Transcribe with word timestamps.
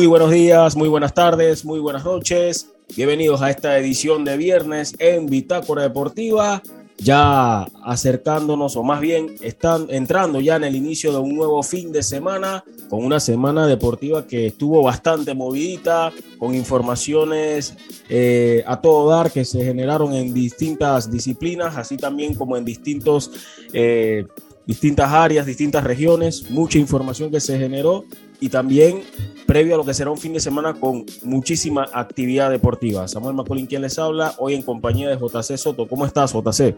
Muy 0.00 0.06
buenos 0.06 0.30
días, 0.30 0.76
muy 0.76 0.88
buenas 0.88 1.12
tardes, 1.12 1.62
muy 1.62 1.78
buenas 1.78 2.06
noches. 2.06 2.70
Bienvenidos 2.96 3.42
a 3.42 3.50
esta 3.50 3.76
edición 3.76 4.24
de 4.24 4.38
viernes 4.38 4.94
en 4.98 5.26
Bitácora 5.26 5.82
Deportiva. 5.82 6.62
Ya 6.96 7.64
acercándonos, 7.84 8.76
o 8.76 8.82
más 8.82 9.02
bien 9.02 9.34
están 9.42 9.88
entrando 9.90 10.40
ya 10.40 10.56
en 10.56 10.64
el 10.64 10.74
inicio 10.74 11.12
de 11.12 11.18
un 11.18 11.36
nuevo 11.36 11.62
fin 11.62 11.92
de 11.92 12.02
semana, 12.02 12.64
con 12.88 13.04
una 13.04 13.20
semana 13.20 13.66
deportiva 13.66 14.26
que 14.26 14.46
estuvo 14.46 14.82
bastante 14.82 15.34
movidita, 15.34 16.10
con 16.38 16.54
informaciones 16.54 17.76
eh, 18.08 18.64
a 18.66 18.80
todo 18.80 19.10
dar 19.10 19.30
que 19.30 19.44
se 19.44 19.62
generaron 19.62 20.14
en 20.14 20.32
distintas 20.32 21.10
disciplinas, 21.10 21.76
así 21.76 21.98
también 21.98 22.32
como 22.32 22.56
en 22.56 22.64
distintos, 22.64 23.32
eh, 23.74 24.26
distintas 24.64 25.12
áreas, 25.12 25.44
distintas 25.44 25.84
regiones, 25.84 26.50
mucha 26.50 26.78
información 26.78 27.30
que 27.30 27.40
se 27.40 27.58
generó 27.58 28.06
y 28.40 28.48
también 28.48 29.02
previo 29.46 29.74
a 29.74 29.78
lo 29.78 29.84
que 29.84 29.94
será 29.94 30.10
un 30.10 30.18
fin 30.18 30.32
de 30.32 30.40
semana 30.40 30.74
con 30.74 31.04
muchísima 31.22 31.86
actividad 31.92 32.50
deportiva. 32.50 33.06
Samuel 33.06 33.34
Macolín, 33.34 33.66
quien 33.66 33.82
les 33.82 33.98
habla, 33.98 34.34
hoy 34.38 34.54
en 34.54 34.62
compañía 34.62 35.08
de 35.08 35.16
JC 35.16 35.56
Soto. 35.56 35.86
¿Cómo 35.86 36.06
estás, 36.06 36.32
JC? 36.32 36.74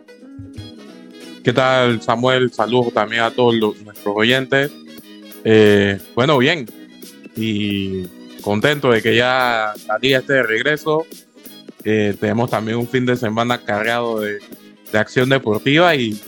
¿Qué 1.44 1.52
tal, 1.52 2.02
Samuel? 2.02 2.52
Saludos 2.52 2.92
también 2.92 3.22
a 3.22 3.30
todos 3.30 3.54
nuestros 3.84 4.14
oyentes. 4.16 4.70
Eh, 5.44 6.00
bueno, 6.14 6.38
bien. 6.38 6.66
Y 7.36 8.06
contento 8.42 8.90
de 8.90 9.00
que 9.00 9.14
ya 9.14 9.72
la 9.86 9.98
liga 9.98 10.18
esté 10.18 10.34
de 10.34 10.42
regreso. 10.42 11.06
Eh, 11.84 12.16
tenemos 12.18 12.50
también 12.50 12.78
un 12.78 12.88
fin 12.88 13.06
de 13.06 13.16
semana 13.16 13.58
cargado 13.58 14.20
de, 14.20 14.38
acción 14.92 15.30
deportiva 15.30 15.94
y, 15.96 16.20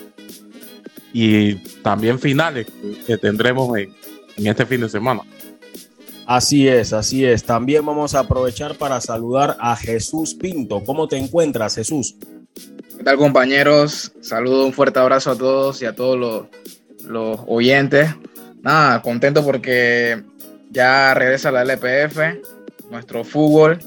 y 1.13 1.55
también 1.83 2.19
finales 2.19 2.67
que 3.07 3.19
tendremos 3.19 3.77
en, 3.77 3.95
en 4.37 4.47
este 4.47 4.67
fin 4.67 4.81
de 4.81 4.89
semana. 4.89 5.23
Así 6.27 6.67
es, 6.67 6.93
así 6.93 7.25
es. 7.25 7.45
También 7.45 7.85
vamos 7.85 8.15
a 8.15 8.21
aprovechar 8.21 8.77
para 8.77 9.01
saludar 9.01 9.57
a 9.61 9.77
Jesús 9.77 10.35
Pinto. 10.35 10.83
¿Cómo 10.85 11.07
te 11.07 11.19
encuentras, 11.19 11.75
Jesús? 11.75 12.17
¿Qué 12.97 13.05
tal, 13.05 13.19
compañeros? 13.19 14.13
Saludo, 14.21 14.65
un 14.65 14.73
fuerte 14.73 14.99
abrazo 15.01 15.33
a 15.33 15.37
todos 15.37 15.83
y 15.83 15.87
a 15.87 15.95
todos 15.95 16.49
los, 17.05 17.41
oyentes. 17.47 18.09
Nada, 18.63 19.03
contento 19.03 19.45
porque 19.45 20.23
ya 20.71 21.13
regresa 21.13 21.51
la 21.51 21.63
LPF, 21.63 22.19
nuestro 22.91 23.25
fútbol, 23.25 23.79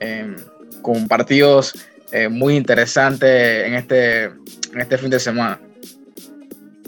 em, 0.00 0.34
con 0.82 1.06
partidos 1.06 1.74
eh, 2.10 2.28
muy 2.28 2.56
interesantes 2.56 3.66
en 3.66 3.74
este, 3.74 4.24
en 4.24 4.80
este 4.80 4.98
fin 4.98 5.10
de 5.10 5.20
semana. 5.20 5.60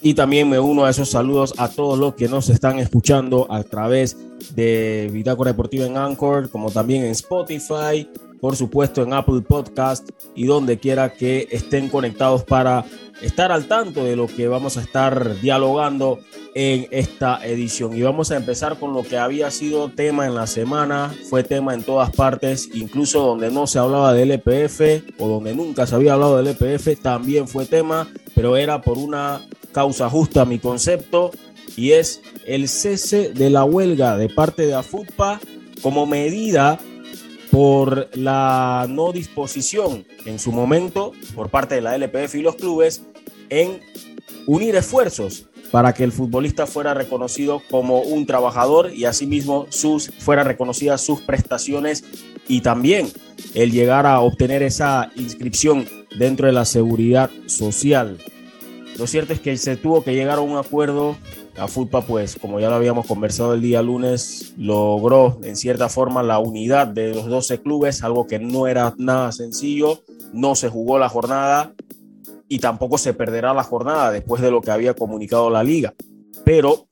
Y 0.02 0.14
también 0.14 0.48
me 0.48 0.58
uno 0.58 0.84
a 0.84 0.90
esos 0.90 1.10
saludos 1.10 1.54
a 1.58 1.68
todos 1.68 1.98
los 1.98 2.14
que 2.14 2.28
nos 2.28 2.48
están 2.48 2.78
escuchando 2.78 3.46
a 3.50 3.62
través 3.62 4.16
de 4.54 5.10
Bitácora 5.12 5.52
Deportiva 5.52 5.84
en 5.84 5.98
Anchor, 5.98 6.48
como 6.48 6.70
también 6.70 7.04
en 7.04 7.10
Spotify, 7.10 8.08
por 8.40 8.56
supuesto 8.56 9.02
en 9.02 9.12
Apple 9.12 9.42
Podcast 9.42 10.08
y 10.34 10.46
donde 10.46 10.78
quiera 10.78 11.12
que 11.12 11.46
estén 11.50 11.90
conectados 11.90 12.44
para 12.44 12.84
estar 13.20 13.52
al 13.52 13.66
tanto 13.66 14.04
de 14.04 14.16
lo 14.16 14.26
que 14.26 14.48
vamos 14.48 14.78
a 14.78 14.80
estar 14.80 15.38
dialogando 15.40 16.18
en 16.54 16.88
esta 16.90 17.44
edición. 17.46 17.94
Y 17.94 18.00
vamos 18.00 18.30
a 18.30 18.36
empezar 18.36 18.78
con 18.78 18.94
lo 18.94 19.02
que 19.02 19.18
había 19.18 19.50
sido 19.50 19.90
tema 19.90 20.26
en 20.26 20.34
la 20.34 20.46
semana, 20.46 21.14
fue 21.28 21.44
tema 21.44 21.74
en 21.74 21.82
todas 21.82 22.10
partes, 22.10 22.70
incluso 22.72 23.20
donde 23.20 23.50
no 23.50 23.66
se 23.66 23.78
hablaba 23.78 24.14
del 24.14 24.30
EPF 24.30 25.04
o 25.18 25.28
donde 25.28 25.54
nunca 25.54 25.86
se 25.86 25.94
había 25.94 26.14
hablado 26.14 26.42
del 26.42 26.56
EPF, 26.58 27.00
también 27.02 27.46
fue 27.46 27.66
tema, 27.66 28.08
pero 28.34 28.56
era 28.56 28.80
por 28.80 28.96
una 28.96 29.42
causa 29.72 30.08
justa 30.08 30.44
mi 30.44 30.58
concepto 30.58 31.30
y 31.76 31.92
es 31.92 32.20
el 32.46 32.68
cese 32.68 33.30
de 33.30 33.50
la 33.50 33.64
huelga 33.64 34.16
de 34.16 34.28
parte 34.28 34.66
de 34.66 34.74
AFUTPA 34.74 35.40
como 35.82 36.06
medida 36.06 36.78
por 37.50 38.08
la 38.16 38.86
no 38.88 39.12
disposición 39.12 40.06
en 40.24 40.38
su 40.38 40.52
momento 40.52 41.12
por 41.34 41.50
parte 41.50 41.74
de 41.76 41.80
la 41.80 41.96
LPF 41.96 42.36
y 42.36 42.42
los 42.42 42.56
clubes 42.56 43.02
en 43.48 43.80
unir 44.46 44.76
esfuerzos 44.76 45.46
para 45.70 45.92
que 45.92 46.04
el 46.04 46.12
futbolista 46.12 46.66
fuera 46.66 46.94
reconocido 46.94 47.62
como 47.70 48.00
un 48.00 48.26
trabajador 48.26 48.92
y 48.92 49.04
asimismo 49.04 49.66
sus, 49.70 50.10
fuera 50.18 50.42
reconocidas 50.42 51.00
sus 51.00 51.20
prestaciones 51.20 52.04
y 52.48 52.60
también 52.60 53.08
el 53.54 53.70
llegar 53.70 54.06
a 54.06 54.20
obtener 54.20 54.62
esa 54.62 55.10
inscripción 55.14 55.86
dentro 56.18 56.46
de 56.46 56.52
la 56.52 56.64
seguridad 56.64 57.30
social. 57.46 58.18
Lo 59.00 59.06
cierto 59.06 59.32
es 59.32 59.40
que 59.40 59.56
se 59.56 59.76
tuvo 59.76 60.04
que 60.04 60.12
llegar 60.12 60.36
a 60.36 60.42
un 60.42 60.58
acuerdo. 60.58 61.16
A 61.56 61.68
FUTPA, 61.68 62.02
pues, 62.02 62.36
como 62.38 62.60
ya 62.60 62.68
lo 62.68 62.74
habíamos 62.76 63.06
conversado 63.06 63.54
el 63.54 63.62
día 63.62 63.80
lunes, 63.80 64.52
logró 64.58 65.38
en 65.42 65.56
cierta 65.56 65.88
forma 65.88 66.22
la 66.22 66.38
unidad 66.38 66.86
de 66.86 67.14
los 67.14 67.24
12 67.24 67.62
clubes, 67.62 68.04
algo 68.04 68.26
que 68.26 68.38
no 68.38 68.66
era 68.66 68.94
nada 68.98 69.32
sencillo. 69.32 70.02
No 70.34 70.54
se 70.54 70.68
jugó 70.68 70.98
la 70.98 71.08
jornada 71.08 71.72
y 72.46 72.58
tampoco 72.58 72.98
se 72.98 73.14
perderá 73.14 73.54
la 73.54 73.62
jornada 73.62 74.10
después 74.10 74.42
de 74.42 74.50
lo 74.50 74.60
que 74.60 74.70
había 74.70 74.92
comunicado 74.92 75.48
la 75.48 75.64
liga. 75.64 75.94
Pero 76.44 76.86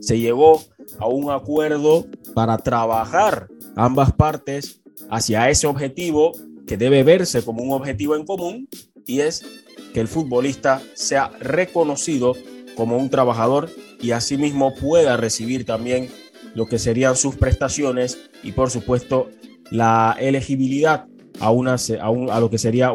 se 0.00 0.20
llegó 0.20 0.62
a 1.00 1.08
un 1.08 1.32
acuerdo 1.32 2.06
para 2.32 2.58
trabajar 2.58 3.48
ambas 3.74 4.12
partes 4.12 4.82
hacia 5.10 5.50
ese 5.50 5.66
objetivo 5.66 6.30
que 6.68 6.76
debe 6.76 7.02
verse 7.02 7.42
como 7.42 7.64
un 7.64 7.72
objetivo 7.72 8.14
en 8.14 8.24
común 8.24 8.68
y 9.06 9.20
es 9.20 9.44
que 9.92 10.00
el 10.00 10.08
futbolista 10.08 10.82
sea 10.94 11.30
reconocido 11.40 12.34
como 12.76 12.96
un 12.96 13.10
trabajador 13.10 13.70
y 14.00 14.12
asimismo 14.12 14.74
pueda 14.74 15.16
recibir 15.16 15.64
también 15.64 16.08
lo 16.54 16.66
que 16.66 16.78
serían 16.78 17.16
sus 17.16 17.36
prestaciones 17.36 18.18
y 18.42 18.52
por 18.52 18.70
supuesto 18.70 19.30
la 19.70 20.16
elegibilidad 20.18 21.06
a, 21.38 21.50
una, 21.50 21.74
a, 21.74 22.40
lo 22.40 22.50
que 22.50 22.58
sería 22.58 22.92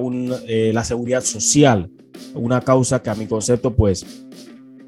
eh, 0.47 0.71
la 0.73 0.83
seguridad 0.83 1.21
social, 1.21 1.89
una 2.33 2.61
causa 2.61 3.01
que 3.01 3.09
a 3.09 3.15
mi 3.15 3.27
concepto 3.27 3.75
pues 3.75 4.05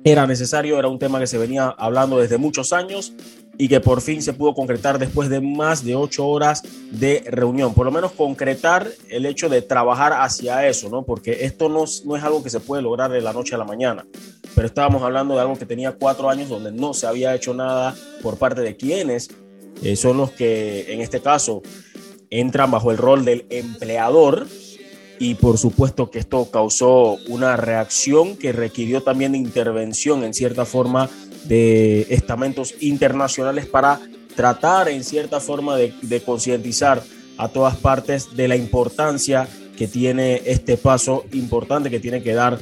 era 0.04 0.28
necesario, 0.28 0.80
era 0.80 0.88
un 0.88 1.00
tema 1.00 1.20
que 1.20 1.28
se 1.28 1.38
venía 1.38 1.68
hablando 1.78 2.18
desde 2.20 2.38
muchos 2.38 2.72
años 2.72 3.14
y 3.58 3.68
que 3.68 3.80
por 3.80 4.02
fin 4.02 4.22
se 4.22 4.34
pudo 4.34 4.54
concretar 4.54 5.00
después 5.00 5.30
de 5.30 5.42
más 5.42 5.84
de 5.84 5.96
ocho 5.96 6.28
horas 6.28 6.64
de 6.92 7.24
reunión. 7.28 7.74
Por 7.74 7.86
lo 7.86 7.92
menos 7.92 8.12
concretar 8.12 8.88
el 9.10 9.26
hecho 9.26 9.50
de 9.50 9.62
trabajar 9.62 10.14
hacia 10.14 10.68
eso, 10.68 10.90
¿no? 10.90 11.04
Porque 11.04 11.46
esto 11.46 11.68
no, 11.68 11.86
no 12.06 12.16
es 12.16 12.24
algo 12.24 12.44
que 12.44 12.50
se 12.50 12.60
puede 12.60 12.82
lograr 12.82 13.12
de 13.12 13.22
la 13.22 13.34
noche 13.34 13.56
a 13.56 13.58
la 13.58 13.66
mañana. 13.66 14.06
Pero 14.54 14.68
estábamos 14.68 15.02
hablando 15.02 15.36
de 15.36 15.42
algo 15.42 15.58
que 15.58 15.66
tenía 15.66 15.94
cuatro 15.94 16.30
años 16.30 16.50
donde 16.50 16.72
no 16.72 16.94
se 16.94 17.08
había 17.08 17.34
hecho 17.34 17.54
nada 17.54 17.96
por 18.22 18.38
parte 18.38 18.62
de 18.62 18.76
quienes 18.76 19.30
eh, 19.84 19.96
son 19.96 20.18
los 20.18 20.32
que 20.32 20.92
en 20.94 21.02
este 21.02 21.20
caso 21.20 21.62
entran 22.30 22.72
bajo 22.72 22.92
el 22.92 22.98
rol 22.98 23.26
del 23.26 23.46
empleador 23.50 24.48
y 25.20 25.36
por 25.36 25.58
supuesto 25.58 26.12
que 26.12 26.20
esto 26.20 26.50
causó 26.52 27.18
una 27.28 27.58
reacción 27.58 28.36
que 28.38 28.52
requirió 28.52 29.02
también 29.02 29.36
intervención 29.36 30.24
en 30.24 30.34
cierta 30.34 30.66
forma 30.66 31.10
de 31.48 32.08
estamentos 32.10 32.76
internacionales 32.80 33.66
para 33.66 34.00
tratar 34.36 34.90
en 34.90 35.04
cierta 35.04 35.40
forma 35.40 35.78
de, 35.78 36.22
concientizar 36.26 37.04
a 37.38 37.50
todas 37.50 37.76
partes 37.78 38.36
de 38.36 38.48
la 38.48 38.56
importancia 38.56 39.48
que 39.78 39.88
tiene 39.88 40.42
este 40.46 40.78
paso 40.78 41.26
importante 41.34 41.90
que 41.90 42.00
tiene 42.00 42.22
que 42.22 42.34
dar 42.34 42.60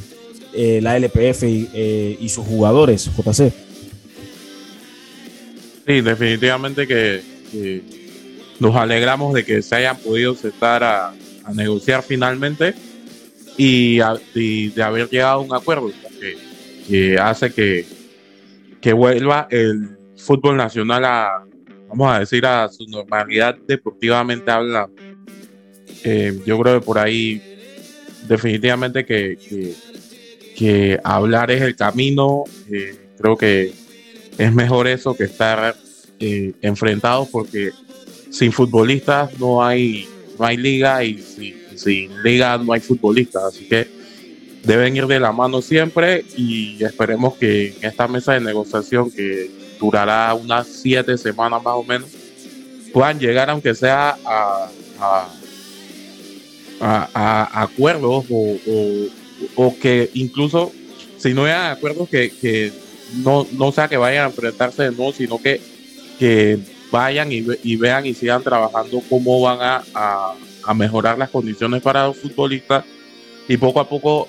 eh, 0.54 0.80
la 0.82 0.98
LPF 0.98 1.44
eh, 1.44 2.18
y, 2.20 2.30
sus 2.30 2.46
jugadores, 2.46 3.10
JC. 3.18 3.54
Sí, 5.86 6.02
definitivamente 6.02 6.88
que, 6.88 7.22
nos 8.60 8.76
alegramos 8.76 9.34
de 9.34 9.44
que 9.46 9.62
se 9.62 9.76
hayan 9.76 9.98
podido 9.98 10.34
sentar 10.36 10.84
a, 10.84 11.14
negociar 11.54 12.02
finalmente 12.02 12.74
y, 13.58 13.98
de 13.98 14.84
haber 14.84 15.10
llegado 15.10 15.34
a 15.34 15.40
un 15.40 15.54
acuerdo 15.54 15.92
que 16.88 17.18
hace 17.20 17.52
que, 17.52 17.95
que 18.86 18.94
vuelva 18.94 19.48
el 19.50 19.98
fútbol 20.16 20.58
nacional 20.58 21.04
a, 21.06 21.44
vamos 21.90 22.08
a 22.08 22.20
decir, 22.20 22.46
a 22.46 22.70
su 22.70 22.86
normalidad 22.86 23.58
deportivamente 23.68 24.52
hablando. 24.52 24.94
Eh, 26.04 26.40
yo 26.46 26.60
creo 26.60 26.80
que 26.80 26.86
por 26.86 27.00
ahí 27.00 27.42
definitivamente 28.28 29.04
que, 29.04 29.40
que, 30.56 31.00
hablar 31.04 31.50
es 31.50 31.64
el 31.64 31.76
camino. 31.76 32.44
Eh, 32.72 32.96
creo 33.18 33.36
que 33.36 33.74
es 34.38 34.54
mejor 34.54 34.88
eso 34.88 35.18
que 35.18 35.24
estar 35.24 35.76
eh, 36.20 36.54
enfrentados 36.62 37.28
porque 37.30 37.72
sin 38.30 38.52
futbolistas 38.52 39.40
no 39.40 39.66
hay, 39.66 40.08
no 40.38 40.46
hay 40.46 40.58
liga 40.58 41.04
y 41.04 41.18
sin, 41.18 41.56
sin 41.76 42.22
liga 42.22 42.56
no 42.60 42.72
hay 42.72 42.82
futbolistas. 42.82 43.46
Así 43.46 43.68
que 43.68 43.88
deben 44.66 44.96
ir 44.96 45.08
de 45.08 45.20
la 45.20 45.32
mano 45.32 45.62
siempre 45.62 46.26
y 46.36 46.84
esperemos 46.84 47.36
que 47.36 47.76
en 47.80 47.86
esta 47.86 48.08
mesa 48.08 48.34
de 48.34 48.42
negociación 48.42 49.12
que 49.12 49.50
durará 49.80 50.34
unas 50.34 50.68
siete 50.68 51.18
semanas 51.18 51.64
más 51.64 51.76
o 51.76 51.84
menos 51.84 52.10
puedan 52.92 53.20
llegar 53.20 53.50
aunque 53.50 53.76
sea 53.76 54.18
a, 54.26 54.70
acuerdos 57.62 58.26
o, 59.56 59.76
que 59.82 60.10
incluso 60.14 60.72
si 61.18 61.34
no 61.34 61.46
hay 61.46 61.52
acuerdos 61.52 62.10
que, 62.10 62.72
no, 63.24 63.48
no 63.54 63.72
sea 63.72 63.88
que 63.88 63.98
vayan 63.98 64.26
a 64.26 64.28
enfrentarse 64.28 64.84
de 64.84 64.92
nuevo 64.92 65.14
sino 65.14 65.42
que, 65.42 65.62
que 66.20 66.60
vayan 66.92 67.30
y, 67.32 67.76
vean 67.76 68.06
y 68.06 68.14
sigan 68.14 68.42
trabajando 68.42 69.02
cómo 69.10 69.42
van 69.42 69.60
a, 69.62 70.34
a, 70.66 70.74
mejorar 70.74 71.18
las 71.18 71.30
condiciones 71.30 71.82
para 71.82 72.08
los 72.08 72.18
futbolistas. 72.18 72.86
Y 73.48 73.58
poco 73.58 73.80
a 73.80 73.88
poco 73.88 74.28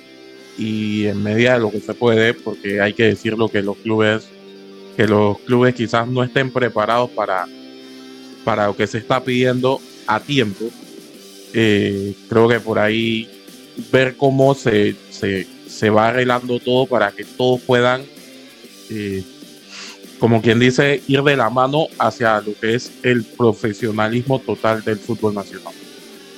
y 0.58 1.06
en 1.06 1.22
medida 1.22 1.54
de 1.54 1.60
lo 1.60 1.70
que 1.70 1.80
se 1.80 1.94
puede, 1.94 2.34
porque 2.34 2.80
hay 2.80 2.92
que 2.92 3.04
decirlo 3.04 3.48
que 3.48 3.62
los 3.62 3.76
clubes 3.78 4.28
que 4.96 5.06
los 5.06 5.38
clubes 5.40 5.74
quizás 5.74 6.08
no 6.08 6.24
estén 6.24 6.50
preparados 6.50 7.10
para, 7.10 7.46
para 8.44 8.66
lo 8.66 8.76
que 8.76 8.86
se 8.86 8.96
está 8.96 9.22
pidiendo 9.22 9.78
a 10.06 10.20
tiempo. 10.20 10.64
Eh, 11.52 12.14
creo 12.30 12.48
que 12.48 12.60
por 12.60 12.78
ahí 12.78 13.28
ver 13.92 14.16
cómo 14.16 14.54
se, 14.54 14.96
se, 15.10 15.46
se, 15.68 15.90
va 15.90 16.08
arreglando 16.08 16.58
todo 16.60 16.86
para 16.86 17.12
que 17.12 17.24
todos 17.24 17.60
puedan 17.60 18.04
eh, 18.88 19.22
como 20.18 20.40
quien 20.40 20.58
dice, 20.58 21.02
ir 21.06 21.22
de 21.22 21.36
la 21.36 21.50
mano 21.50 21.88
hacia 21.98 22.40
lo 22.40 22.54
que 22.58 22.74
es 22.74 22.90
el 23.02 23.24
profesionalismo 23.24 24.38
total 24.38 24.82
del 24.82 24.98
fútbol 24.98 25.34
nacional. 25.34 25.74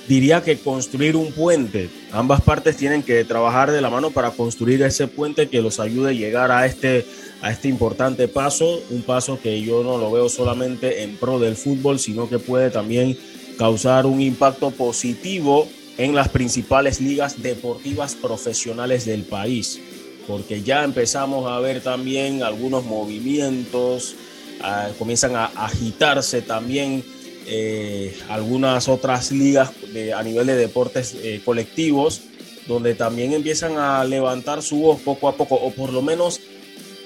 Diría 0.09 0.43
que 0.43 0.57
construir 0.57 1.17
un 1.17 1.33
puente, 1.33 1.91
ambas 2.13 2.41
partes 2.41 2.79
tienen 2.79 3.03
que 3.03 3.25
trabajar 3.27 3.71
de 3.71 3.83
la 3.83 3.91
mano 3.91 4.11
para 4.11 4.31
construir 4.31 4.83
ese 4.83 5.07
puente 5.07 5.51
que 5.51 5.61
los 5.61 5.81
ayude 5.81 6.11
a 6.11 6.15
llegar 6.15 6.51
a 6.51 6.65
este, 6.65 7.05
a 7.43 7.51
este 7.51 7.69
importante 7.69 8.27
paso, 8.27 8.83
un 8.89 9.03
paso 9.03 9.39
que 9.39 9.61
yo 9.61 9.83
no 9.83 9.99
lo 9.99 10.11
veo 10.11 10.31
solamente 10.31 11.03
en 11.03 11.17
pro 11.17 11.39
del 11.39 11.57
fútbol, 11.57 11.99
sino 11.99 12.27
que 12.27 12.39
puede 12.39 12.71
también 12.71 13.19
causar 13.59 14.07
un 14.07 14.23
impacto 14.23 14.71
positivo 14.71 15.69
en 15.99 16.15
las 16.15 16.31
principales 16.31 17.03
ligas 17.03 17.43
deportivas 17.43 18.15
profesionales 18.15 19.05
del 19.05 19.25
país. 19.25 19.79
Porque 20.27 20.63
ya 20.63 20.85
empezamos 20.85 21.51
a 21.51 21.61
ver 21.61 21.83
también 21.83 22.43
algunos 22.43 22.83
movimientos, 22.87 24.15
ah, 24.63 24.89
comienzan 24.99 25.37
a 25.37 25.47
agitarse 25.47 26.41
también 26.41 27.05
eh, 27.51 28.15
algunas 28.29 28.89
otras 28.89 29.33
ligas 29.33 29.71
a 30.15 30.23
nivel 30.23 30.47
de 30.47 30.57
deportes 30.57 31.17
eh, 31.23 31.41
colectivos, 31.45 32.23
donde 32.67 32.95
también 32.95 33.33
empiezan 33.33 33.79
a 33.79 34.05
levantar 34.05 34.63
su 34.63 34.81
voz 34.81 35.01
poco 35.01 35.29
a 35.29 35.37
poco, 35.37 35.55
o 35.55 35.71
por 35.71 35.93
lo 35.93 36.03
menos 36.03 36.41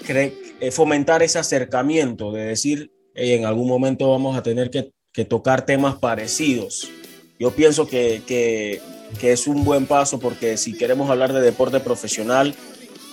eh, 0.09 0.71
fomentar 0.73 1.23
ese 1.23 1.39
acercamiento 1.39 2.33
de 2.33 2.45
decir, 2.45 2.91
en 3.15 3.45
algún 3.45 3.69
momento 3.69 4.11
vamos 4.11 4.37
a 4.37 4.43
tener 4.43 4.71
que, 4.71 4.93
tocar 5.25 5.67
temas 5.67 5.97
parecidos. 5.97 6.89
Yo 7.39 7.51
pienso 7.51 7.87
que 7.87 8.81
es 9.21 9.47
un 9.47 9.63
buen 9.63 9.87
paso 9.87 10.19
porque 10.19 10.57
si 10.57 10.73
queremos 10.73 11.11
hablar 11.11 11.35
de 11.35 11.43
deporte 11.43 11.81
profesional, 11.81 12.55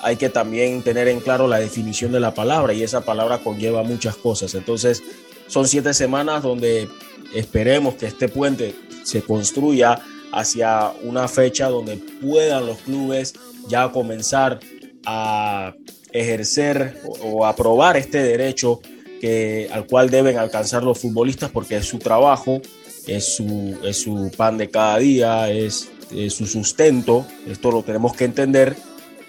hay 0.02 0.16
que 0.16 0.30
también 0.30 0.82
tener 0.82 1.08
en 1.08 1.20
claro 1.20 1.48
la 1.48 1.60
definición 1.60 2.12
de 2.12 2.20
la 2.20 2.34
palabra 2.34 2.74
y 2.74 2.84
esa 2.84 3.02
palabra 3.02 3.40
conlleva 3.40 3.84
muchas 3.84 4.16
cosas. 4.16 4.56
Entonces, 4.56 5.04
son 5.48 5.68
siete 5.68 5.94
semanas 5.94 6.44
donde 6.44 6.88
esperemos 7.34 7.96
que 7.96 8.06
este 8.06 8.30
puente 8.30 8.76
se 9.10 9.22
construya 9.22 10.00
hacia 10.32 10.92
una 11.04 11.28
fecha 11.28 11.70
donde 11.70 11.98
puedan 12.22 12.66
los 12.66 12.78
clubes 12.80 13.34
ya 13.68 13.92
comenzar 13.92 14.60
a 15.06 15.74
ejercer 16.12 17.02
o, 17.22 17.46
aprobar 17.46 17.98
este 17.98 18.22
derecho 18.22 18.80
que, 19.22 19.70
al 19.72 19.86
cual 19.86 20.10
deben 20.10 20.38
alcanzar 20.38 20.84
los 20.84 21.00
futbolistas 21.00 21.50
porque 21.52 21.78
es 21.78 21.86
su 21.86 22.00
trabajo, 22.00 22.62
es 23.08 23.36
su, 23.36 23.78
es 23.84 24.02
su 24.02 24.32
pan 24.36 24.58
de 24.58 24.70
cada 24.70 24.98
día, 25.00 25.50
es 25.50 25.90
su 26.30 26.46
sustento, 26.46 27.26
esto 27.48 27.72
lo 27.72 27.84
tenemos 27.84 28.16
que 28.16 28.26
entender 28.26 28.76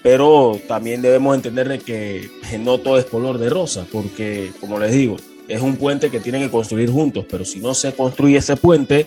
pero 0.02 0.58
también 0.66 1.02
debemos 1.02 1.36
entender 1.36 1.78
que 1.80 2.28
no 2.58 2.78
todo 2.78 2.98
es 2.98 3.04
color 3.04 3.38
de 3.38 3.50
rosa, 3.50 3.86
porque 3.92 4.50
como 4.60 4.78
les 4.78 4.92
digo, 4.92 5.16
es 5.48 5.60
un 5.60 5.76
puente 5.76 6.10
que 6.10 6.20
tienen 6.20 6.42
que 6.42 6.50
construir 6.50 6.90
juntos, 6.90 7.26
pero 7.30 7.44
si 7.44 7.60
no 7.60 7.74
se 7.74 7.92
construye 7.92 8.38
ese 8.38 8.56
puente, 8.56 9.06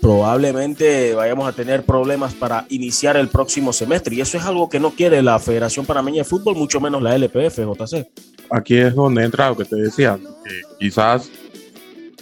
probablemente 0.00 1.14
vayamos 1.14 1.46
a 1.46 1.52
tener 1.52 1.84
problemas 1.84 2.34
para 2.34 2.66
iniciar 2.70 3.16
el 3.16 3.28
próximo 3.28 3.72
semestre. 3.72 4.14
Y 4.14 4.20
eso 4.20 4.38
es 4.38 4.44
algo 4.44 4.68
que 4.68 4.80
no 4.80 4.90
quiere 4.90 5.22
la 5.22 5.38
Federación 5.38 5.86
Panameña 5.86 6.18
de 6.18 6.24
Fútbol, 6.24 6.56
mucho 6.56 6.80
menos 6.80 7.02
la 7.02 7.14
LPF, 7.14 7.58
JC. 7.58 8.08
Aquí 8.50 8.76
es 8.76 8.94
donde 8.94 9.24
entra 9.24 9.50
lo 9.50 9.56
que 9.56 9.64
te 9.64 9.76
decía, 9.76 10.18
que 10.44 10.62
quizás 10.78 11.30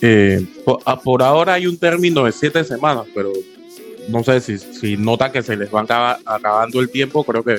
eh, 0.00 0.44
por, 0.64 1.22
ahora 1.22 1.54
hay 1.54 1.66
un 1.66 1.78
término 1.78 2.24
de 2.24 2.32
siete 2.32 2.62
semanas, 2.64 3.06
pero 3.14 3.32
no 4.08 4.22
sé 4.22 4.40
si, 4.40 4.58
si 4.58 4.96
notan 4.96 5.32
que 5.32 5.42
se 5.42 5.56
les 5.56 5.72
va 5.72 6.18
acabando 6.24 6.80
el 6.80 6.90
tiempo, 6.90 7.24
creo 7.24 7.42
que 7.42 7.58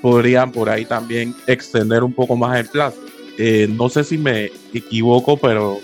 podrían 0.00 0.52
por 0.52 0.68
ahí 0.68 0.84
también 0.84 1.34
extender 1.46 2.04
un 2.04 2.12
poco 2.12 2.36
más 2.36 2.58
el 2.58 2.66
plazo. 2.66 2.98
Eh, 3.36 3.68
no 3.70 3.88
sé 3.88 4.04
si 4.04 4.18
me 4.18 4.50
equivoco, 4.72 5.36
pero 5.36 5.78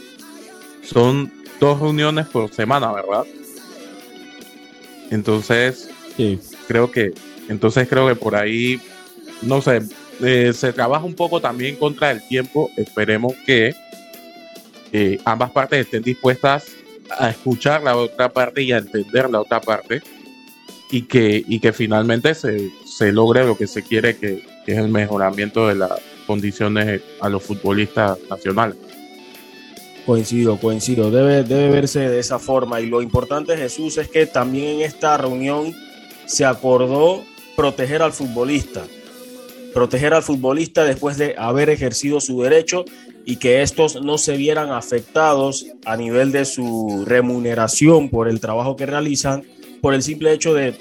son 0.82 1.32
dos 1.60 1.81
reuniones 1.81 2.26
por 2.26 2.52
semana, 2.52 2.93
¿verdad? 2.93 3.25
Entonces, 5.14 5.88
creo 6.66 6.90
que, 6.90 7.14
entonces 7.49 7.88
creo 7.88 8.08
que 8.08 8.16
por 8.16 8.34
ahí, 8.34 8.81
no 9.43 9.62
sé, 9.62 9.82
eh, 10.20 10.52
se 10.52 10.72
trabaja 10.72 11.05
un 11.05 11.14
poco 11.14 11.40
también 11.40 11.76
contra 11.76 12.11
el 12.11 12.26
tiempo. 12.26 12.69
Esperemos 12.76 13.32
que 13.46 13.75
eh, 14.93 15.19
ambas 15.25 15.52
partes 15.52 15.87
estén 15.87 16.02
dispuestas 16.02 16.66
a 17.16 17.31
escuchar 17.31 17.84
la 17.84 17.96
otra 17.96 18.32
parte 18.32 18.62
y 18.62 18.72
a 18.72 18.78
entender 18.78 19.31
la 19.31 19.40
otra 19.40 19.61
parte 19.61 20.02
y 20.90 21.02
que, 21.02 21.44
y 21.46 21.60
que 21.60 21.72
finalmente 21.72 22.34
se, 22.34 22.70
se 22.84 23.12
logre 23.12 23.44
lo 23.44 23.56
que 23.56 23.69
se 23.69 23.84
quiere, 23.84 24.17
que, 24.17 24.43
es 24.67 24.78
el 24.78 24.88
mejoramiento 24.88 25.69
de 25.69 25.76
las 25.76 25.93
condiciones 26.26 27.02
a 27.20 27.28
los 27.28 27.43
futbolistas 27.43 28.19
nacionales. 28.28 28.76
Coincido, 30.06 30.59
coincido. 30.59 31.11
Debe, 31.11 31.45
debe 31.45 31.71
verse 31.71 32.01
de 32.01 32.19
esa 32.19 32.39
forma. 32.39 32.81
Y 32.81 32.87
lo 32.87 33.01
importante, 33.01 33.56
Jesús, 33.56 33.97
es 33.97 34.09
que 34.09 34.27
también 34.27 34.77
en 34.77 34.81
esta 34.83 35.17
reunión 35.17 35.75
se 36.27 36.45
acordó 36.45 37.25
proteger 37.56 38.03
al 38.03 38.12
futbolista. 38.12 38.85
Proteger 39.73 40.15
al 40.15 40.23
futbolista 40.23 40.85
después 40.85 41.17
de 41.17 41.35
haber 41.39 41.71
ejercido 41.71 42.21
su 42.21 42.43
derecho 42.43 42.85
y 43.25 43.37
que 43.37 43.62
estos 43.62 44.03
no 44.03 44.19
se 44.19 44.37
vieran 44.37 44.71
afectados 44.71 45.67
a 45.85 45.97
nivel 45.97 46.33
de 46.33 46.45
su 46.45 47.05
remuneración 47.06 48.11
por 48.11 48.29
el 48.29 48.41
trabajo 48.41 48.77
que 48.77 48.87
realizan 48.87 49.44
por 49.81 49.94
el 49.94 50.03
simple 50.03 50.32
hecho 50.32 50.55
de 50.55 50.75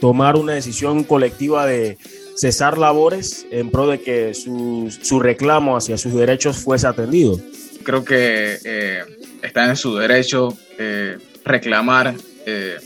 tomar 0.00 0.36
una 0.36 0.54
decisión 0.54 1.04
colectiva 1.04 1.66
de 1.66 1.98
cesar 2.36 2.76
labores 2.76 3.46
en 3.50 3.70
pro 3.70 3.86
de 3.86 4.00
que 4.00 4.34
su, 4.34 4.94
su 5.02 5.20
reclamo 5.20 5.76
hacia 5.76 5.96
sus 5.96 6.12
derechos 6.12 6.58
fuese 6.58 6.86
atendido. 6.86 7.40
Creo 7.86 8.04
que 8.04 8.58
eh, 8.64 9.04
está 9.42 9.66
en 9.66 9.76
su 9.76 9.94
derecho 9.94 10.58
eh, 10.76 11.18
reclamar 11.44 12.16
eh, 12.44 12.78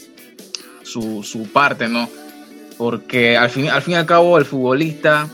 su, 0.83 1.23
su, 1.23 1.51
parte, 1.51 1.89
¿no? 1.89 2.07
Porque 2.77 3.39
al 3.39 3.49
fin, 3.49 3.71
al 3.71 3.81
fin 3.81 3.95
y 3.95 3.97
al 3.97 4.05
cabo 4.05 4.37
el 4.37 4.45
futbolista 4.45 5.27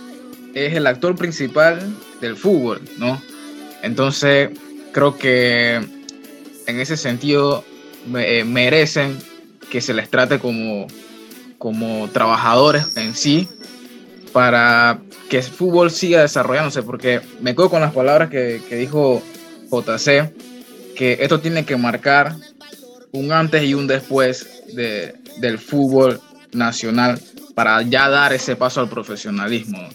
es 0.55 0.75
el 0.75 0.87
actor 0.87 1.17
principal 1.17 1.81
del 2.21 2.37
fútbol, 2.37 2.81
¿no? 2.99 3.21
Entonces 3.83 4.51
creo 4.93 5.19
que 5.19 5.75
en 5.75 6.81
ese 6.81 6.97
sentido 6.97 7.65
merecen 8.07 9.19
que 9.69 9.81
se 9.81 9.95
les 9.95 10.09
trate 10.11 10.39
como, 10.39 10.87
como 11.59 12.09
trabajadores 12.11 12.97
en 12.97 13.17
sí 13.17 13.49
para 14.33 15.01
que 15.29 15.39
el 15.39 15.43
fútbol 15.43 15.91
siga 15.91 16.21
desarrollándose, 16.21 16.85
porque 16.85 17.21
me 17.41 17.57
quedo 17.57 17.69
con 17.69 17.81
las 17.81 17.93
palabras 17.93 18.31
que, 18.31 18.61
dijo 18.71 19.23
JC, 19.71 20.33
que 20.97 21.19
esto 21.21 21.41
tiene 21.41 21.65
que 21.65 21.77
marcar 21.77 22.35
un 23.13 23.33
antes 23.33 23.63
y 23.65 23.75
un 23.75 23.87
después 23.87 24.65
de, 24.75 25.15
del 25.39 25.59
fútbol 25.59 26.21
nacional 26.53 27.21
para 27.55 27.83
ya 27.83 28.09
dar 28.09 28.33
ese 28.33 28.57
paso 28.57 28.81
al 28.81 28.89
profesionalismo. 28.89 29.89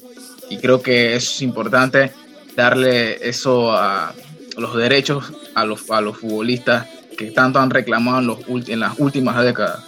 Y 0.50 0.58
creo 0.58 0.82
que 0.82 1.16
es 1.16 1.42
importante 1.42 2.12
darle 2.56 3.28
eso 3.28 3.72
a 3.72 4.14
los 4.58 4.76
derechos 4.76 5.32
a 5.56 5.66
los, 5.66 5.90
a 5.90 6.02
los 6.02 6.18
futbolistas 6.18 6.88
que 7.18 7.32
tanto 7.32 7.60
han 7.60 7.70
reclamado 7.70 8.20
en, 8.20 8.28
los, 8.28 8.70
en 8.70 8.80
las 8.80 9.00
últimas 9.00 9.44
décadas. 9.44 9.84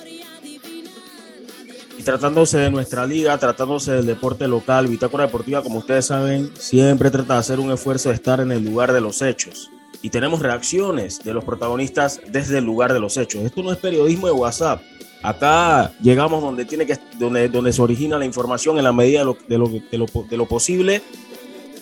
Y 1.97 2.03
tratándose 2.03 2.57
de 2.57 2.69
nuestra 2.71 3.05
liga, 3.05 3.37
tratándose 3.37 3.93
del 3.93 4.05
deporte 4.05 4.47
local, 4.47 4.87
Bitácora 4.87 5.25
Deportiva, 5.25 5.61
como 5.61 5.79
ustedes 5.79 6.07
saben, 6.07 6.51
siempre 6.57 7.11
trata 7.11 7.33
de 7.33 7.39
hacer 7.39 7.59
un 7.59 7.71
esfuerzo 7.71 8.09
de 8.09 8.15
estar 8.15 8.39
en 8.39 8.51
el 8.51 8.63
lugar 8.63 8.91
de 8.93 9.01
los 9.01 9.21
hechos. 9.21 9.69
Y 10.03 10.10
tenemos 10.10 10.41
reacciones 10.41 11.24
de 11.24 11.33
los 11.33 11.45
protagonistas 11.45 12.19
desde 12.27 12.57
el 12.57 12.65
lugar 12.65 12.91
de 12.91 13.00
los 13.00 13.15
hechos. 13.15 13.41
Esto 13.43 13.63
no 13.63 13.72
es 13.72 13.77
periodismo 13.77 14.27
de 14.27 14.33
WhatsApp. 14.33 14.81
Acá 15.24 15.93
llegamos 16.01 16.43
donde, 16.43 16.65
tiene 16.65 16.86
que, 16.86 17.00
donde, 17.17 17.48
donde 17.48 17.72
se 17.72 17.81
origina 17.81 18.19
la 18.19 18.25
información 18.25 18.77
en 18.77 18.83
la 18.83 18.91
medida 18.91 19.19
de 19.19 19.25
lo, 19.25 19.38
de 19.48 19.57
lo, 19.57 20.07
de 20.29 20.38
lo, 20.38 20.45
posible, 20.45 21.01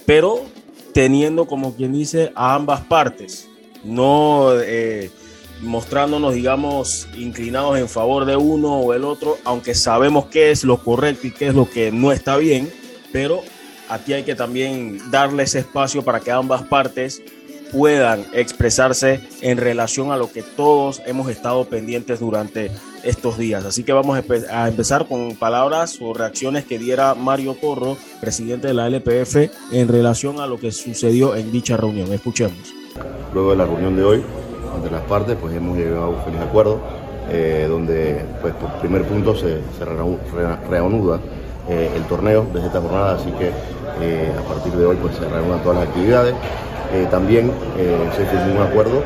pero 0.05 0.45
teniendo, 0.93 1.47
como 1.47 1.75
quien 1.75 1.93
dice, 1.93 2.31
a 2.35 2.53
ambas 2.53 2.81
partes. 2.81 3.49
No 3.83 4.51
eh, 4.61 5.09
mostrándonos, 5.61 6.35
digamos, 6.35 7.07
inclinados 7.17 7.79
en 7.79 7.89
favor 7.89 8.25
de 8.25 8.35
uno 8.35 8.81
o 8.81 8.93
el 8.93 9.03
otro, 9.03 9.39
aunque 9.43 9.73
sabemos 9.73 10.25
qué 10.27 10.51
es 10.51 10.63
lo 10.63 10.77
correcto 10.77 11.25
y 11.25 11.31
qué 11.31 11.47
es 11.47 11.55
lo 11.55 11.67
que 11.67 11.91
no 11.91 12.11
está 12.11 12.37
bien, 12.37 12.71
pero 13.11 13.41
aquí 13.89 14.13
hay 14.13 14.21
que 14.21 14.35
también 14.35 14.99
darle 15.09 15.41
ese 15.41 15.57
espacio 15.57 16.03
para 16.03 16.19
que 16.19 16.29
ambas 16.29 16.61
partes 16.61 17.23
puedan 17.71 18.25
expresarse 18.33 19.21
en 19.41 19.57
relación 19.57 20.11
a 20.11 20.17
lo 20.17 20.31
que 20.31 20.43
todos 20.43 21.01
hemos 21.05 21.29
estado 21.29 21.65
pendientes 21.65 22.19
durante 22.19 22.71
estos 23.03 23.37
días. 23.37 23.65
Así 23.65 23.83
que 23.83 23.93
vamos 23.93 24.21
a, 24.49 24.67
empezar 24.67 25.07
con 25.07 25.35
palabras 25.35 25.97
o 26.01 26.13
reacciones 26.13 26.65
que 26.65 26.77
diera 26.77 27.15
Mario 27.15 27.57
Corro, 27.59 27.97
presidente 28.19 28.67
de 28.67 28.73
la 28.73 28.87
LPF, 28.87 29.51
en 29.71 29.87
relación 29.87 30.39
a 30.39 30.47
lo 30.47 30.57
que 30.57 30.71
sucedió 30.71 31.35
en 31.35 31.51
dicha 31.51 31.77
reunión. 31.77 32.11
Escuchemos. 32.11 32.73
Luego 33.33 33.51
de 33.51 33.57
la 33.57 33.65
reunión 33.65 33.95
de 33.95 34.03
hoy, 34.03 34.23
entre 34.75 34.91
las 34.91 35.03
partes, 35.03 35.37
pues 35.39 35.55
hemos 35.55 35.77
llegado 35.77 36.03
a 36.03 36.09
un 36.09 36.23
feliz 36.23 36.41
acuerdo, 36.41 36.79
eh, 37.29 37.65
donde 37.69 38.25
pues 38.41 38.53
por 38.55 38.71
primer 38.79 39.05
punto 39.05 39.35
se, 39.35 39.59
reanuda 40.69 41.19
eh, 41.69 41.91
el 41.95 42.03
torneo 42.03 42.45
desde 42.53 42.67
esta 42.67 42.81
jornada, 42.81 43.15
así 43.15 43.31
que 43.31 43.51
eh, 44.01 44.31
a 44.37 44.41
partir 44.47 44.73
de 44.73 44.85
hoy 44.85 44.97
pues 45.01 45.15
se 45.15 45.27
reanudan 45.27 45.61
todas 45.61 45.79
las 45.79 45.87
actividades. 45.87 46.35
también 47.09 47.51
se 48.17 48.25
firmó 48.25 48.55
un 48.55 48.67
acuerdo 48.67 49.01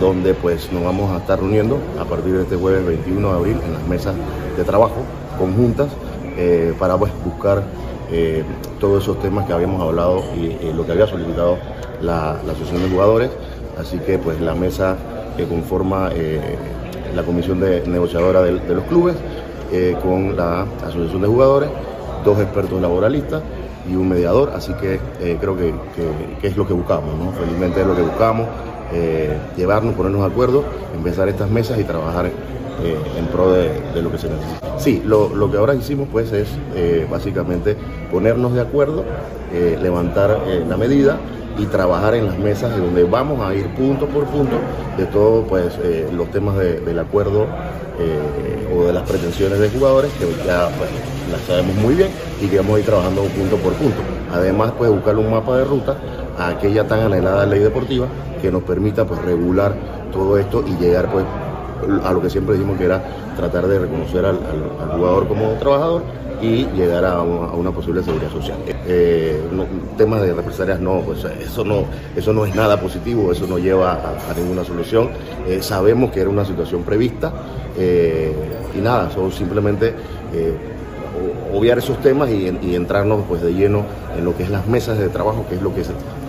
donde 0.00 0.32
pues 0.32 0.72
nos 0.72 0.82
vamos 0.82 1.10
a 1.10 1.18
estar 1.18 1.38
reuniendo 1.38 1.78
a 2.00 2.04
partir 2.04 2.32
de 2.32 2.42
este 2.44 2.56
jueves 2.56 2.86
21 2.86 3.28
de 3.28 3.34
abril 3.34 3.60
en 3.66 3.72
las 3.74 3.86
mesas 3.86 4.14
de 4.56 4.64
trabajo 4.64 5.02
conjuntas 5.38 5.88
para 6.78 6.96
pues 6.96 7.12
buscar 7.22 7.62
todos 8.78 9.02
esos 9.02 9.20
temas 9.20 9.46
que 9.46 9.52
habíamos 9.52 9.82
hablado 9.82 10.24
y 10.34 10.72
lo 10.72 10.86
que 10.86 10.92
había 10.92 11.06
solicitado 11.06 11.58
la, 12.02 12.32
Asociación 12.32 12.82
de 12.82 12.88
Jugadores, 12.90 13.30
así 13.78 13.98
que 13.98 14.18
pues 14.18 14.40
la 14.40 14.54
mesa 14.54 14.96
que 15.36 15.44
conforma 15.44 16.10
eh, 16.12 16.56
la 17.14 17.22
comisión 17.22 17.60
de, 17.60 17.86
negociadora 17.86 18.42
de, 18.42 18.52
los 18.52 18.84
clubes 18.84 19.16
eh, 19.72 19.96
con 20.02 20.36
la 20.36 20.66
Asociación 20.84 21.22
de 21.22 21.28
Jugadores, 21.28 21.70
dos 22.24 22.38
expertos 22.38 22.80
laboralistas 22.80 23.42
y 23.90 23.94
un 23.94 24.08
mediador, 24.08 24.52
así 24.54 24.72
que 24.74 25.00
eh, 25.20 25.38
creo 25.40 25.56
que, 25.56 25.72
es 26.42 26.56
lo 26.56 26.66
que 26.66 26.72
buscamos, 26.72 27.18
¿no? 27.18 27.32
felizmente 27.32 27.80
es 27.80 27.86
lo 27.86 27.96
que 27.96 28.02
buscamos, 28.02 28.46
llevarnos, 29.56 29.94
ponernos 29.94 30.22
de 30.22 30.26
acuerdo, 30.26 30.64
empezar 30.94 31.28
estas 31.28 31.48
mesas 31.48 31.78
y 31.78 31.84
trabajar 31.84 32.30
en 32.82 33.26
pro 33.26 33.52
de, 33.52 33.70
lo 34.02 34.10
que 34.10 34.18
se 34.18 34.28
necesita. 34.28 34.78
Sí, 34.78 35.02
lo, 35.04 35.28
lo 35.34 35.50
que 35.50 35.58
ahora 35.58 35.74
hicimos 35.74 36.08
pues 36.10 36.32
es 36.32 36.48
básicamente 37.10 37.76
ponernos 38.10 38.54
de 38.54 38.60
acuerdo, 38.60 39.04
levantar 39.52 40.40
la 40.68 40.76
medida 40.76 41.18
y 41.58 41.66
trabajar 41.66 42.14
en 42.14 42.26
las 42.26 42.38
mesas 42.38 42.76
donde 42.76 43.04
vamos 43.04 43.40
a 43.40 43.54
ir 43.54 43.66
punto 43.74 44.06
por 44.06 44.24
punto 44.24 44.56
de 44.96 45.06
todos 45.06 45.46
pues, 45.48 45.78
eh, 45.82 46.08
los 46.12 46.30
temas 46.30 46.56
del 46.56 46.98
acuerdo 46.98 47.46
eh, 47.98 48.74
o 48.74 48.84
de 48.84 48.92
las 48.92 49.08
pretensiones 49.08 49.58
de 49.58 49.68
jugadores 49.68 50.10
que 50.14 50.26
ya 50.46 50.68
pues, 50.78 50.90
las 51.30 51.40
sabemos 51.42 51.74
muy 51.76 51.94
bien 51.94 52.10
y 52.40 52.46
que 52.46 52.58
vamos 52.58 52.76
a 52.76 52.78
ir 52.80 52.86
trabajando 52.86 53.22
punto 53.24 53.56
por 53.56 53.74
punto. 53.74 53.98
Además, 54.32 54.72
pues 54.78 54.90
buscar 54.90 55.16
un 55.16 55.30
mapa 55.30 55.56
de 55.58 55.64
ruta 55.64 55.96
a 56.38 56.48
aquella 56.48 56.86
tan 56.86 57.00
anhelada 57.00 57.44
ley 57.46 57.60
deportiva 57.60 58.06
que 58.40 58.50
nos 58.50 58.62
permita 58.62 59.04
pues 59.04 59.20
regular 59.22 59.74
todo 60.12 60.38
esto 60.38 60.64
y 60.66 60.82
llegar 60.82 61.10
pues 61.12 61.24
a 62.04 62.12
lo 62.12 62.20
que 62.20 62.30
siempre 62.30 62.54
dijimos 62.54 62.78
que 62.78 62.84
era 62.84 63.02
tratar 63.36 63.66
de 63.66 63.78
reconocer 63.78 64.24
al 64.24 64.38
jugador 64.96 65.28
como 65.28 65.52
trabajador 65.54 66.02
y 66.42 66.66
llegar 66.74 67.04
a 67.04 67.22
una, 67.22 67.70
posible 67.70 68.02
seguridad 68.02 68.30
social. 68.30 68.56
Eh, 68.86 69.40
temas 69.96 70.22
de 70.22 70.32
represalias 70.32 70.80
no, 70.80 71.00
pues 71.00 71.24
eso 71.24 71.64
no, 71.64 71.84
eso 72.16 72.32
no 72.32 72.44
es 72.46 72.54
nada 72.54 72.80
positivo, 72.80 73.30
eso 73.30 73.46
no 73.46 73.58
lleva 73.58 73.92
a, 73.92 74.34
ninguna 74.34 74.64
solución. 74.64 75.10
Eh, 75.46 75.62
sabemos 75.62 76.10
que 76.10 76.20
era 76.20 76.30
una 76.30 76.44
situación 76.44 76.82
prevista 76.82 77.32
eh, 77.76 78.34
y 78.76 78.78
nada, 78.78 79.10
son 79.10 79.30
simplemente 79.32 79.94
obviar 81.52 81.78
esos 81.78 81.98
temas 82.00 82.30
y, 82.30 82.74
entrarnos 82.74 83.22
pues 83.28 83.42
de 83.42 83.52
lleno 83.52 83.84
en 84.16 84.24
lo 84.24 84.36
que 84.36 84.44
es 84.44 84.50
las 84.50 84.66
mesas 84.66 84.98
de 84.98 85.08
trabajo, 85.08 85.44
que 85.48 85.56
es 85.56 85.62
lo 85.62 85.74
que 85.74 85.82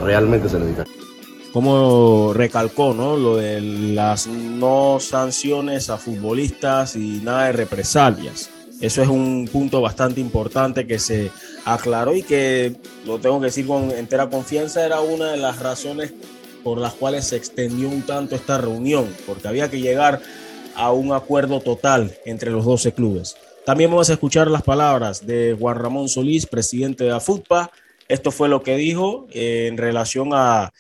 realmente 0.04 0.50
se 0.50 0.60
necesita 0.60 0.84
como 1.54 2.34
recalcó, 2.34 2.94
¿no? 2.94 3.18
Lo 3.18 3.38
de 3.38 3.62
las 3.62 4.28
no 4.28 5.00
sanciones 5.00 5.90
a 5.90 5.98
futbolistas 5.98 6.96
y 6.96 7.20
nada 7.24 7.48
de 7.48 7.52
represalias. 7.54 8.50
Eso 8.80 9.02
es 9.04 9.10
un 9.10 9.48
punto 9.52 9.82
bastante 9.82 10.22
importante 10.22 10.88
que 10.88 10.98
se 10.98 11.30
aclaró 11.66 12.16
y 12.16 12.24
que, 12.24 12.76
lo 13.06 13.20
tengo 13.20 13.40
que 13.40 13.48
decir 13.48 13.68
con 13.68 13.92
entera 13.92 14.30
confianza, 14.30 14.86
era 14.86 15.02
una 15.02 15.32
de 15.32 15.38
las 15.38 15.60
razones 15.60 16.14
por 16.64 16.80
las 16.80 16.94
cuales 16.94 17.26
se 17.26 17.36
extendió 17.36 17.90
un 17.90 18.02
tanto 18.04 18.36
esta 18.36 18.58
reunión, 18.58 19.08
porque 19.28 19.48
había 19.48 19.70
que 19.70 19.80
llegar 19.80 20.22
a 20.76 20.92
un 20.92 21.12
acuerdo 21.12 21.60
total 21.60 22.16
entre 22.26 22.50
los 22.50 22.66
12 22.66 22.94
clubes. 22.94 23.36
También 23.66 23.92
vamos 23.92 24.10
a 24.10 24.14
escuchar 24.14 24.48
las 24.50 24.64
palabras 24.64 25.26
de 25.26 25.56
Juan 25.60 25.78
Ramón 25.78 26.10
Solís, 26.10 26.48
presidente 26.48 27.04
de 27.04 27.12
AFUTPA. 27.12 27.72
Esto 28.08 28.32
fue 28.32 28.50
lo 28.50 28.64
que 28.64 28.76
dijo 28.78 29.28
eh, 29.32 29.68
en 29.68 29.78
relación 29.78 30.30
a 30.34 30.74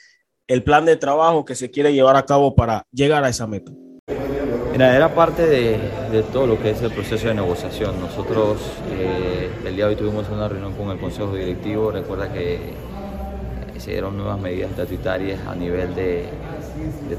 el 0.51 0.63
plan 0.63 0.83
de 0.83 0.97
trabajo 0.97 1.45
que 1.45 1.55
se 1.55 1.71
quiere 1.71 1.93
llevar 1.93 2.17
a 2.17 2.25
cabo 2.25 2.55
para 2.55 2.85
llegar 2.91 3.23
a 3.23 3.29
esa 3.29 3.47
meta. 3.47 3.71
Mira, 4.73 4.93
era 4.93 5.15
parte 5.15 5.47
de, 5.47 6.23
todo 6.33 6.45
lo 6.45 6.61
que 6.61 6.71
es 6.71 6.81
el 6.81 6.91
proceso 6.91 7.29
de 7.29 7.35
negociación. 7.35 8.01
Nosotros 8.01 8.59
eh, 8.91 9.49
el 9.65 9.77
día 9.77 9.85
de 9.85 9.91
hoy 9.91 9.95
tuvimos 9.95 10.27
una 10.27 10.49
reunión 10.49 10.73
con 10.73 10.91
el 10.91 10.99
Consejo 10.99 11.33
Directivo. 11.33 11.91
Recuerda 11.91 12.33
que 12.33 12.55
eh, 12.55 12.59
se 13.77 13.91
dieron 13.91 14.17
nuevas 14.17 14.41
medidas 14.41 14.71
estatutarias 14.71 15.39
a 15.47 15.55
nivel 15.55 15.95
de, 15.95 16.25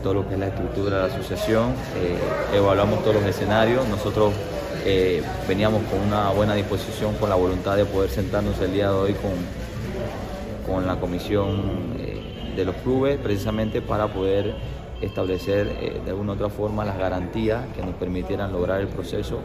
todo 0.03 0.13
lo 0.13 0.29
que 0.29 0.35
es 0.35 0.41
la 0.41 0.49
estructura 0.49 0.97
de 0.97 1.09
la 1.09 1.15
asociación. 1.15 1.71
Eh, 1.97 2.55
evaluamos 2.59 3.01
todos 3.01 3.15
los 3.15 3.25
escenarios. 3.25 3.89
Nosotros 3.89 4.35
veníamos 5.49 5.81
con 5.85 6.01
una 6.01 6.29
buena 6.33 6.55
disposición, 6.55 7.15
con 7.15 7.31
la 7.31 7.37
voluntad 7.37 7.79
de 7.79 7.87
poder 7.87 8.11
sentarnos 8.11 8.61
el 8.61 8.75
día 8.75 8.91
de 8.91 8.95
hoy 8.95 9.15
con, 9.15 9.33
con 10.67 10.87
la 10.87 10.97
comisión 11.01 12.12
de 12.57 12.65
los 12.65 12.77
clubes, 12.77 13.19
precisamente 13.19 13.81
para 13.81 14.09
poder 14.09 14.55
establecer 15.03 15.69
eh, 15.81 16.01
de 16.05 16.11
alguna 16.11 16.33
u 16.33 16.35
otra 16.35 16.49
forma 16.49 16.85
las 16.85 16.97
garantías 16.97 17.65
que 17.75 17.83
nos 17.83 17.95
permitieran 17.95 18.53
lograr 18.53 18.81
el 18.81 18.89
proceso 18.89 19.41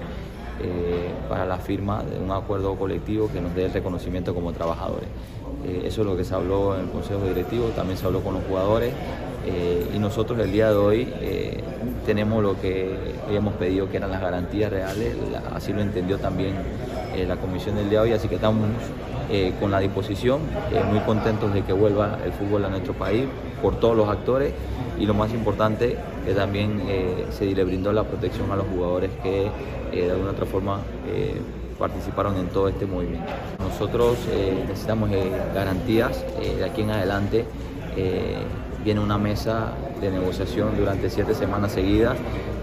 eh, 0.61 1.09
para 1.29 1.45
la 1.45 1.57
firma 1.57 2.03
de 2.03 2.19
un 2.19 2.31
acuerdo 2.31 2.75
colectivo 2.75 3.29
que 3.31 3.41
nos 3.41 3.53
dé 3.55 3.65
el 3.65 3.73
reconocimiento 3.73 4.33
como 4.33 4.53
trabajadores. 4.53 5.09
Eh, 5.65 5.83
eso 5.85 6.01
es 6.01 6.07
lo 6.07 6.15
que 6.15 6.23
se 6.23 6.33
habló 6.33 6.75
en 6.75 6.85
el 6.85 6.91
Consejo 6.91 7.21
Directivo, 7.25 7.65
también 7.75 7.97
se 7.97 8.05
habló 8.05 8.21
con 8.21 8.35
los 8.35 8.43
jugadores 8.43 8.93
y 9.95 9.97
nosotros 9.97 10.37
el 10.39 10.51
día 10.51 10.71
de 10.71 10.75
hoy 10.75 11.13
tenemos 12.05 12.43
lo 12.43 12.59
que 12.59 13.15
habíamos 13.25 13.53
pedido 13.53 13.89
que 13.89 13.95
eran 13.95 14.11
las 14.11 14.19
garantías 14.19 14.69
reales, 14.69 15.15
así 15.53 15.71
lo 15.71 15.79
entendió 15.79 16.17
también 16.17 16.53
la 17.25 17.37
comisión 17.37 17.77
del 17.77 17.89
día 17.89 18.01
de 18.01 18.09
hoy, 18.09 18.13
así 18.13 18.27
que 18.27 18.35
estamos 18.35 18.67
con 19.59 19.71
la 19.71 19.79
disposición, 19.79 20.41
muy 20.89 20.99
contentos 21.01 21.53
de 21.53 21.63
que 21.63 21.73
vuelva 21.73 22.17
el 22.23 22.31
fútbol 22.31 22.65
a 22.65 22.69
nuestro 22.69 22.93
país 22.93 23.25
por 23.61 23.79
todos 23.79 23.95
los 23.95 24.07
actores 24.07 24.53
y 24.99 25.05
lo 25.05 25.13
más 25.13 25.33
importante 25.33 25.97
que 26.25 26.33
también 26.33 26.81
eh, 26.87 27.25
se 27.29 27.45
le 27.45 27.63
brindó 27.63 27.91
la 27.91 28.03
protección 28.03 28.51
a 28.51 28.55
los 28.55 28.65
jugadores 28.67 29.11
que 29.21 29.45
eh, 29.45 30.05
de 30.05 30.11
alguna 30.11 30.31
otra 30.31 30.45
forma 30.45 30.81
eh, 31.07 31.39
participaron 31.77 32.37
en 32.37 32.47
todo 32.47 32.67
este 32.67 32.85
movimiento. 32.85 33.31
Nosotros 33.59 34.17
necesitamos 34.67 35.11
garantías 35.53 36.25
de 36.39 36.65
aquí 36.65 36.81
en 36.81 36.89
adelante. 36.89 37.45
Viene 38.87 39.01
una 39.01 39.17
mesa 39.17 39.73
de 39.99 40.09
negociación 40.09 40.77
durante 40.77 41.09
siete 41.09 41.35
semanas 41.35 41.73
seguidas. 41.73 42.17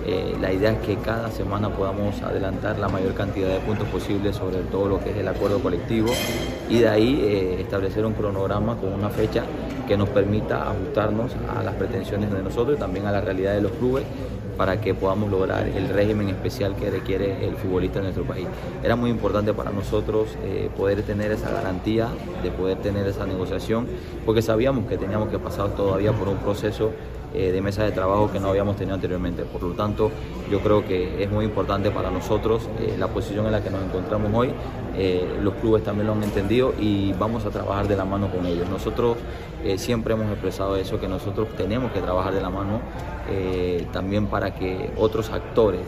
Eh, 0.07 0.35
la 0.41 0.55
idea 0.55 0.71
es 0.71 0.79
que 0.79 0.97
cada 0.97 1.31
semana 1.31 1.69
podamos 1.69 2.23
adelantar 2.23 2.79
la 2.79 2.89
mayor 2.89 3.13
cantidad 3.13 3.49
de 3.49 3.59
puntos 3.59 3.87
posibles 3.89 4.35
sobre 4.35 4.61
todo 4.73 4.89
lo 4.89 5.05
que 5.05 5.11
es 5.11 5.19
el 5.19 5.29
acuerdo 5.29 5.59
colectivo 5.59 6.09
y 6.71 6.79
de 6.79 6.89
ahí 6.89 7.21
eh, 7.21 7.61
establecer 7.61 8.07
un 8.07 8.15
cronograma 8.15 8.75
con 8.75 8.95
una 8.95 9.11
fecha 9.11 9.45
que 9.87 9.99
nos 9.99 10.09
permita 10.09 10.71
ajustarnos 10.71 11.33
a 11.55 11.63
las 11.63 11.75
pretensiones 11.75 12.33
de 12.33 12.43
nosotros 12.43 12.79
y 12.79 12.81
también 12.81 13.05
a 13.05 13.13
la 13.13 13.21
realidad 13.21 13.53
de 13.53 13.61
los 13.61 13.73
clubes 13.73 14.05
para 14.57 14.81
que 14.81 14.95
podamos 14.95 15.31
lograr 15.31 15.67
el 15.67 15.89
régimen 15.89 16.29
especial 16.29 16.75
que 16.77 16.91
requiere 16.91 17.47
el 17.47 17.57
futbolista 17.57 17.99
en 17.99 18.05
nuestro 18.05 18.25
país. 18.25 18.47
Era 18.83 18.97
muy 18.97 19.11
importante 19.11 19.53
para 19.55 19.71
nosotros 19.71 20.29
eh, 20.45 20.71
poder 20.77 21.03
tener 21.03 21.33
esa 21.33 21.51
garantía, 21.51 22.09
de 22.43 22.51
poder 22.51 22.79
tener 22.79 23.07
esa 23.07 23.27
negociación, 23.27 23.87
porque 24.25 24.43
sabíamos 24.43 24.87
que 24.87 24.97
teníamos 24.97 25.29
que 25.29 25.39
pasar 25.39 25.71
todavía 25.71 26.13
por 26.13 26.29
un 26.29 26.39
proceso 26.39 26.93
eh, 27.35 27.51
de 27.51 27.61
mesa 27.61 27.83
de 27.83 27.91
trabajo 27.91 28.31
que 28.31 28.39
no 28.39 28.49
habíamos 28.49 28.77
tenido 28.77 28.95
anteriormente. 28.95 29.43
Por 29.43 29.63
lo 29.63 29.75
tanto, 29.75 30.11
yo 30.51 30.61
creo 30.61 30.87
que 30.87 31.23
es 31.23 31.31
muy 31.31 31.45
importante 31.45 31.91
para 31.91 32.11
nosotros 32.11 32.69
eh, 32.79 32.95
la 32.97 33.09
posición 33.09 33.47
en 33.47 33.53
la 33.53 33.63
que 33.63 33.71
nos 33.71 33.83
encontramos 33.83 34.31
hoy. 34.33 34.53
Eh, 34.97 35.39
los 35.43 35.55
clubes 35.55 35.83
también 35.83 36.07
lo 36.07 36.13
han 36.13 36.23
entendido 36.23 36.73
y 36.79 37.13
vamos 37.15 37.45
a 37.45 37.51
trabajar 37.51 37.89
de 37.89 37.97
la 37.97 38.05
mano 38.05 38.31
con 38.31 38.47
ellos. 38.47 38.69
Nosotros 38.69 39.17
siempre 39.77 40.13
hemos 40.13 40.31
expresado 40.31 40.77
eso, 40.77 41.01
que 41.01 41.09
nosotros 41.09 41.49
tenemos 41.57 41.91
que 41.91 42.01
trabajar 42.01 42.35
de 42.35 42.43
la 42.43 42.51
mano 42.51 42.83
también 43.93 44.27
para 44.27 44.55
que 44.55 44.91
otros 44.99 45.31
actores 45.31 45.81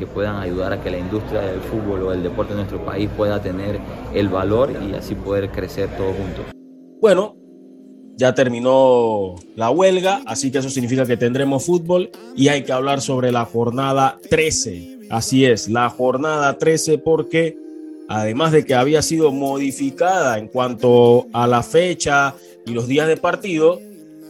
que 0.00 0.06
puedan 0.06 0.36
ayudar 0.36 0.72
a 0.72 0.80
que 0.80 0.90
la 0.90 0.98
industria 0.98 1.40
del 1.40 1.60
fútbol 1.60 2.04
o 2.04 2.12
el 2.12 2.22
deporte 2.22 2.52
en 2.52 2.58
nuestro 2.58 2.82
país 2.84 3.10
pueda 3.14 3.42
tener 3.42 3.80
el 4.14 4.28
valor 4.28 4.70
y 4.70 4.94
así 4.94 5.16
poder 5.16 5.50
crecer 5.50 5.88
todos 5.96 6.16
juntos. 6.16 6.44
Bueno, 7.00 7.34
ya 8.20 8.34
terminó 8.34 9.36
la 9.56 9.70
huelga, 9.70 10.20
así 10.26 10.50
que 10.50 10.58
eso 10.58 10.68
significa 10.68 11.06
que 11.06 11.16
tendremos 11.16 11.64
fútbol 11.64 12.10
y 12.36 12.48
hay 12.48 12.64
que 12.64 12.72
hablar 12.72 13.00
sobre 13.00 13.32
la 13.32 13.46
jornada 13.46 14.18
13. 14.28 14.98
Así 15.08 15.46
es, 15.46 15.70
la 15.70 15.88
jornada 15.88 16.58
13 16.58 16.98
porque 16.98 17.56
además 18.08 18.52
de 18.52 18.66
que 18.66 18.74
había 18.74 19.00
sido 19.00 19.32
modificada 19.32 20.36
en 20.36 20.48
cuanto 20.48 21.28
a 21.32 21.46
la 21.46 21.62
fecha 21.62 22.34
y 22.66 22.72
los 22.72 22.86
días 22.86 23.08
de 23.08 23.16
partido, 23.16 23.80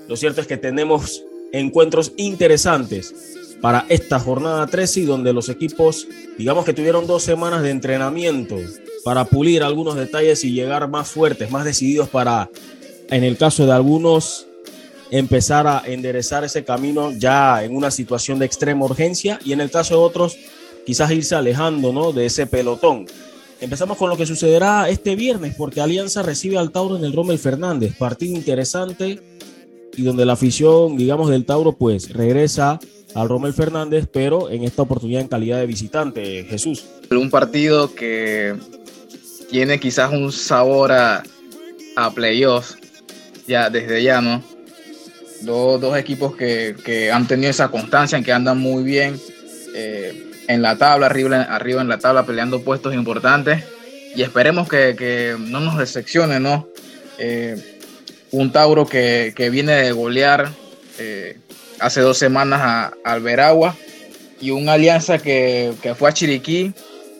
Lo 0.06 0.16
cierto 0.16 0.40
es 0.40 0.47
que 0.47 0.56
tenemos 0.56 1.25
encuentros 1.52 2.12
interesantes 2.16 3.14
para 3.61 3.87
esta 3.88 4.18
jornada 4.20 4.66
13 4.68 5.00
y 5.00 5.04
donde 5.04 5.32
los 5.32 5.49
equipos, 5.49 6.06
digamos 6.38 6.64
que 6.64 6.73
tuvieron 6.73 7.06
dos 7.09 7.25
semanas 7.25 7.62
de 7.62 7.70
entrenamiento 7.70 8.56
para 9.04 9.25
pulir 9.25 9.62
algunos 9.62 9.97
detalles 9.97 10.44
y 10.44 10.52
llegar 10.52 10.88
más 10.88 11.09
fuertes, 11.11 11.50
más 11.50 11.64
decididos 11.64 12.09
para, 12.09 12.50
en 13.11 13.25
el 13.25 13.37
caso 13.37 13.67
de 13.67 13.73
algunos, 13.73 14.47
empezar 15.11 15.67
a 15.67 15.83
enderezar 15.85 16.45
ese 16.45 16.64
camino 16.64 17.12
ya 17.12 17.64
en 17.64 17.75
una 17.75 17.90
situación 17.90 18.38
de 18.38 18.47
extrema 18.47 18.85
urgencia 18.85 19.38
y 19.45 19.52
en 19.52 19.61
el 19.61 19.71
caso 19.71 19.95
de 19.95 20.00
otros, 20.00 20.37
quizás 20.87 21.11
irse 21.11 21.35
alejando 21.35 21.93
¿no? 21.93 22.12
de 22.12 22.26
ese 22.26 22.47
pelotón. 22.47 23.07
Empezamos 23.61 23.99
con 23.99 24.09
lo 24.09 24.17
que 24.17 24.25
sucederá 24.25 24.88
este 24.88 25.17
viernes, 25.17 25.55
porque 25.57 25.81
Alianza 25.81 26.23
recibe 26.23 26.57
al 26.57 26.71
Tauro 26.71 26.97
en 26.97 27.05
el 27.05 27.12
Rommel 27.12 27.38
Fernández. 27.38 27.95
Partido 27.97 28.35
interesante 28.35 29.21
y 29.97 30.02
donde 30.02 30.25
la 30.25 30.33
afición, 30.33 30.97
digamos, 30.97 31.29
del 31.29 31.45
Tauro, 31.45 31.73
pues 31.73 32.11
regresa 32.11 32.81
al 33.14 33.29
Rommel 33.29 33.52
Fernández, 33.52 34.07
pero 34.11 34.49
en 34.49 34.64
esta 34.64 34.83
oportunidad 34.83 35.21
en 35.21 35.29
calidad 35.29 35.59
de 35.59 35.67
visitante, 35.67 36.45
Jesús. 36.45 36.87
Un 37.11 37.29
partido 37.29 37.95
que 37.95 38.57
tiene 39.50 39.79
quizás 39.79 40.12
un 40.12 40.33
sabor 40.33 40.93
a, 40.93 41.23
a 41.97 42.11
playoffs, 42.12 42.79
ya 43.50 43.69
desde 43.69 44.02
ya, 44.02 44.21
¿no? 44.21 44.42
Dos, 45.42 45.80
dos 45.80 45.99
equipos 45.99 46.37
que, 46.37 46.76
que, 46.85 47.11
han 47.11 47.26
tenido 47.26 47.50
esa 47.50 47.69
constancia, 47.69 48.16
en 48.16 48.25
que 48.25 48.33
andan 48.33 48.59
muy 48.59 48.83
bien. 48.83 49.21
Eh, 49.75 50.30
en 50.49 50.62
la 50.62 50.76
tabla, 50.76 51.07
arriba, 51.07 51.42
arriba 51.42 51.83
en 51.83 51.88
la 51.88 51.99
tabla, 51.99 52.25
peleando 52.25 52.62
puestos 52.62 52.95
importantes. 52.95 53.64
Y 54.14 54.23
esperemos 54.23 54.69
que, 54.69 54.97
que 54.97 55.37
no 55.38 55.61
nos 55.61 55.78
decepcione, 55.78 56.40
¿no? 56.40 56.69
Eh, 57.19 57.78
un 58.33 58.52
Tauro 58.52 58.87
que, 58.87 59.33
que, 59.35 59.50
viene 59.50 59.73
de 59.73 59.92
golear 59.92 60.50
eh, 60.99 61.38
hace 61.78 62.00
dos 62.00 62.19
semanas 62.19 62.61
a, 62.62 62.92
Alberagua 63.04 63.76
y 64.40 64.50
una 64.50 64.75
alianza 64.75 65.19
que, 65.19 65.73
que, 65.83 65.95
fue 65.95 66.09
a 66.09 66.12
Chiriquí 66.12 66.73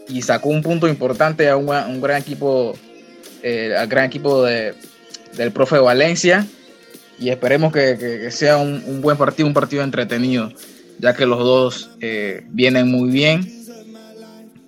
y 0.09 0.23
sacó 0.23 0.49
un 0.49 0.63
punto 0.63 0.89
importante 0.89 1.49
a 1.49 1.57
un, 1.57 1.69
un 1.69 2.01
gran 2.01 2.21
equipo, 2.21 2.77
eh, 3.43 3.75
al 3.77 3.89
gran 3.89 4.07
equipo 4.07 4.45
de, 4.45 4.75
del 5.37 5.53
profe 5.53 5.79
Valencia. 5.79 6.47
Y 7.19 7.29
esperemos 7.29 7.73
que, 7.73 8.31
sea 8.31 8.57
un, 8.57 8.83
un 8.87 9.01
buen 9.01 9.17
partido, 9.17 9.47
un 9.47 9.55
partido 9.55 9.83
entretenido 9.83 10.51
ya 11.01 11.15
que 11.15 11.27
los 11.27 11.39
dos 11.39 11.91
eh, 12.01 12.45
vienen 12.51 12.91
muy 12.91 13.11
bien 13.11 13.41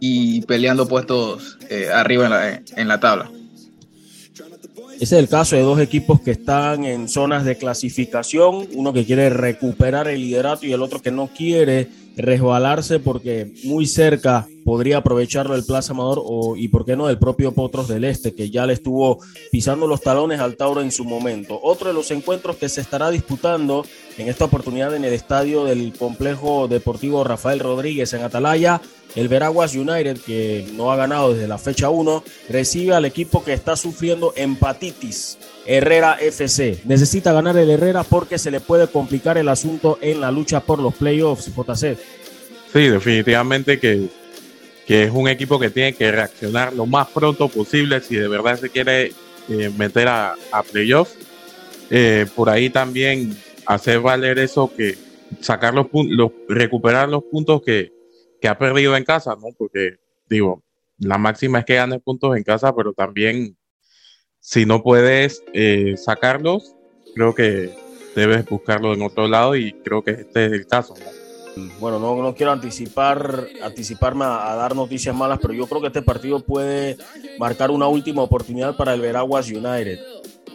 y 0.01 0.41
peleando 0.43 0.89
puestos 0.89 1.59
eh, 1.69 1.89
arriba 1.93 2.25
en 2.25 2.31
la, 2.31 2.63
en 2.77 2.89
la, 2.89 2.99
tabla. 2.99 3.31
Ese 4.95 5.17
es 5.17 5.23
el 5.23 5.29
caso 5.29 5.57
de 5.57 5.63
dos 5.63 5.79
equipos 5.79 6.21
que 6.21 6.33
están 6.33 6.85
en 6.85 7.09
zonas 7.09 7.45
de 7.45 7.57
clasificación, 7.57 8.67
uno 8.73 8.93
que 8.93 9.05
quiere 9.05 9.31
recuperar 9.31 10.09
el 10.09 10.21
liderato 10.21 10.67
y 10.67 10.73
el 10.73 10.83
otro 10.83 11.01
que 11.01 11.11
no 11.11 11.29
quiere 11.29 11.89
resbalarse 12.17 12.99
porque 12.99 13.53
muy 13.65 13.87
cerca 13.87 14.47
podría 14.65 14.99
aprovecharlo 14.99 15.55
el 15.55 15.65
Plaza 15.65 15.93
Amador 15.93 16.23
o, 16.25 16.57
y 16.57 16.69
por 16.69 16.85
qué 16.85 16.97
no 16.97 17.09
el 17.09 17.19
propio 17.19 17.53
Potros 17.53 17.89
del 17.89 18.05
Este 18.05 18.35
que 18.35 18.51
ya 18.51 18.67
le 18.67 18.75
estuvo 18.75 19.19
pisando 19.51 19.87
los 19.87 20.01
talones 20.01 20.41
al 20.41 20.57
Tauro 20.57 20.81
en 20.81 20.93
su 20.93 21.05
momento. 21.05 21.59
Otro 21.63 21.89
de 21.89 21.95
los 21.95 22.11
encuentros 22.11 22.57
que 22.57 22.69
se 22.69 22.81
estará 22.81 23.11
disputando 23.11 23.85
en 24.19 24.29
esta 24.29 24.45
oportunidad 24.45 24.95
en 24.95 25.05
el 25.05 25.13
estadio 25.13 25.65
del 25.65 25.93
complejo 25.93 26.69
deportivo 26.69 27.25
Rafael 27.25 27.61
Rodríguez 27.61 28.13
en 28.13 28.23
Atalaya 28.23 28.81
el 29.15 29.29
Veraguas 29.29 29.75
United, 29.75 30.19
que 30.19 30.67
no 30.75 30.91
ha 30.91 30.97
ganado 30.97 31.35
desde 31.35 31.49
la 31.49 31.59
fecha 31.59 31.91
1, 31.91 32.25
recibe 32.49 32.95
al 32.95 33.05
equipo 33.05 33.45
que 33.45 33.53
está 33.53 33.77
sufriendo 33.77 34.33
empatitis, 34.37 35.39
Herrera 35.67 36.17
FC. 36.21 36.81
Necesita 36.85 37.33
ganar 37.33 37.57
el 37.57 37.71
Herrera 37.71 38.05
porque 38.05 38.39
se 38.39 38.51
le 38.51 38.61
puede 38.61 38.89
complicar 38.89 39.39
el 39.39 39.49
asunto 39.49 39.99
en 40.01 40.21
la 40.21 40.31
lucha 40.31 40.61
por 40.61 40.79
los 40.79 40.95
playoffs, 40.95 41.51
JC. 41.55 41.99
Sí, 42.73 42.89
definitivamente 42.89 43.79
que, 43.79 44.09
que 44.87 45.05
es 45.05 45.11
un 45.11 45.29
equipo 45.29 45.61
que 45.61 45.69
tiene 45.69 45.95
que 45.95 46.11
reaccionar 46.11 46.73
lo 46.73 46.87
más 46.87 47.09
pronto 47.09 47.49
posible 47.49 48.01
si 48.01 48.17
de 48.17 48.29
verdad 48.29 48.59
se 48.59 48.71
quiere 48.71 49.13
eh, 49.49 49.71
meter 49.77 50.09
a, 50.09 50.37
playoffs. 50.71 51.17
Eh, 51.91 52.27
por 52.35 52.49
ahí 52.49 52.71
también 52.71 53.37
hacer 53.67 54.01
valer 54.01 54.39
eso 54.39 54.73
que 54.75 54.97
sacar 55.41 55.75
los, 55.75 55.87
los 55.93 56.31
recuperar 56.49 57.11
los 57.11 57.25
puntos 57.25 57.61
que, 57.63 57.93
que 58.41 58.49
ha 58.49 58.57
perdido 58.57 58.97
en 58.97 59.05
casa, 59.05 59.37
¿no? 59.39 59.49
Porque, 59.59 59.97
digo, 60.27 60.63
la 60.99 61.19
máxima 61.19 61.59
es 61.59 61.65
que 61.67 61.75
ganes 61.75 62.01
puntos 62.01 62.35
en 62.37 62.43
casa, 62.43 62.75
pero 62.75 62.95
también 62.95 63.57
si 64.41 64.65
no 64.65 64.83
puedes 64.83 65.45
eh, 65.53 65.95
sacarlos, 65.99 66.75
creo 67.15 67.35
que 67.35 67.71
debes 68.17 68.47
buscarlo 68.47 68.95
en 68.95 69.03
otro 69.03 69.29
lado 69.29 69.57
y 69.57 69.73
creo 69.85 70.03
que 70.03 70.13
este 70.13 70.47
es 70.47 70.53
el 70.53 70.67
caso, 70.67 70.95
¿no? 70.99 71.22
Bueno, 71.79 71.99
no, 71.99 72.17
no 72.23 72.35
quiero 72.35 72.53
anticipar, 72.53 73.47
anticiparme 73.63 74.25
a, 74.25 74.55
dar 74.55 74.75
noticias 74.75 75.15
malas, 75.15 75.39
pero 75.41 75.53
yo 75.53 75.67
creo 75.67 75.81
que 75.81 75.89
este 75.89 76.03
partido 76.03 76.41
puede 76.41 76.97
marcar 77.39 77.71
una 77.71 77.89
última 77.89 78.23
oportunidad 78.23 78.77
para 78.77 78.95
el 78.95 79.01
Veraguas 79.01 79.51
United. 79.51 79.99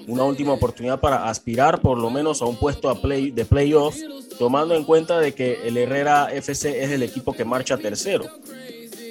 Una 0.08 0.24
última 0.24 0.54
oportunidad 0.54 1.00
para 1.00 1.30
aspirar 1.30 1.82
por 1.82 1.98
lo 1.98 2.10
menos 2.10 2.42
a 2.42 2.46
un 2.46 2.58
puesto 2.58 2.94
play, 3.02 3.32
de 3.32 3.46
playoff 3.46 3.96
tomando 4.40 4.76
en 4.76 4.86
cuenta 4.86 5.20
de 5.20 5.34
que 5.34 5.68
el 5.68 5.78
Herrera 5.78 6.32
FC 6.32 6.84
es 6.84 6.92
el 6.92 7.04
equipo 7.04 7.34
que 7.34 7.46
marcha 7.46 7.78
tercero. 7.78 8.26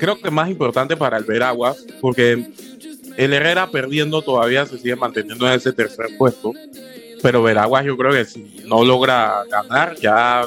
Creo 0.01 0.19
que 0.19 0.29
es 0.29 0.33
más 0.33 0.49
importante 0.49 0.97
para 0.97 1.19
el 1.19 1.25
Veraguas, 1.25 1.85
porque 2.01 2.51
el 3.17 3.33
Herrera 3.33 3.71
perdiendo 3.71 4.23
todavía 4.23 4.67
se 4.67 4.79
sigue 4.79 4.97
manteniendo 4.97 5.47
en 5.47 5.55
ese 5.55 5.73
tercer 5.73 6.17
puesto, 6.19 6.53
pero 7.23 7.43
Veraguas 7.43 7.85
yo 7.85 7.97
creo 7.97 8.13
que 8.13 8.25
si 8.25 8.63
no 8.67 8.85
logra 8.85 9.45
ganar, 9.51 9.97
ya 9.97 10.47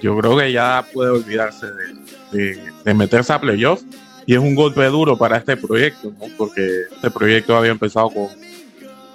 yo 0.00 0.16
creo 0.18 0.36
que 0.36 0.52
ya 0.52 0.84
puede 0.92 1.10
olvidarse 1.10 1.66
de, 2.32 2.94
meterse 2.94 3.32
a 3.32 3.40
playoffs 3.40 3.84
y 4.26 4.34
es 4.34 4.38
un 4.38 4.54
golpe 4.54 4.84
duro 4.86 5.16
para 5.16 5.38
este 5.38 5.56
proyecto, 5.56 6.12
¿no? 6.18 6.26
porque 6.36 6.82
este 6.94 7.10
proyecto 7.10 7.56
había 7.56 7.72
empezado 7.72 8.10
con, 8.10 8.28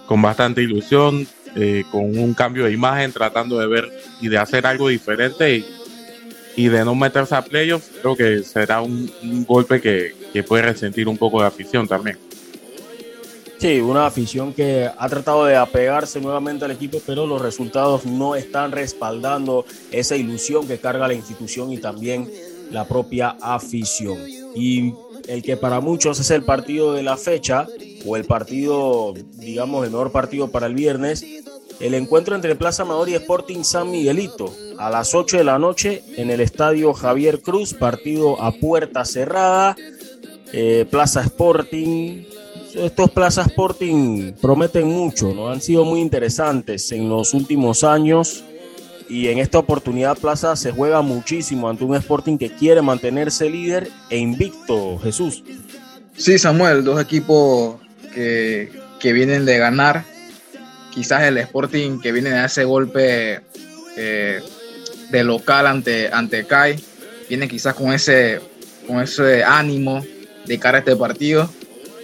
con 0.08 0.22
bastante 0.22 0.62
ilusión, 0.62 1.28
eh, 1.56 1.84
con 1.92 2.18
un 2.18 2.34
cambio 2.34 2.66
de 2.66 2.72
imagen, 2.72 3.12
tratando 3.12 3.60
de 3.60 3.68
ver 3.68 3.90
y 4.20 4.28
de 4.28 4.38
hacer 4.38 4.66
algo 4.66 4.90
diferente 4.90 5.64
y, 6.56 6.68
de 6.68 6.86
no 6.86 6.96
meterse 6.96 7.36
a 7.36 7.44
playoffs, 7.44 7.92
creo 8.02 8.16
que 8.16 8.44
será 8.44 8.82
un, 8.82 9.12
un 9.24 9.46
golpe 9.46 9.82
que, 9.82 10.14
que, 10.32 10.44
puede 10.44 10.64
resentir 10.64 11.08
un 11.08 11.18
poco 11.18 11.42
de 11.42 11.48
afición 11.48 11.88
también. 11.88 12.18
Sí, 13.64 13.80
una 13.80 14.06
afición 14.06 14.52
que 14.52 14.90
ha 14.94 15.08
tratado 15.08 15.46
de 15.46 15.56
apegarse 15.56 16.20
nuevamente 16.20 16.66
al 16.66 16.72
equipo, 16.72 17.02
pero 17.06 17.26
los 17.26 17.42
resultados 17.42 18.06
no 18.06 18.36
están 18.36 18.74
respaldando 18.74 19.64
esa 19.90 20.18
ilusión 20.18 20.68
que 20.68 20.80
carga 20.80 21.08
la 21.08 21.14
institución 21.14 21.72
y 21.72 21.78
también 21.78 22.30
la 22.72 22.86
propia 22.86 23.38
afición. 23.40 24.18
Y 24.54 24.94
el 25.30 25.42
que 25.44 25.56
para 25.56 25.80
muchos 25.80 26.20
es 26.20 26.30
el 26.32 26.44
partido 26.44 26.92
de 26.92 27.04
la 27.04 27.16
fecha, 27.16 27.66
o 28.06 28.18
el 28.18 28.26
partido, 28.26 29.14
digamos, 29.36 29.86
el 29.86 29.92
mejor 29.92 30.12
partido 30.12 30.52
para 30.52 30.68
el 30.68 30.76
viernes, 30.76 31.26
el 31.80 31.94
encuentro 31.94 32.36
entre 32.36 32.56
Plaza 32.56 32.84
Amador 32.84 33.08
y 33.08 33.14
Sporting 33.14 33.64
San 33.64 33.90
Miguelito 33.90 34.54
a 34.78 34.90
las 34.90 35.16
8 35.16 35.38
de 35.38 35.44
la 35.46 35.58
noche 35.58 36.04
en 36.18 36.32
el 36.32 36.42
estadio 36.42 36.94
Javier 36.94 37.40
Cruz, 37.40 37.74
partido 37.74 38.42
a 38.42 38.52
puerta 38.52 39.06
cerrada, 39.06 39.78
eh, 40.52 40.86
Plaza 40.92 41.22
Sporting. 41.22 42.33
Estos 42.76 43.12
Plaza 43.12 43.44
Sporting 43.44 44.34
prometen 44.42 44.88
mucho, 44.88 45.34
¿no? 45.34 45.50
han 45.50 45.62
sido 45.62 45.86
muy 45.86 46.00
interesantes 46.00 46.92
en 46.92 47.08
los 47.08 47.34
últimos 47.34 47.84
años 47.84 48.44
y 49.08 49.28
en 49.28 49.38
esta 49.38 49.60
oportunidad 49.60 50.18
Plaza 50.18 50.56
se 50.56 50.72
juega 50.72 51.02
muchísimo 51.02 51.70
ante 51.70 51.84
un 51.84 51.96
Sporting 51.96 52.38
que 52.38 52.50
quiere 52.50 52.82
mantenerse 52.82 53.50
líder 53.50 53.90
e 54.10 54.18
invicto, 54.18 54.98
Jesús. 55.00 55.44
Sí, 56.18 56.40
Samuel, 56.40 56.84
dos 56.84 57.00
equipos 57.00 57.80
que, 58.14 58.72
que 59.00 59.14
vienen 59.14 59.46
de 59.46 59.58
ganar. 59.60 60.04
Quizás 60.92 61.24
el 61.24 61.38
Sporting 61.38 62.00
que 62.00 62.12
viene 62.12 62.32
de 62.32 62.46
ese 62.46 62.64
golpe 62.64 63.42
eh, 63.98 64.42
de 65.12 65.24
local 65.24 65.68
ante, 65.68 66.12
ante 66.12 66.46
CAI, 66.46 66.84
viene 67.30 67.48
quizás 67.48 67.76
con 67.76 67.94
ese, 67.94 68.40
con 68.88 69.00
ese 69.00 69.44
ánimo 69.44 70.04
de 70.46 70.60
cara 70.60 70.78
a 70.78 70.80
este 70.80 70.96
partido. 70.96 71.50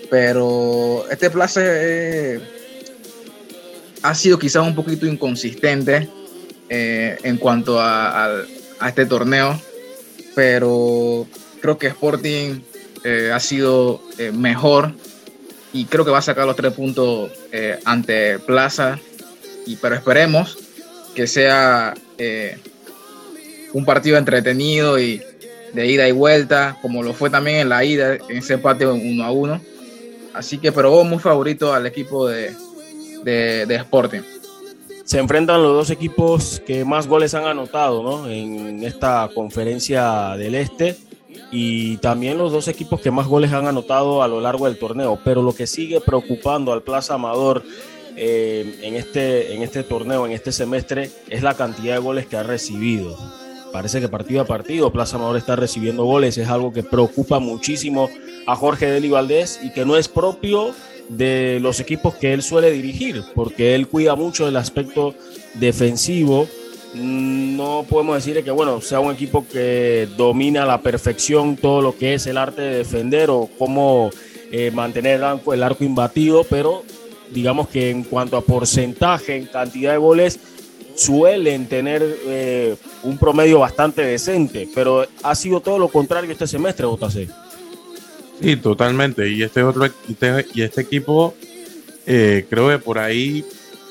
Pero 0.09 1.05
este 1.11 1.29
Plaza 1.29 1.61
eh, 1.63 2.39
ha 4.01 4.15
sido 4.15 4.39
quizás 4.39 4.65
un 4.65 4.75
poquito 4.75 5.05
inconsistente 5.05 6.09
eh, 6.69 7.17
en 7.23 7.37
cuanto 7.37 7.79
a, 7.79 8.25
a, 8.79 8.89
este 8.89 9.05
torneo, 9.05 9.59
pero 10.35 11.27
creo 11.61 11.77
que 11.77 11.87
Sporting 11.87 12.61
eh, 13.03 13.31
ha 13.33 13.39
sido 13.39 14.01
mejor 14.33 14.93
y 15.73 15.85
creo 15.85 16.05
que 16.05 16.11
va 16.11 16.19
a 16.19 16.23
sacar 16.23 16.45
los 16.45 16.55
tres 16.55 16.73
puntos 16.73 17.31
ante 17.85 18.39
Plaza, 18.39 18.99
y, 19.65 19.75
pero 19.75 19.95
esperemos 19.95 20.57
que 21.13 21.27
sea 21.27 21.93
un 23.73 23.85
partido 23.85 24.17
entretenido 24.17 24.99
y 24.99 25.21
de 25.73 25.87
ida 25.87 26.07
y 26.07 26.11
vuelta, 26.11 26.77
como 26.81 27.03
lo 27.03 27.13
fue 27.13 27.29
también 27.29 27.57
en 27.57 27.69
la 27.69 27.83
ida, 27.83 28.15
en 28.15 28.37
ese 28.37 28.55
empate 28.55 28.85
uno 28.85 29.23
a 29.23 29.31
uno. 29.31 29.61
Así 30.33 30.57
que, 30.57 30.71
pero 30.71 30.91
vos 30.91 31.05
muy 31.05 31.19
favorito 31.19 31.73
al 31.73 31.85
equipo 31.85 32.27
de, 32.27 32.55
de, 33.23 33.65
de 33.65 33.75
Sporting. 33.75 34.21
se 35.03 35.19
enfrentan 35.19 35.63
los 35.63 35.73
dos 35.73 35.89
equipos 35.89 36.61
que 36.65 36.85
más 36.85 37.07
goles 37.07 37.33
han 37.33 37.45
anotado 37.45 38.03
¿no? 38.03 38.29
en 38.29 38.83
esta 38.83 39.29
conferencia 39.33 40.35
del 40.37 40.55
Este 40.55 40.97
y 41.51 41.97
también 41.97 42.37
los 42.37 42.51
dos 42.51 42.67
equipos 42.67 43.01
que 43.01 43.11
más 43.11 43.27
goles 43.27 43.51
han 43.53 43.67
anotado 43.67 44.21
a 44.21 44.27
lo 44.27 44.39
largo 44.39 44.65
del 44.65 44.77
torneo. 44.77 45.19
Pero 45.23 45.41
lo 45.41 45.53
que 45.53 45.67
sigue 45.67 45.99
preocupando 45.99 46.71
al 46.71 46.83
Plaza 46.83 47.15
Amador 47.15 47.63
eh, 48.15 48.79
en, 48.83 48.95
este, 48.95 49.53
en 49.53 49.63
este 49.63 49.83
torneo, 49.83 50.25
en 50.25 50.31
este 50.31 50.51
semestre, 50.51 51.09
es 51.29 51.41
la 51.41 51.55
cantidad 51.55 51.95
de 51.95 51.99
goles 52.01 52.27
que 52.27 52.37
ha 52.37 52.43
recibido. 52.43 53.17
Parece 53.71 54.01
que 54.01 54.09
partido 54.09 54.41
a 54.41 54.45
partido 54.45 54.91
Plaza 54.91 55.17
Amador 55.17 55.37
está 55.37 55.55
recibiendo 55.55 56.03
goles, 56.03 56.37
es 56.37 56.47
algo 56.47 56.73
que 56.73 56.83
preocupa 56.83 57.39
muchísimo 57.39 58.09
a 58.47 58.55
Jorge 58.55 58.87
Deli 58.87 59.09
Valdés 59.09 59.59
y 59.63 59.71
que 59.71 59.85
no 59.85 59.95
es 59.95 60.07
propio 60.07 60.73
de 61.09 61.59
los 61.61 61.79
equipos 61.79 62.15
que 62.15 62.33
él 62.33 62.41
suele 62.41 62.71
dirigir, 62.71 63.23
porque 63.35 63.75
él 63.75 63.87
cuida 63.87 64.15
mucho 64.15 64.45
del 64.45 64.57
aspecto 64.57 65.15
defensivo. 65.55 66.47
No 66.95 67.85
podemos 67.87 68.15
decir 68.15 68.43
que 68.43 68.51
bueno, 68.51 68.81
sea 68.81 68.99
un 68.99 69.13
equipo 69.13 69.45
que 69.47 70.07
domina 70.17 70.63
a 70.63 70.65
la 70.65 70.81
perfección 70.81 71.55
todo 71.55 71.81
lo 71.81 71.95
que 71.95 72.15
es 72.15 72.25
el 72.25 72.37
arte 72.37 72.61
de 72.61 72.77
defender 72.77 73.29
o 73.29 73.49
cómo 73.57 74.09
eh, 74.51 74.71
mantener 74.71 75.17
el 75.17 75.23
arco, 75.23 75.53
el 75.53 75.61
arco 75.61 75.83
imbatido, 75.83 76.43
pero 76.43 76.83
digamos 77.31 77.69
que 77.69 77.91
en 77.91 78.03
cuanto 78.03 78.37
a 78.37 78.41
porcentaje, 78.41 79.35
en 79.35 79.45
cantidad 79.45 79.91
de 79.91 79.97
goles, 79.97 80.39
suelen 80.99 81.67
tener 81.67 82.03
eh, 82.25 82.75
un 83.03 83.17
promedio 83.17 83.59
bastante 83.59 84.01
decente, 84.01 84.67
pero 84.75 85.07
ha 85.23 85.33
sido 85.33 85.61
todo 85.61 85.79
lo 85.79 85.87
contrario 85.87 86.29
este 86.29 86.45
semestre, 86.45 86.85
JC. 86.85 87.29
Sí, 88.41 88.55
totalmente. 88.57 89.29
Y 89.29 89.41
este 89.43 89.63
otro 89.63 89.85
este, 89.85 90.45
y 90.53 90.61
este 90.61 90.81
equipo, 90.81 91.33
eh, 92.05 92.45
creo 92.49 92.67
que 92.69 92.79
por 92.79 92.99
ahí, 92.99 93.45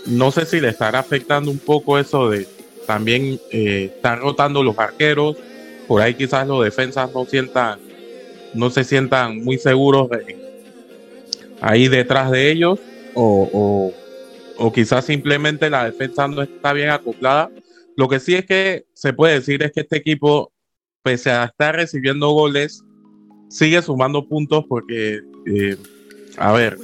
no 0.05 0.31
sé 0.31 0.45
si 0.45 0.61
le 0.61 0.69
estará 0.69 0.99
afectando 0.99 1.51
un 1.51 1.59
poco 1.59 1.99
eso 1.99 2.29
de 2.29 2.47
también 2.87 3.41
eh, 3.53 3.93
estar 3.97 4.19
rotando 4.19 4.63
los 4.63 4.79
arqueros. 4.79 5.37
Por 5.87 6.03
ahí 6.03 6.13
quizás 6.13 6.47
los 6.47 6.63
defensas 6.63 7.11
no 7.15 7.25
sientan, 7.25 7.79
no 8.53 8.69
se 8.69 8.85
sientan 8.85 9.43
muy 9.43 9.57
seguros 9.57 10.11
ahí 11.63 11.89
detrás 11.89 12.31
de 12.31 12.51
ellos. 12.51 12.79
O, 13.15 13.49
o 13.53 14.08
quizás 14.73 15.05
simplemente 15.05 15.71
la 15.71 15.85
defensa 15.85 16.27
no 16.29 16.43
está 16.43 16.73
bien 16.73 16.91
acoplada. 16.91 17.51
Lo 17.97 18.09
que 18.09 18.21
sí 18.21 18.35
es 18.35 18.45
que 18.45 18.87
se 18.95 19.13
puede 19.13 19.35
decir 19.35 19.63
es 19.63 19.73
que 19.73 19.81
este 19.81 19.97
equipo, 19.97 20.53
pese 21.03 21.31
a 21.31 21.45
estar 21.45 21.75
recibiendo 21.75 22.31
goles, 22.31 22.85
sigue 23.49 23.81
sumando 23.83 24.27
puntos 24.29 24.65
porque, 24.69 25.21
eh, 25.47 25.77
a 26.37 26.53
ver, 26.53 26.79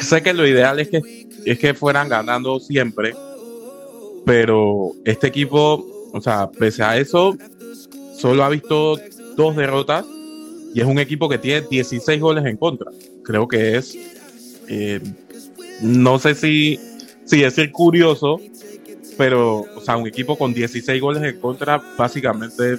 sé 0.00 0.22
que 0.22 0.34
lo 0.34 0.46
ideal 0.46 0.80
es 0.80 0.88
que, 0.88 1.00
es 1.44 1.58
que 1.58 1.74
fueran 1.74 2.08
ganando 2.08 2.60
siempre, 2.60 3.14
pero 4.24 4.92
este 5.04 5.28
equipo, 5.28 6.10
o 6.12 6.20
sea, 6.20 6.50
pese 6.50 6.82
a 6.82 6.98
eso, 6.98 7.36
solo 8.16 8.44
ha 8.44 8.48
visto 8.48 8.98
dos 9.36 9.56
derrotas 9.56 10.04
y 10.74 10.80
es 10.80 10.86
un 10.86 10.98
equipo 10.98 11.28
que 11.28 11.38
tiene 11.38 11.66
16 11.68 12.20
goles 12.20 12.44
en 12.44 12.56
contra. 12.56 12.90
Creo 13.22 13.46
que 13.46 13.76
es, 13.76 13.96
eh, 14.68 15.00
no 15.84 16.18
sé 16.18 16.34
si, 16.34 16.80
si 17.24 17.42
decir 17.42 17.70
curioso, 17.70 18.40
pero, 19.18 19.60
o 19.76 19.80
sea, 19.80 19.96
un 19.96 20.06
equipo 20.06 20.36
con 20.36 20.54
16 20.54 21.00
goles 21.00 21.22
en 21.22 21.38
contra, 21.38 21.80
básicamente 21.96 22.78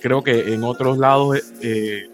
creo 0.00 0.22
que 0.22 0.54
en 0.54 0.64
otros 0.64 0.98
lados 0.98 1.38
eh, 1.60 2.08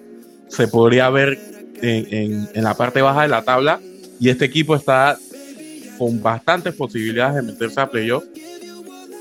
se 0.48 0.68
podría 0.68 1.08
ver 1.10 1.38
en, 1.82 2.48
la 2.54 2.74
parte 2.74 3.00
baja 3.00 3.22
de 3.22 3.28
la 3.28 3.42
tabla 3.42 3.80
y 4.18 4.28
este 4.28 4.46
equipo 4.46 4.74
está 4.74 5.18
con 5.98 6.20
bastantes 6.22 6.74
posibilidades 6.74 7.36
de 7.36 7.52
meterse 7.52 7.80
a 7.80 7.90
playoff. 7.90 8.24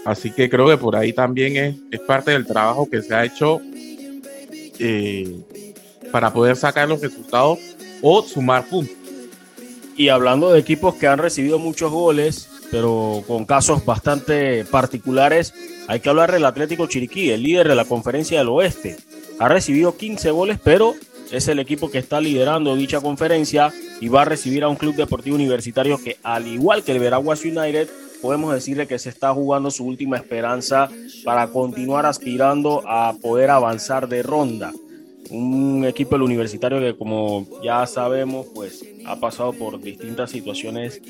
Así 0.05 0.31
que 0.31 0.49
creo 0.49 0.67
que 0.67 0.77
por 0.77 0.95
ahí 0.95 1.13
también 1.13 1.57
es, 1.57 1.75
es 1.91 1.99
parte 2.01 2.31
del 2.31 2.45
trabajo 2.45 2.89
que 2.89 3.01
se 3.01 3.13
ha 3.13 3.23
hecho 3.23 3.61
eh, 4.79 5.39
para 6.11 6.33
poder 6.33 6.55
sacar 6.55 6.89
los 6.89 7.01
resultados 7.01 7.59
o 8.01 8.23
sumar 8.23 8.65
puntos. 8.65 9.02
Y 9.95 10.09
hablando 10.09 10.51
de 10.51 10.59
equipos 10.59 10.95
que 10.95 11.07
han 11.07 11.19
recibido 11.19 11.59
muchos 11.59 11.91
goles, 11.91 12.49
pero 12.71 13.23
con 13.27 13.45
casos 13.45 13.85
bastante 13.85 14.65
particulares, 14.65 15.53
hay 15.87 15.99
que 15.99 16.09
hablar 16.09 16.31
del 16.31 16.45
Atlético 16.45 16.87
Chiriquí, 16.87 17.29
el 17.29 17.43
líder 17.43 17.67
de 17.67 17.75
la 17.75 17.85
conferencia 17.85 18.39
del 18.39 18.49
oeste. 18.49 18.97
Ha 19.39 19.47
recibido 19.47 19.95
15 19.95 20.31
goles, 20.31 20.59
pero 20.63 20.95
es 21.31 21.47
el 21.47 21.59
equipo 21.59 21.91
que 21.91 21.99
está 21.99 22.19
liderando 22.19 22.75
dicha 22.75 23.01
conferencia 23.01 23.71
y 24.01 24.07
va 24.07 24.23
a 24.23 24.25
recibir 24.25 24.63
a 24.63 24.69
un 24.69 24.75
club 24.75 24.95
deportivo 24.95 25.35
universitario 25.35 25.99
que, 26.03 26.17
al 26.23 26.47
igual 26.47 26.83
que 26.83 26.93
el 26.93 26.99
Veraguas 26.99 27.43
United, 27.43 27.87
podemos 28.21 28.53
decirle 28.53 28.87
que 28.87 28.97
se 28.97 29.09
está 29.09 29.33
jugando 29.33 29.69
su 29.69 29.85
última 29.85 30.17
esperanza 30.17 30.89
para 31.23 31.47
continuar 31.47 32.05
aspirando 32.05 32.81
a 32.87 33.13
poder 33.21 33.51
avanzar 33.51 34.07
de 34.07 34.23
ronda 34.23 34.71
un 35.29 35.85
equipo 35.85 36.15
del 36.15 36.23
universitario 36.23 36.79
que 36.79 36.95
como 36.95 37.47
ya 37.63 37.85
sabemos 37.87 38.47
pues 38.53 38.85
ha 39.05 39.19
pasado 39.19 39.53
por 39.53 39.81
distintas 39.81 40.31
situaciones 40.31 41.01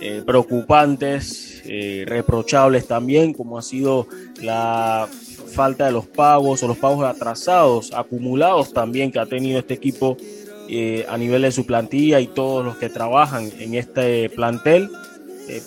eh, 0.00 0.22
preocupantes, 0.24 1.62
eh, 1.64 2.04
reprochables 2.06 2.86
también, 2.86 3.32
como 3.32 3.58
ha 3.58 3.62
sido 3.62 4.06
la 4.42 5.08
falta 5.52 5.86
de 5.86 5.92
los 5.92 6.06
pagos 6.06 6.62
o 6.62 6.68
los 6.68 6.76
pagos 6.76 7.04
atrasados, 7.04 7.92
acumulados 7.94 8.72
también 8.72 9.10
que 9.10 9.18
ha 9.18 9.26
tenido 9.26 9.58
este 9.58 9.74
equipo 9.74 10.16
eh, 10.68 11.06
a 11.08 11.16
nivel 11.16 11.42
de 11.42 11.52
su 11.52 11.64
plantilla 11.64 12.20
y 12.20 12.26
todos 12.26 12.64
los 12.64 12.76
que 12.76 12.88
trabajan 12.88 13.50
en 13.58 13.74
este 13.74 14.28
plantel. 14.30 14.90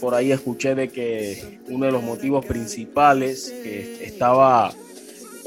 por 0.01 0.13
ahí 0.13 0.31
escuché 0.31 0.75
de 0.75 0.89
que 0.89 1.59
uno 1.69 1.85
de 1.85 1.91
los 1.91 2.03
motivos 2.03 2.45
principales 2.45 3.53
que 3.63 4.03
estaba 4.03 4.73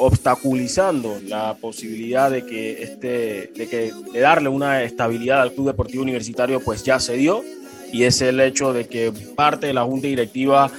obstaculizando 0.02 1.20
la 1.26 1.54
posibilidad 1.60 2.30
de 2.30 2.44
que 2.44 2.82
este 2.82 3.52
de 3.54 3.68
que 3.68 3.92
de 4.12 4.20
darle 4.20 4.48
una 4.48 4.82
estabilidad 4.82 5.40
al 5.40 5.52
club 5.52 5.68
deportivo 5.68 6.02
universitario 6.02 6.60
pues 6.60 6.82
ya 6.82 6.98
se 6.98 7.16
dio 7.16 7.42
y 7.92 8.04
es 8.04 8.20
el 8.20 8.40
hecho 8.40 8.72
de 8.72 8.86
que 8.88 9.12
parte 9.36 9.68
de 9.68 9.74
la 9.74 9.84
junta 9.84 10.08
directiva 10.08 10.70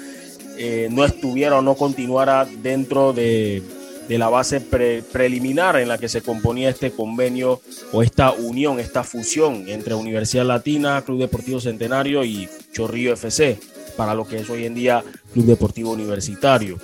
eh, 0.57 0.89
no 0.91 1.05
estuviera 1.05 1.57
o 1.57 1.61
no 1.61 1.75
continuara 1.75 2.45
dentro 2.61 3.13
de, 3.13 3.63
de 4.07 4.17
la 4.17 4.29
base 4.29 4.59
preliminar 4.59 5.77
en 5.77 5.87
la 5.87 5.97
que 5.97 6.09
se 6.09 6.21
componía 6.21 6.69
este 6.69 6.91
convenio 6.91 7.61
o 7.91 8.03
esta 8.03 8.31
unión, 8.31 8.79
esta 8.79 9.03
fusión 9.03 9.69
entre 9.69 9.93
Universidad 9.93 10.45
Latina, 10.45 11.01
Club 11.05 11.19
Deportivo 11.19 11.59
Centenario 11.59 12.23
y 12.23 12.49
Chorrillo 12.73 13.13
FC, 13.13 13.57
para 13.95 14.13
lo 14.15 14.27
que 14.27 14.37
es 14.39 14.49
hoy 14.49 14.65
en 14.65 14.75
día 14.75 15.03
Club 15.33 15.45
Deportivo 15.45 15.91
Universitario. 15.91 16.77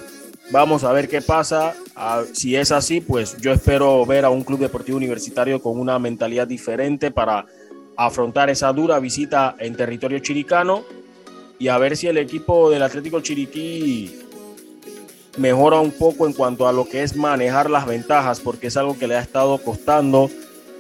Vamos 0.52 0.84
a 0.84 0.92
ver 0.92 1.08
qué 1.08 1.22
pasa. 1.22 1.76
si 2.34 2.56
es 2.56 2.72
así, 2.72 3.02
pues 3.02 3.38
yo 3.38 3.52
espero 3.52 4.06
ver 4.06 4.26
a 4.26 4.30
un 4.30 4.44
club 4.44 4.60
deportivo 4.60 4.98
universitario 4.98 5.62
con 5.62 5.80
una 5.80 6.00
mentalidad 6.00 6.48
diferente 6.48 7.12
para 7.12 7.46
afrontar 7.96 8.50
esa 8.50 8.74
dura 8.74 9.00
visita 9.00 9.56
en 9.60 9.76
territorio 9.76 10.20
chiricano 10.20 10.84
y 11.60 11.68
a 11.68 11.78
ver 11.78 11.98
si 11.98 12.08
el 12.08 12.18
equipo 12.18 12.72
del 12.72 12.82
Atlético 12.82 13.20
Chiriquí 13.20 14.18
mejora 15.38 15.80
un 15.82 15.92
poco 15.92 16.26
en 16.26 16.34
cuanto 16.34 16.68
a 16.68 16.74
lo 16.74 16.88
que 16.88 17.04
es 17.04 17.16
manejar 17.16 17.70
las 17.70 17.86
ventajas, 17.86 18.40
porque 18.40 18.68
es 18.68 18.78
algo 18.78 18.98
que 18.98 19.08
le 19.08 19.18
ha 19.18 19.22
estado 19.22 19.58
costando 19.60 20.32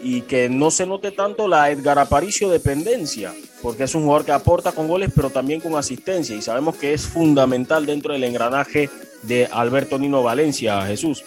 y 0.01 0.21
que 0.21 0.49
no 0.49 0.71
se 0.71 0.85
note 0.85 1.11
tanto 1.11 1.47
la 1.49 1.69
Edgar 1.69 1.99
Aparicio 1.99 2.49
dependencia, 2.49 3.33
porque 3.61 3.83
es 3.83 3.93
un 3.93 4.03
jugador 4.03 4.25
que 4.25 4.31
aporta 4.31 4.71
con 4.71 4.87
goles, 4.87 5.11
pero 5.13 5.29
también 5.29 5.59
con 5.59 5.75
asistencia, 5.75 6.35
y 6.35 6.41
sabemos 6.41 6.77
que 6.77 6.93
es 6.93 7.05
fundamental 7.05 7.85
dentro 7.85 8.13
del 8.13 8.23
engranaje 8.23 8.89
de 9.23 9.47
Alberto 9.51 9.97
Nino 9.97 10.23
Valencia, 10.23 10.85
Jesús. 10.85 11.23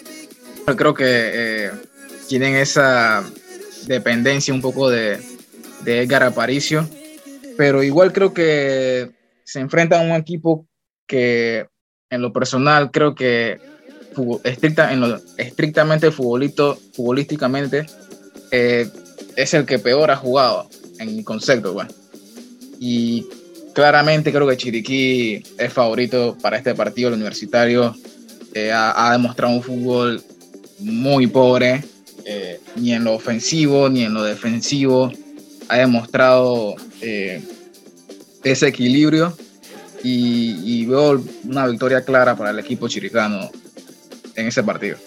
Creo 0.77 0.93
que 0.93 1.05
eh, 1.05 1.71
tienen 2.27 2.55
esa 2.55 3.23
dependencia 3.85 4.53
un 4.53 4.61
poco 4.61 4.89
de, 4.89 5.19
de 5.83 6.01
Edgar 6.01 6.23
Aparicio, 6.23 6.87
pero 7.57 7.83
igual 7.83 8.13
creo 8.13 8.33
que 8.33 9.11
se 9.43 9.59
enfrentan 9.59 10.01
a 10.01 10.13
un 10.15 10.19
equipo 10.19 10.67
que 11.07 11.67
en 12.09 12.21
lo 12.21 12.31
personal 12.31 12.91
creo 12.91 13.15
que 13.15 13.59
estricta, 14.43 14.93
en 14.93 15.01
lo, 15.01 15.19
estrictamente 15.37 16.11
futbolito, 16.11 16.77
futbolísticamente 16.93 17.85
eh, 18.51 18.87
es 19.35 19.53
el 19.53 19.65
que 19.65 19.79
peor 19.79 20.11
ha 20.11 20.15
jugado 20.15 20.69
en 20.99 21.15
mi 21.15 21.23
concepto. 21.23 21.73
Bueno. 21.73 21.91
Y 22.79 23.27
claramente 23.73 24.31
creo 24.31 24.47
que 24.47 24.57
Chiriquí 24.57 25.43
es 25.57 25.73
favorito 25.73 26.37
para 26.41 26.57
este 26.57 26.73
partido. 26.75 27.09
El 27.09 27.15
universitario 27.15 27.95
eh, 28.53 28.71
ha, 28.71 29.11
demostrado 29.11 29.53
un 29.53 29.63
fútbol 29.63 30.23
muy 30.79 31.27
pobre, 31.27 31.83
eh, 32.25 32.59
ni 32.75 32.93
en 32.93 33.03
lo 33.03 33.13
ofensivo 33.13 33.89
ni 33.89 34.03
en 34.03 34.13
lo 34.13 34.23
defensivo. 34.23 35.11
Ha 35.67 35.77
demostrado 35.77 36.75
eh, 37.01 37.41
ese 38.43 38.67
equilibrio 38.67 39.35
y, 40.03 40.81
y, 40.81 40.85
veo 40.85 41.23
una 41.45 41.65
victoria 41.67 42.03
clara 42.03 42.35
para 42.35 42.51
el 42.51 42.59
equipo 42.59 42.87
chiricano 42.87 43.49
en 44.35 44.47
ese 44.47 44.61
partido. 44.61 44.97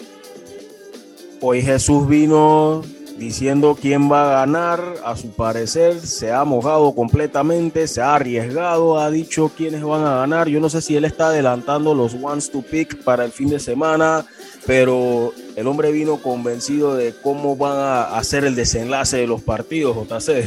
Hoy 1.42 1.60
Jesús 1.60 2.08
vino 2.08 2.82
diciendo 3.18 3.76
quién 3.80 4.10
va 4.10 4.26
a 4.26 4.46
ganar. 4.46 4.94
A 5.04 5.16
su 5.16 5.30
parecer 5.30 6.00
se 6.00 6.32
ha 6.32 6.44
mojado 6.44 6.94
completamente, 6.94 7.86
se 7.86 8.00
ha 8.00 8.14
arriesgado, 8.14 8.98
ha 8.98 9.10
dicho 9.10 9.50
quiénes 9.56 9.82
van 9.82 10.04
a 10.04 10.16
ganar. 10.16 10.48
Yo 10.48 10.60
no 10.60 10.68
sé 10.68 10.80
si 10.82 10.96
él 10.96 11.04
está 11.04 11.28
adelantando 11.28 11.94
los 11.94 12.14
ones 12.14 12.50
to 12.50 12.62
pick 12.62 13.02
para 13.02 13.24
el 13.24 13.32
fin 13.32 13.48
de 13.48 13.58
semana, 13.58 14.24
pero 14.66 15.32
el 15.56 15.66
hombre 15.66 15.92
vino 15.92 16.18
convencido 16.18 16.94
de 16.94 17.14
cómo 17.22 17.56
van 17.56 17.78
a 17.78 18.16
hacer 18.18 18.44
el 18.44 18.54
desenlace 18.54 19.18
de 19.18 19.26
los 19.26 19.42
partidos, 19.42 19.96
JC. 19.96 20.44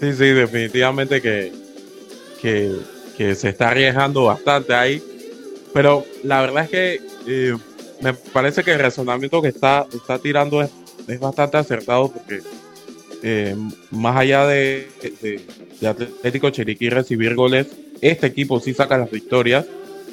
Sí, 0.00 0.12
sí, 0.12 0.26
definitivamente 0.26 1.22
que, 1.22 1.52
que, 2.42 3.34
se 3.34 3.48
está 3.48 3.68
arriesgando 3.68 4.24
bastante 4.24 4.74
ahí. 4.74 5.02
Pero 5.72 6.04
la 6.22 6.40
verdad 6.40 6.64
es 6.64 6.70
que 6.70 7.00
eh, 7.26 7.56
me 8.00 8.12
parece 8.12 8.62
que 8.62 8.72
el 8.72 8.78
razonamiento 8.78 9.40
que 9.40 9.48
está, 9.48 9.86
está 9.92 10.18
tirando 10.18 10.62
es 10.62 10.70
es 11.08 11.20
bastante 11.20 11.56
acertado 11.56 12.10
porque 12.10 12.40
eh, 13.22 13.56
más 13.90 14.16
allá 14.16 14.46
de, 14.46 14.88
de, 15.80 15.88
Atlético 15.88 16.50
Chiriquí 16.50 16.90
recibir 16.90 17.34
goles, 17.34 17.68
este 18.00 18.26
equipo 18.26 18.60
sí 18.60 18.74
saca 18.74 18.98
las 18.98 19.10
victorias. 19.10 19.66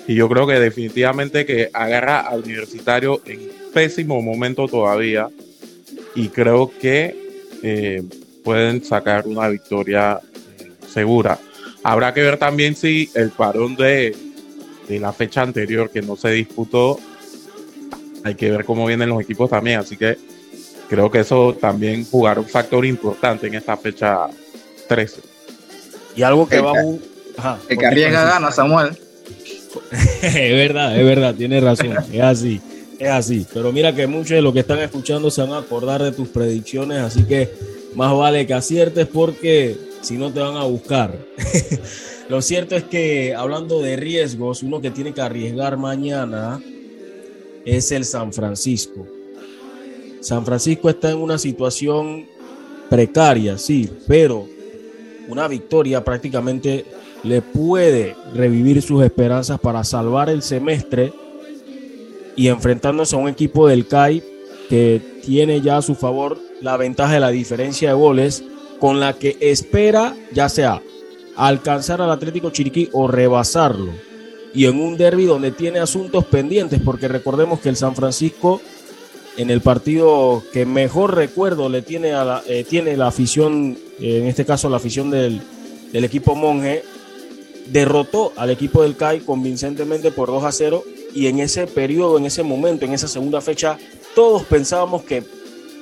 Y 0.07 0.15
yo 0.15 0.27
creo 0.27 0.47
que 0.47 0.59
definitivamente 0.59 1.45
que 1.45 1.69
agarra 1.73 2.21
al 2.21 2.41
universitario 2.41 3.21
en 3.25 3.39
pésimo 3.73 4.21
momento 4.21 4.67
todavía. 4.67 5.27
Y 6.15 6.29
creo 6.29 6.71
que 6.79 7.15
eh, 7.63 8.03
pueden 8.43 8.83
sacar 8.83 9.27
una 9.27 9.47
victoria 9.47 10.19
eh, 10.59 10.71
segura. 10.87 11.37
Habrá 11.83 12.13
que 12.13 12.21
ver 12.21 12.37
también 12.37 12.75
si 12.75 13.09
el 13.13 13.29
parón 13.31 13.75
de, 13.75 14.15
de 14.87 14.99
la 14.99 15.13
fecha 15.13 15.41
anterior 15.41 15.89
que 15.89 16.01
no 16.01 16.15
se 16.15 16.31
disputó, 16.31 16.99
hay 18.23 18.35
que 18.35 18.51
ver 18.51 18.65
cómo 18.65 18.85
vienen 18.85 19.09
los 19.09 19.21
equipos 19.21 19.49
también, 19.49 19.79
así 19.79 19.97
que 19.97 20.17
creo 20.91 21.09
que 21.09 21.19
eso 21.19 21.55
también 21.55 22.03
jugará 22.03 22.41
un 22.41 22.49
factor 22.49 22.85
importante 22.85 23.47
en 23.47 23.55
esta 23.55 23.77
fecha 23.77 24.27
13. 24.89 25.21
Y 26.17 26.21
algo 26.21 26.49
que 26.49 26.59
va 26.59 26.73
a... 27.37 27.57
el 27.69 27.77
que 27.77 27.85
arriesga 27.85 28.25
gana, 28.25 28.51
Samuel. 28.51 28.89
es 30.21 30.51
verdad, 30.51 30.99
es 30.99 31.05
verdad, 31.05 31.33
tienes 31.33 31.63
razón, 31.63 31.95
es 32.11 32.21
así, 32.21 32.61
es 32.99 33.07
así. 33.07 33.47
Pero 33.53 33.71
mira 33.71 33.95
que 33.95 34.05
muchos 34.05 34.31
de 34.31 34.41
los 34.41 34.51
que 34.51 34.59
están 34.59 34.79
escuchando 34.79 35.31
se 35.31 35.41
van 35.41 35.53
a 35.53 35.59
acordar 35.59 36.03
de 36.03 36.11
tus 36.11 36.27
predicciones, 36.27 36.99
así 36.99 37.23
que 37.23 37.49
más 37.95 38.13
vale 38.13 38.45
que 38.45 38.53
aciertes 38.53 39.07
porque 39.07 39.77
si 40.01 40.17
no 40.17 40.33
te 40.33 40.41
van 40.41 40.57
a 40.57 40.65
buscar. 40.65 41.17
Lo 42.27 42.41
cierto 42.41 42.75
es 42.75 42.83
que 42.83 43.33
hablando 43.33 43.81
de 43.81 43.95
riesgos, 43.95 44.61
uno 44.61 44.81
que 44.81 44.91
tiene 44.91 45.13
que 45.13 45.21
arriesgar 45.21 45.77
mañana 45.77 46.61
es 47.63 47.93
el 47.93 48.03
San 48.03 48.33
Francisco. 48.33 49.07
San 50.21 50.45
Francisco 50.45 50.89
está 50.89 51.11
en 51.11 51.17
una 51.17 51.37
situación 51.37 52.27
precaria, 52.89 53.57
sí, 53.57 53.89
pero 54.07 54.47
una 55.27 55.47
victoria 55.47 56.03
prácticamente 56.03 56.85
le 57.23 57.41
puede 57.41 58.15
revivir 58.33 58.81
sus 58.81 59.03
esperanzas 59.03 59.59
para 59.59 59.83
salvar 59.83 60.29
el 60.29 60.41
semestre 60.41 61.13
y 62.35 62.47
enfrentándose 62.47 63.15
a 63.15 63.19
un 63.19 63.29
equipo 63.29 63.67
del 63.67 63.87
CAI 63.87 64.23
que 64.69 65.01
tiene 65.23 65.61
ya 65.61 65.77
a 65.77 65.81
su 65.81 65.95
favor 65.95 66.37
la 66.61 66.77
ventaja 66.77 67.15
de 67.15 67.19
la 67.19 67.29
diferencia 67.29 67.89
de 67.89 67.95
goles 67.95 68.43
con 68.79 68.99
la 68.99 69.13
que 69.13 69.37
espera 69.39 70.15
ya 70.33 70.49
sea 70.49 70.81
alcanzar 71.35 72.01
al 72.01 72.11
Atlético 72.11 72.49
Chiriquí 72.49 72.89
o 72.93 73.07
rebasarlo. 73.07 73.91
Y 74.53 74.65
en 74.65 74.79
un 74.79 74.97
derby 74.97 75.25
donde 75.25 75.51
tiene 75.51 75.79
asuntos 75.79 76.25
pendientes, 76.25 76.81
porque 76.83 77.07
recordemos 77.07 77.59
que 77.59 77.69
el 77.69 77.77
San 77.77 77.95
Francisco 77.95 78.61
en 79.37 79.49
el 79.49 79.61
partido 79.61 80.43
que 80.51 80.65
mejor 80.65 81.15
recuerdo 81.15 81.69
le 81.69 81.81
tiene 81.81 82.13
a 82.13 82.23
la, 82.23 82.43
eh, 82.47 82.65
tiene 82.67 82.97
la 82.97 83.07
afición, 83.07 83.77
eh, 83.99 84.17
en 84.17 84.27
este 84.27 84.45
caso 84.45 84.69
la 84.69 84.77
afición 84.77 85.09
del, 85.09 85.41
equipo 85.93 86.35
Monje, 86.35 86.83
derrotó 87.67 88.33
al 88.35 88.49
equipo 88.49 88.83
del 88.83 88.97
CAI 88.97 89.21
convincentemente 89.21 90.11
por 90.11 90.29
2 90.29 90.43
a 90.43 90.51
0 90.51 90.83
y 91.13 91.27
en 91.27 91.39
ese 91.39 91.67
periodo, 91.67 92.17
en 92.17 92.25
ese 92.25 92.43
momento, 92.43 92.85
en 92.85 92.93
esa 92.93 93.07
segunda 93.07 93.41
fecha, 93.41 93.77
todos 94.15 94.43
pensábamos 94.43 95.03
que 95.03 95.23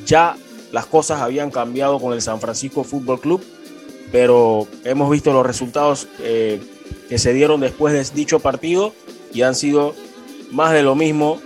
ya 0.05 0.35
las 0.71 0.85
cosas 0.85 1.21
habían 1.21 1.49
cambiado 1.49 1.99
con 1.99 2.13
el 2.13 2.21
San 2.21 2.39
Francisco 2.39 2.83
Fútbol 2.83 3.19
Club, 3.19 3.43
pero 4.11 4.67
hemos 4.83 5.09
visto 5.09 5.33
los 5.33 5.45
resultados 5.45 6.07
eh, 6.21 6.61
que 7.07 7.17
se 7.17 7.33
dieron 7.33 7.59
después 7.61 7.93
de 7.93 8.15
dicho 8.15 8.39
partido 8.39 8.93
y 9.33 9.41
han 9.41 9.55
sido 9.55 9.95
más 10.51 10.73
de 10.73 10.83
lo 10.83 10.95
mismo 10.95 11.39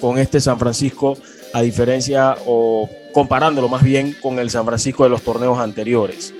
con 0.00 0.18
este 0.18 0.40
San 0.40 0.58
Francisco 0.58 1.16
a 1.54 1.62
diferencia 1.62 2.36
o 2.46 2.90
comparándolo 3.12 3.68
más 3.68 3.84
bien 3.84 4.16
con 4.20 4.40
el 4.40 4.50
San 4.50 4.66
Francisco 4.66 5.04
de 5.04 5.10
los 5.10 5.22
torneos 5.22 5.60
anteriores. 5.60 6.34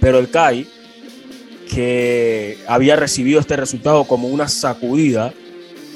Pero 0.00 0.18
el 0.18 0.30
CAI, 0.30 0.66
que 1.70 2.56
había 2.66 2.96
recibido 2.96 3.38
este 3.38 3.54
resultado 3.54 4.04
como 4.04 4.28
una 4.28 4.48
sacudida, 4.48 5.34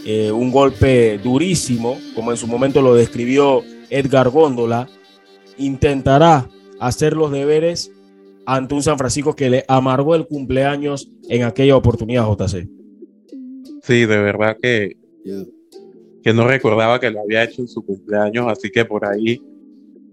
eh, 0.04 0.30
un 0.30 0.50
golpe 0.50 1.16
durísimo, 1.24 1.98
como 2.14 2.32
en 2.32 2.36
su 2.36 2.46
momento 2.46 2.82
lo 2.82 2.94
describió 2.94 3.64
Edgar 3.88 4.28
Góndola, 4.28 4.88
intentará 5.56 6.46
hacer 6.80 7.14
los 7.14 7.32
deberes 7.32 7.90
ante 8.44 8.74
un 8.74 8.82
San 8.82 8.98
Francisco 8.98 9.34
que 9.34 9.48
le 9.48 9.64
amargó 9.68 10.14
el 10.14 10.26
cumpleaños 10.26 11.10
en 11.30 11.44
aquella 11.44 11.76
oportunidad, 11.76 12.26
JC. 12.28 12.68
Sí, 13.82 14.04
de 14.04 14.18
verdad 14.18 14.58
que 14.60 14.98
que 16.22 16.32
no 16.32 16.46
recordaba 16.46 17.00
que 17.00 17.10
lo 17.10 17.20
había 17.20 17.44
hecho 17.44 17.62
en 17.62 17.68
su 17.68 17.84
cumpleaños, 17.84 18.46
así 18.50 18.70
que 18.70 18.84
por 18.84 19.04
ahí 19.04 19.40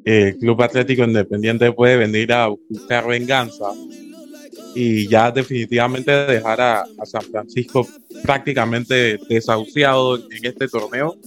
el 0.06 0.38
Club 0.38 0.62
Atlético 0.62 1.04
Independiente 1.04 1.72
puede 1.74 1.98
venir 1.98 2.32
a 2.32 2.48
buscar 2.48 3.06
venganza 3.08 3.74
y 4.74 5.08
ya 5.08 5.32
definitivamente 5.32 6.12
dejar 6.12 6.62
a, 6.62 6.86
San 7.04 7.24
Francisco 7.24 7.88
prácticamente 8.24 9.20
desahuciado 9.28 10.18
en 10.18 10.46
este 10.46 10.68
torneo 10.68 11.18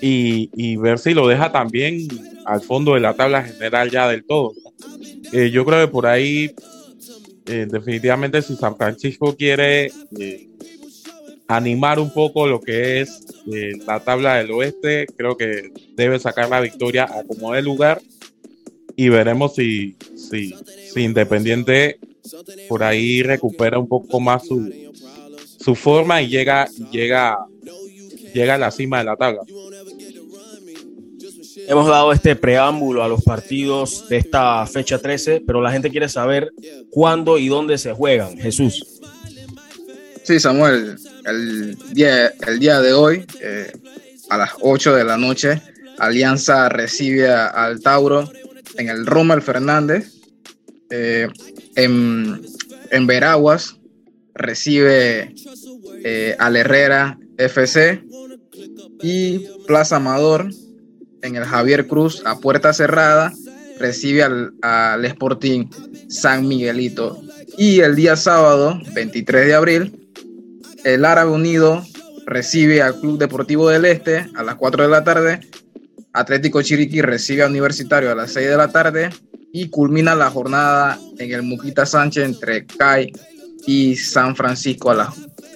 y, 0.00 0.76
ver 0.76 0.98
si 0.98 1.14
lo 1.14 1.28
deja 1.28 1.52
también 1.52 2.06
al 2.44 2.60
fondo 2.60 2.94
de 2.94 3.00
la 3.00 3.14
tabla 3.14 3.44
general 3.44 3.90
ya 3.90 4.08
del 4.08 4.24
todo. 4.24 4.52
Eh, 5.32 5.50
yo 5.50 5.64
creo 5.64 5.86
que 5.86 5.92
por 5.92 6.06
ahí 6.06 6.52
eh, 7.46 7.66
definitivamente 7.70 8.42
si 8.42 8.56
San 8.56 8.76
Francisco 8.76 9.36
quiere 9.36 9.92
eh, 10.18 10.49
animar 11.50 11.98
un 11.98 12.12
poco 12.12 12.46
lo 12.46 12.60
que 12.60 13.00
es 13.00 13.26
eh, 13.52 13.72
la 13.84 13.98
tabla 14.00 14.36
del 14.36 14.52
oeste. 14.52 15.06
Creo 15.16 15.36
que 15.36 15.72
debe 15.96 16.18
sacar 16.20 16.48
la 16.48 16.60
victoria 16.60 17.04
a 17.04 17.24
como 17.24 17.52
de 17.52 17.62
lugar 17.62 18.00
y 18.94 19.08
veremos 19.08 19.56
si, 19.56 19.96
si, 20.16 20.54
si, 20.92 21.02
Independiente 21.02 21.98
por 22.68 22.84
ahí 22.84 23.22
recupera 23.22 23.78
un 23.78 23.88
poco 23.88 24.20
más 24.20 24.46
su, 24.46 24.70
su 25.58 25.74
forma 25.74 26.22
y 26.22 26.28
llega, 26.28 26.68
llega, 26.92 27.38
llega 28.32 28.54
a 28.54 28.58
la 28.58 28.70
cima 28.70 28.98
de 28.98 29.04
la 29.04 29.16
tabla. 29.16 29.40
Hemos 31.66 31.88
dado 31.88 32.12
este 32.12 32.36
preámbulo 32.36 33.02
a 33.02 33.08
los 33.08 33.22
partidos 33.22 34.08
de 34.08 34.18
esta 34.18 34.64
fecha 34.66 34.98
13, 34.98 35.42
pero 35.46 35.60
la 35.60 35.72
gente 35.72 35.90
quiere 35.90 36.08
saber 36.08 36.52
cuándo 36.90 37.38
y 37.38 37.48
dónde 37.48 37.76
se 37.78 37.92
juegan. 37.92 38.38
Jesús. 38.38 38.89
Sí, 40.30 40.38
Samuel, 40.38 40.96
el 41.26 41.76
día, 41.92 42.28
el 42.46 42.60
día 42.60 42.80
de 42.80 42.92
hoy, 42.92 43.26
eh, 43.40 43.72
a 44.28 44.38
las 44.38 44.50
8 44.60 44.94
de 44.94 45.02
la 45.02 45.16
noche, 45.16 45.60
Alianza 45.98 46.68
recibe 46.68 47.28
al 47.28 47.80
Tauro 47.80 48.30
en 48.78 48.90
el 48.90 49.06
Rommel 49.06 49.42
Fernández. 49.42 50.12
Eh, 50.88 51.26
en, 51.74 52.42
en, 52.92 53.06
Veraguas 53.08 53.74
recibe 54.32 55.34
eh, 56.04 56.36
al 56.38 56.54
Herrera 56.54 57.18
FC 57.36 58.04
y 59.02 59.48
Plaza 59.66 59.96
Amador 59.96 60.48
en 61.22 61.34
el 61.34 61.44
Javier 61.44 61.88
Cruz 61.88 62.22
a 62.24 62.38
puerta 62.38 62.72
cerrada 62.72 63.32
recibe 63.80 64.22
al, 64.22 64.52
al 64.62 65.04
Sporting 65.06 65.66
San 66.08 66.46
Miguelito. 66.46 67.20
Y 67.58 67.80
el 67.80 67.96
día 67.96 68.14
sábado, 68.14 68.80
23 68.94 69.46
de 69.46 69.54
abril, 69.54 70.00
el 70.84 71.04
Árabe 71.04 71.30
Unido 71.30 71.84
recibe 72.26 72.82
al 72.82 72.98
Club 73.00 73.18
Deportivo 73.18 73.68
del 73.68 73.84
Este 73.84 74.28
a 74.34 74.42
las 74.42 74.54
4 74.56 74.84
de 74.84 74.88
la 74.88 75.04
tarde. 75.04 75.40
Atlético 76.12 76.62
Chiriquí 76.62 77.02
recibe 77.02 77.42
a 77.42 77.46
Universitario 77.46 78.10
a 78.10 78.14
las 78.14 78.32
6 78.32 78.48
de 78.48 78.56
la 78.56 78.68
tarde. 78.68 79.10
Y 79.52 79.68
culmina 79.68 80.14
la 80.14 80.30
jornada 80.30 80.98
en 81.18 81.32
el 81.32 81.42
Muquita 81.42 81.84
Sánchez 81.84 82.24
entre 82.24 82.66
CAI 82.66 83.12
y 83.66 83.96
San 83.96 84.36
Francisco 84.36 84.92
a 84.92 84.94
las 84.94 85.08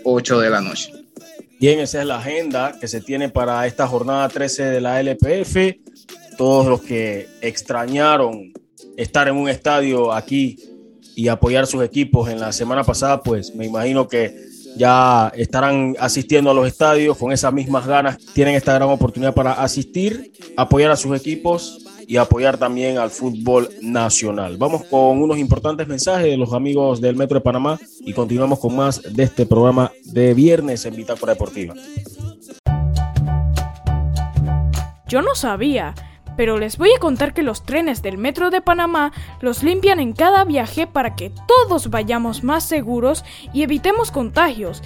8 0.03 0.41
de 0.41 0.51
la 0.51 0.61
noche. 0.61 0.93
Bien, 1.61 1.79
esa 1.79 2.01
es 2.01 2.07
la 2.07 2.19
agenda 2.19 2.77
que 2.81 2.89
se 2.89 3.01
tiene 3.01 3.29
para 3.29 3.65
esta 3.69 3.87
jornada 3.87 4.29
13 4.29 4.65
de 4.65 4.81
la 4.81 5.01
LPF. 5.01 5.79
Todos 6.37 6.67
los 6.67 6.83
que 6.83 7.29
extrañaron 7.41 8.53
estar 8.97 9.29
en 9.29 9.37
un 9.37 9.49
estadio 9.49 10.13
aquí 10.13 10.59
y 11.15 11.29
apoyar 11.29 11.69
sus 11.69 11.85
equipos 11.85 12.29
en 12.29 12.41
la 12.41 12.53
semana 12.53 12.83
pasada, 12.83 13.23
pues 13.23 13.55
me 13.55 13.67
imagino 13.67 14.09
que 14.09 14.54
ya 14.77 15.33
estarán 15.37 15.97
asistiendo 15.99 16.51
a 16.51 16.55
los 16.55 16.67
estadios 16.67 17.17
con 17.17 17.33
esas 17.33 17.53
mismas 17.53 17.87
ganas, 17.87 18.19
tienen 18.35 18.55
esta 18.55 18.75
gran 18.75 18.89
oportunidad 18.89 19.35
para 19.35 19.53
asistir, 19.53 20.33
apoyar 20.57 20.91
a 20.91 20.97
sus 20.97 21.17
equipos 21.17 21.85
y 22.07 22.17
apoyar 22.17 22.59
también 22.59 22.99
al 22.99 23.11
fútbol 23.11 23.69
nacional. 23.81 24.57
Vamos 24.57 24.85
con 24.85 25.23
unos 25.23 25.39
importantes 25.39 25.89
mensajes 25.89 26.27
de 26.27 26.37
los 26.37 26.53
amigos 26.53 27.01
del 27.01 27.17
Metro 27.17 27.39
de 27.39 27.43
Panamá 27.43 27.79
y 28.01 28.13
continuamos 28.13 28.59
con 28.59 28.77
más 28.77 29.03
de 29.03 29.23
este 29.23 29.47
programa 29.47 29.91
de 30.05 30.35
viernes 30.35 30.85
en 30.85 30.97
Bitácora 30.97 31.33
Deportiva. 31.33 31.75
Yo 35.07 35.23
no 35.23 35.35
sabía, 35.35 35.95
pero 36.37 36.59
les 36.59 36.79
voy 36.79 36.91
a 36.97 37.01
contar 37.01 37.35
que 37.35 37.43
los 37.43 37.65
trenes 37.65 38.03
del 38.03 38.19
Metro 38.19 38.51
de 38.51 38.61
Panamá 38.61 39.13
los 39.41 39.63
limpian 39.63 40.01
en 40.01 40.13
cada 40.13 40.45
viaje 40.45 40.87
para 40.87 41.15
que 41.15 41.33
todos 41.47 41.91
vayamos 41.91 42.45
más 42.45 42.65
seguros 42.65 43.25
y 43.53 43.63
evitemos 43.63 44.11
contagios. 44.11 44.83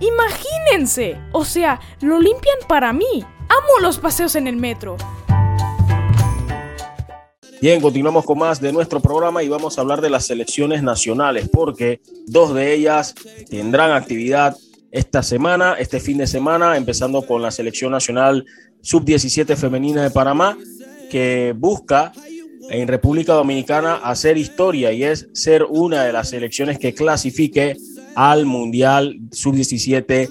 Imagínense, 0.00 1.18
o 1.32 1.44
sea, 1.44 1.80
lo 2.00 2.20
limpian 2.20 2.58
para 2.68 2.92
mí. 2.92 3.24
Amo 3.48 3.80
los 3.80 3.98
paseos 3.98 4.36
en 4.36 4.46
el 4.46 4.56
metro. 4.56 4.96
Bien, 7.60 7.80
continuamos 7.80 8.24
con 8.24 8.38
más 8.38 8.60
de 8.60 8.72
nuestro 8.72 9.00
programa 9.00 9.42
y 9.42 9.48
vamos 9.48 9.76
a 9.76 9.80
hablar 9.80 10.00
de 10.00 10.10
las 10.10 10.26
selecciones 10.26 10.80
nacionales 10.84 11.48
porque 11.52 12.00
dos 12.26 12.54
de 12.54 12.72
ellas 12.72 13.16
tendrán 13.50 13.90
actividad 13.90 14.56
esta 14.92 15.24
semana, 15.24 15.74
este 15.74 15.98
fin 15.98 16.18
de 16.18 16.28
semana, 16.28 16.76
empezando 16.76 17.26
con 17.26 17.42
la 17.42 17.50
selección 17.50 17.90
nacional 17.90 18.46
sub-17 18.82 19.56
femenina 19.56 20.04
de 20.04 20.10
Panamá, 20.10 20.56
que 21.10 21.54
busca 21.56 22.12
en 22.70 22.88
República 22.88 23.32
Dominicana 23.32 23.94
hacer 23.94 24.36
historia 24.36 24.92
y 24.92 25.04
es 25.04 25.28
ser 25.32 25.64
una 25.64 26.04
de 26.04 26.12
las 26.12 26.30
selecciones 26.30 26.78
que 26.78 26.94
clasifique 26.94 27.76
al 28.14 28.46
Mundial 28.46 29.18
sub-17 29.32 30.28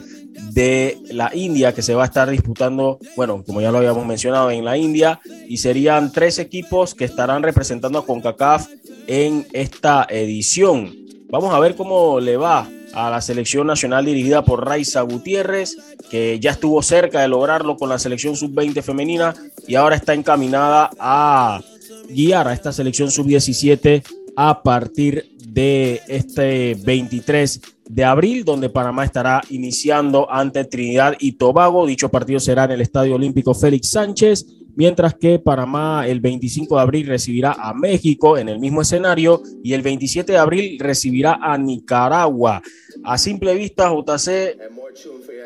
de 0.51 0.97
la 1.11 1.31
India 1.35 1.73
que 1.73 1.81
se 1.81 1.95
va 1.95 2.03
a 2.03 2.07
estar 2.07 2.29
disputando, 2.29 2.99
bueno, 3.15 3.43
como 3.43 3.61
ya 3.61 3.71
lo 3.71 3.79
habíamos 3.79 4.05
mencionado, 4.05 4.51
en 4.51 4.63
la 4.63 4.77
India 4.77 5.19
y 5.47 5.57
serían 5.57 6.11
tres 6.11 6.37
equipos 6.39 6.93
que 6.93 7.05
estarán 7.05 7.43
representando 7.43 7.99
a 7.99 8.05
CONCACAF 8.05 8.67
en 9.07 9.47
esta 9.53 10.05
edición. 10.09 10.95
Vamos 11.29 11.53
a 11.53 11.59
ver 11.59 11.75
cómo 11.75 12.19
le 12.19 12.37
va 12.37 12.69
a 12.93 13.09
la 13.09 13.21
selección 13.21 13.67
nacional 13.67 14.05
dirigida 14.05 14.43
por 14.43 14.65
Raiza 14.65 15.01
Gutiérrez, 15.01 15.77
que 16.09 16.39
ya 16.39 16.51
estuvo 16.51 16.81
cerca 16.81 17.21
de 17.21 17.27
lograrlo 17.27 17.77
con 17.77 17.89
la 17.89 17.99
selección 17.99 18.35
sub-20 18.35 18.81
femenina 18.81 19.33
y 19.67 19.75
ahora 19.75 19.95
está 19.95 20.13
encaminada 20.13 20.89
a 20.99 21.61
guiar 22.09 22.47
a 22.47 22.53
esta 22.53 22.71
selección 22.71 23.11
sub-17 23.11 24.03
a 24.35 24.61
partir 24.63 25.35
de 25.39 26.01
este 26.07 26.75
23 26.75 27.61
de 27.89 28.03
abril, 28.03 28.45
donde 28.45 28.69
Panamá 28.69 29.05
estará 29.05 29.41
iniciando 29.49 30.31
ante 30.31 30.65
Trinidad 30.65 31.15
y 31.19 31.33
Tobago. 31.33 31.85
Dicho 31.87 32.09
partido 32.09 32.39
será 32.39 32.65
en 32.65 32.71
el 32.71 32.81
Estadio 32.81 33.15
Olímpico 33.15 33.53
Félix 33.53 33.89
Sánchez, 33.89 34.45
mientras 34.77 35.15
que 35.15 35.39
Panamá 35.39 36.07
el 36.07 36.19
25 36.21 36.75
de 36.75 36.81
abril 36.81 37.07
recibirá 37.07 37.51
a 37.51 37.73
México 37.73 38.37
en 38.37 38.47
el 38.47 38.59
mismo 38.59 38.83
escenario 38.83 39.41
y 39.63 39.73
el 39.73 39.81
27 39.81 40.31
de 40.31 40.37
abril 40.37 40.77
recibirá 40.79 41.39
a 41.41 41.57
Nicaragua. 41.57 42.61
A 43.03 43.17
simple 43.17 43.55
vista, 43.55 43.89
JC, 43.89 44.55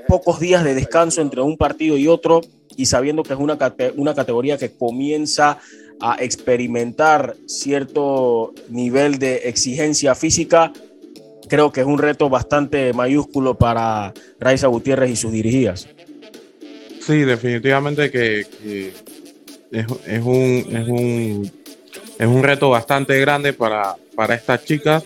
pocos 0.07 0.41
días 0.41 0.65
de 0.65 0.75
descanso 0.75 1.21
entre 1.21 1.39
un 1.39 1.55
partido 1.55 1.97
y 1.97 2.09
otro 2.09 2.41
y 2.75 2.87
sabiendo 2.87 3.23
que 3.23 3.33
es 3.33 3.39
una, 3.39 3.57
una 3.95 4.13
categoría 4.13 4.57
que 4.57 4.71
comienza 4.71 5.59
a 6.01 6.17
experimentar 6.21 7.37
cierto 7.45 8.53
nivel 8.69 9.17
de 9.17 9.43
exigencia 9.45 10.13
física, 10.13 10.73
creo 11.47 11.71
que 11.71 11.81
es 11.81 11.87
un 11.87 11.99
reto 11.99 12.29
bastante 12.29 12.91
mayúsculo 12.91 13.57
para 13.57 14.13
Raiza 14.41 14.67
Gutiérrez 14.67 15.09
y 15.09 15.15
sus 15.15 15.31
dirigidas. 15.31 15.87
Sí, 16.99 17.19
definitivamente 17.19 18.11
que, 18.11 18.45
es, 19.71 19.88
un, 19.88 20.65
es, 20.69 20.88
un, 20.88 21.51
es 22.19 22.27
un 22.27 22.43
reto 22.43 22.69
bastante 22.69 23.19
grande 23.19 23.53
para, 23.53 23.95
para 24.15 24.36
estas 24.36 24.65
chicas 24.65 25.03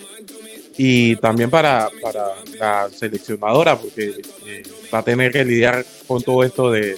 y 0.77 1.15
también 1.17 1.49
para, 1.49 1.89
para 2.01 2.33
la 2.59 2.89
seleccionadora, 2.89 3.77
porque 3.77 4.15
eh, 4.45 4.63
va 4.93 4.99
a 4.99 5.03
tener 5.03 5.31
que 5.31 5.45
lidiar 5.45 5.85
con 6.05 6.21
todo 6.21 6.43
esto 6.43 6.71
de, 6.71 6.97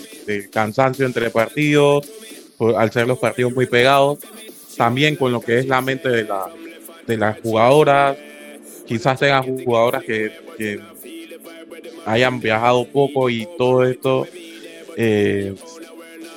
cansancio 0.51 1.05
entre 1.05 1.29
partidos, 1.29 2.07
al 2.75 2.91
ser 2.91 3.07
los 3.07 3.19
partidos 3.19 3.53
muy 3.53 3.67
pegados, 3.67 4.19
también 4.75 5.15
con 5.15 5.31
lo 5.31 5.41
que 5.41 5.59
es 5.59 5.67
la 5.67 5.81
mente 5.81 6.09
de, 6.09 6.23
la, 6.23 6.47
de 7.05 7.17
las 7.17 7.39
jugadoras, 7.39 8.17
quizás 8.85 9.19
tengan 9.19 9.63
jugadoras 9.63 10.03
que, 10.03 10.31
hayan 12.05 12.39
viajado 12.39 12.87
poco 12.87 13.29
y 13.29 13.47
todo 13.57 13.83
esto, 13.83 14.25
eh, 14.95 15.53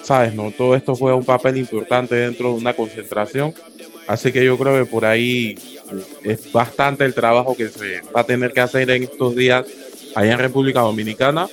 sabes, 0.03 0.35
no, 0.35 0.51
todo 0.51 0.75
esto 0.75 0.95
fue 0.95 1.15
un 1.15 1.25
papel 1.25 1.57
importante 1.57 2.15
dentro 2.15 2.53
de 2.53 2.55
una 2.55 2.75
concentración. 2.75 3.55
Así 4.07 4.33
que 4.33 4.45
yo 4.45 4.59
creo 4.59 4.85
que 4.85 4.91
por 4.91 5.05
ahí 5.05 5.57
es 6.25 6.51
bastante 6.53 7.05
el 7.05 7.15
trabajo 7.15 7.57
que 7.57 7.69
se 7.69 8.01
va 8.15 8.23
a 8.23 8.25
tener 8.25 8.53
que 8.53 8.61
hacer 8.61 8.91
en 8.91 9.05
estos 9.05 9.37
días 9.37 9.67
allá 10.15 10.33
en 10.33 10.39
República 10.39 10.81
Dominicana, 10.81 11.49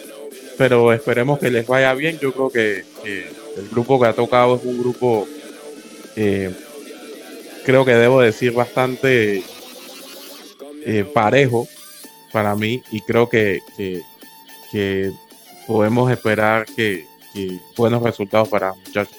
pero 0.58 0.92
esperemos 0.94 1.40
que 1.40 1.52
les 1.52 1.68
vaya 1.68 1.94
bien. 1.94 2.18
Yo 2.20 2.34
creo 2.34 2.50
que, 2.50 2.84
el 3.04 3.70
grupo 3.70 4.00
que 4.00 4.08
ha 4.08 4.14
tocado 4.14 4.56
es 4.56 4.64
un 4.64 4.80
grupo, 4.80 5.28
eh, 6.16 6.52
creo 7.66 7.86
que 7.86 7.94
debo 7.94 8.22
decir, 8.22 8.54
bastante 8.54 9.44
eh, 10.86 11.04
parejo 11.14 11.68
para 12.32 12.56
mí 12.56 12.84
y 12.92 13.02
creo 13.02 13.28
que, 13.30 13.62
que, 14.72 15.12
podemos 15.66 16.10
esperar 16.12 16.66
que, 16.66 17.07
buenos 17.76 18.02
resultados 18.04 18.50
para 18.50 18.73
muchachos. 18.73 19.15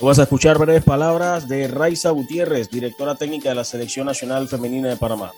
Vamos 0.00 0.18
a 0.18 0.22
escuchar 0.22 0.58
breves 0.58 0.84
palabras 0.84 1.48
de 1.48 1.66
Raiza 1.66 2.10
Gutiérrez, 2.10 2.70
directora 2.70 3.16
técnica 3.16 3.48
de 3.48 3.56
la 3.56 3.64
Selección 3.64 4.06
Nacional 4.06 4.46
Femenina 4.46 4.88
de 4.88 4.96
Panamá. 4.96 5.32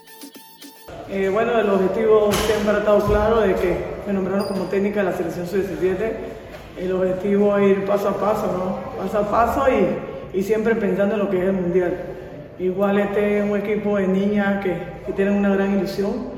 Eh, 1.08 1.28
bueno, 1.28 1.58
el 1.58 1.68
objetivo 1.70 2.30
siempre 2.32 2.72
ha 2.72 2.78
estado 2.78 3.06
claro 3.06 3.40
de 3.40 3.54
que 3.54 3.76
me 4.06 4.12
nombraron 4.12 4.46
como 4.46 4.64
técnica 4.64 5.02
de 5.02 5.10
la 5.10 5.16
Selección 5.16 5.46
Sub-17. 5.46 6.12
El 6.78 6.92
objetivo 6.92 7.56
es 7.56 7.78
ir 7.78 7.86
paso 7.86 8.10
a 8.10 8.16
paso, 8.16 8.46
¿no? 8.52 9.02
Paso 9.02 9.18
a 9.18 9.30
paso 9.30 9.64
y, 9.68 10.38
y 10.38 10.42
siempre 10.42 10.74
pensando 10.76 11.14
en 11.14 11.20
lo 11.20 11.30
que 11.30 11.38
es 11.38 11.44
el 11.44 11.52
Mundial. 11.52 11.96
Igual 12.58 12.98
este 12.98 13.38
es 13.38 13.44
un 13.50 13.56
equipo 13.56 13.96
de 13.96 14.06
niñas 14.06 14.62
que, 14.62 14.76
que 15.06 15.12
tienen 15.14 15.34
una 15.34 15.48
gran 15.54 15.78
ilusión, 15.78 16.28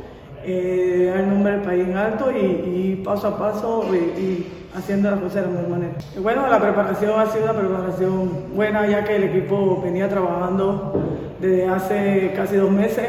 eh, 0.44 1.06
dar 1.10 1.24
el 1.24 1.30
nombre 1.30 1.52
del 1.52 1.62
país 1.62 1.88
en 1.88 1.96
alto 1.96 2.30
y, 2.30 3.02
paso 3.04 3.26
a 3.28 3.38
paso 3.38 3.84
y, 3.92 4.46
haciendo 4.74 5.10
las 5.10 5.20
cosas 5.20 5.34
de 5.34 5.42
la 5.42 5.48
mejor 5.48 5.68
manera. 5.68 5.92
bueno, 6.20 6.48
la 6.48 6.58
preparación 6.58 7.20
ha 7.20 7.26
sido 7.26 7.44
una 7.44 7.54
preparación 7.54 8.54
buena 8.54 8.86
ya 8.86 9.04
que 9.04 9.16
el 9.16 9.24
equipo 9.24 9.80
venía 9.82 10.08
trabajando 10.08 10.92
desde 11.40 11.68
hace 11.68 12.32
casi 12.34 12.56
dos 12.56 12.70
meses. 12.70 13.08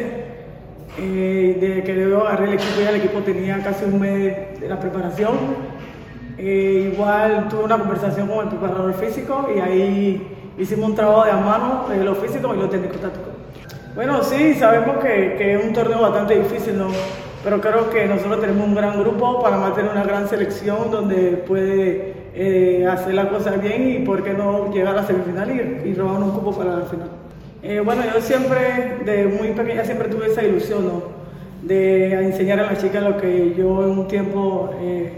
Eh, 1.00 1.58
desde 1.60 1.84
que 1.84 2.10
yo 2.10 2.28
agarré 2.28 2.50
el 2.50 2.54
equipo 2.54 2.80
ya 2.80 2.90
el 2.92 2.98
equipo 2.98 3.20
tenía 3.22 3.58
casi 3.64 3.86
un 3.86 4.00
mes 4.00 4.60
de 4.60 4.68
la 4.68 4.80
preparación. 4.80 5.32
Eh, 6.38 6.92
igual 6.94 7.48
tuve 7.48 7.64
una 7.64 7.78
conversación 7.78 8.28
con 8.28 8.40
el 8.40 8.50
preparador 8.50 8.94
físico 8.96 9.48
y 9.56 9.60
ahí 9.60 10.54
hicimos 10.58 10.90
un 10.90 10.96
trabajo 10.96 11.26
de 11.26 11.32
a 11.32 11.38
mano, 11.38 11.86
de 11.90 12.04
lo 12.04 12.16
físico 12.16 12.54
y 12.54 12.58
lo 12.58 12.70
técnico 12.70 12.96
táctico. 12.96 13.30
Bueno, 13.96 14.24
sí, 14.24 14.56
sabemos 14.56 14.98
que, 14.98 15.36
que, 15.38 15.56
es 15.56 15.64
un 15.64 15.72
torneo 15.72 16.02
bastante 16.02 16.40
difícil, 16.40 16.78
¿no? 16.78 16.88
Pero 17.44 17.60
creo 17.60 17.90
que 17.90 18.06
nosotros 18.06 18.40
tenemos 18.40 18.68
un 18.68 18.76
gran 18.76 19.00
grupo 19.00 19.42
para 19.42 19.58
mantener 19.58 19.92
una 19.92 20.04
gran 20.04 20.30
selección 20.30 20.90
donde 20.90 21.44
puede 21.48 22.14
eh, 22.36 22.88
hacer 22.90 23.14
las 23.14 23.28
cosas 23.28 23.62
bien 23.62 23.90
y 23.90 24.06
por 24.06 24.24
qué 24.24 24.34
no 24.34 24.72
llegar 24.72 24.94
a 24.94 25.02
la 25.02 25.08
semifinal 25.08 25.52
y, 25.86 25.94
robar 25.94 26.22
un 26.22 26.32
cupo 26.32 26.54
para 26.54 26.78
la 26.78 26.86
final. 26.86 27.10
Eh, 27.62 27.82
bueno, 27.84 28.02
yo 28.14 28.22
siempre, 28.22 29.00
de 29.06 29.28
muy 29.28 29.50
pequeña, 29.50 29.84
siempre 29.84 30.10
tuve 30.10 30.28
esa 30.28 30.44
ilusión 30.44 30.86
¿no? 30.86 31.24
de 31.64 32.14
enseñar 32.26 32.60
a 32.60 32.64
las 32.64 32.82
chicas 32.82 33.04
lo 33.04 33.18
que 33.18 33.54
yo 33.56 33.84
en 33.84 33.90
un 34.00 34.08
tiempo 34.08 34.72
eh, 34.82 35.12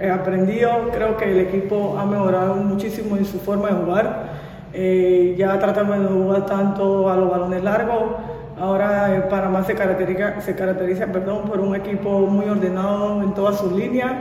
he 0.00 0.10
aprendido. 0.10 0.90
Creo 0.92 1.16
que 1.16 1.30
el 1.30 1.40
equipo 1.40 1.96
ha 1.98 2.04
mejorado 2.04 2.54
muchísimo 2.56 3.16
en 3.16 3.24
su 3.24 3.38
forma 3.38 3.68
de 3.68 3.74
jugar. 3.74 4.32
Eh, 4.74 5.34
ya 5.36 5.58
tratamos 5.58 5.98
de 5.98 6.06
jugar 6.06 6.46
tanto 6.46 7.10
a 7.10 7.16
los 7.16 7.30
balones 7.30 7.62
largos. 7.62 8.02
Ahora 8.58 9.16
eh, 9.16 9.20
Panamá 9.30 9.64
se 9.64 9.74
caracteriza, 9.74 10.40
se 10.40 10.54
caracteriza 10.54 11.06
perdón, 11.06 11.44
por 11.48 11.60
un 11.60 11.74
equipo 11.74 12.20
muy 12.20 12.46
ordenado 12.48 13.22
en 13.22 13.34
todas 13.34 13.58
sus 13.58 13.72
líneas 13.72 14.12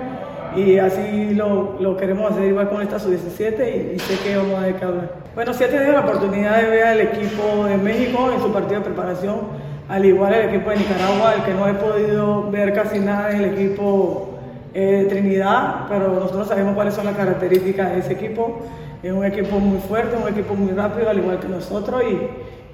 y 0.56 0.78
así 0.78 1.34
lo, 1.34 1.78
lo 1.80 1.96
queremos 1.96 2.32
hacer 2.32 2.46
igual 2.46 2.70
con 2.70 2.82
esta 2.82 3.00
sub-17 3.00 3.96
y, 3.96 4.00
sé 4.00 4.18
que 4.24 4.36
vamos 4.36 4.60
a 4.60 4.66
dejar 4.66 4.94
Bueno, 5.36 5.54
sí 5.54 5.64
he 5.64 5.68
tenido 5.68 5.94
la 5.94 6.02
oportunidad 6.02 6.62
de 6.62 6.70
ver 6.70 6.84
al 6.84 7.02
equipo 7.02 7.66
de 7.66 7.78
México 7.78 8.30
en 8.34 8.42
su 8.42 8.52
partido 8.52 8.80
de 8.80 8.86
preparación, 8.86 9.40
al 9.88 10.06
igual 10.06 10.34
el 10.34 10.50
equipo 10.50 10.70
de 10.70 10.78
Nicaragua, 10.78 11.36
el 11.36 11.44
que 11.44 11.54
no 11.54 11.68
he 11.68 11.74
podido 11.74 12.52
ver 12.52 12.74
casi 12.74 13.00
nada 13.00 13.32
en 13.32 13.44
el 13.44 13.54
equipo 13.54 14.32
eh, 14.74 15.04
de 15.04 15.06
Trinidad, 15.06 15.86
pero 15.90 16.10
nosotros 16.14 16.48
sabemos 16.48 16.76
cuáles 16.76 16.94
son 16.94 17.06
las 17.06 17.16
características 17.16 17.92
de 17.92 18.00
ese 18.00 18.14
equipo. 18.14 18.62
Es 19.04 19.12
un 19.12 19.26
equipo 19.26 19.60
muy 19.60 19.80
fuerte, 19.80 20.16
un 20.16 20.30
equipo 20.30 20.54
muy 20.54 20.72
rápido, 20.72 21.10
al 21.10 21.18
igual 21.18 21.40
que 21.40 21.48
nosotros. 21.48 22.04
Y, 22.04 22.18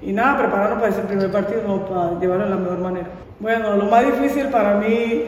y 0.02 0.12
nada, 0.12 0.38
prepararnos 0.38 0.78
para 0.78 0.92
ese 0.92 1.02
primer 1.02 1.30
partido, 1.30 1.60
para 1.86 2.18
llevarlo 2.20 2.44
de 2.44 2.50
la 2.50 2.56
mejor 2.56 2.78
manera. 2.78 3.06
Bueno, 3.40 3.76
lo 3.76 3.84
más 3.86 4.04
difícil 4.06 4.46
para 4.46 4.74
mí 4.74 5.24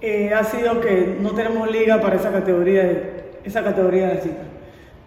eh, 0.00 0.32
ha 0.34 0.44
sido 0.44 0.80
que 0.80 1.16
no 1.20 1.30
tenemos 1.30 1.70
liga 1.70 2.00
para 2.00 2.16
esa 2.16 2.30
categoría 2.30 2.82
de, 2.82 3.24
esa 3.44 3.62
categoría 3.62 4.08
de 4.08 4.20
chicas. 4.20 4.46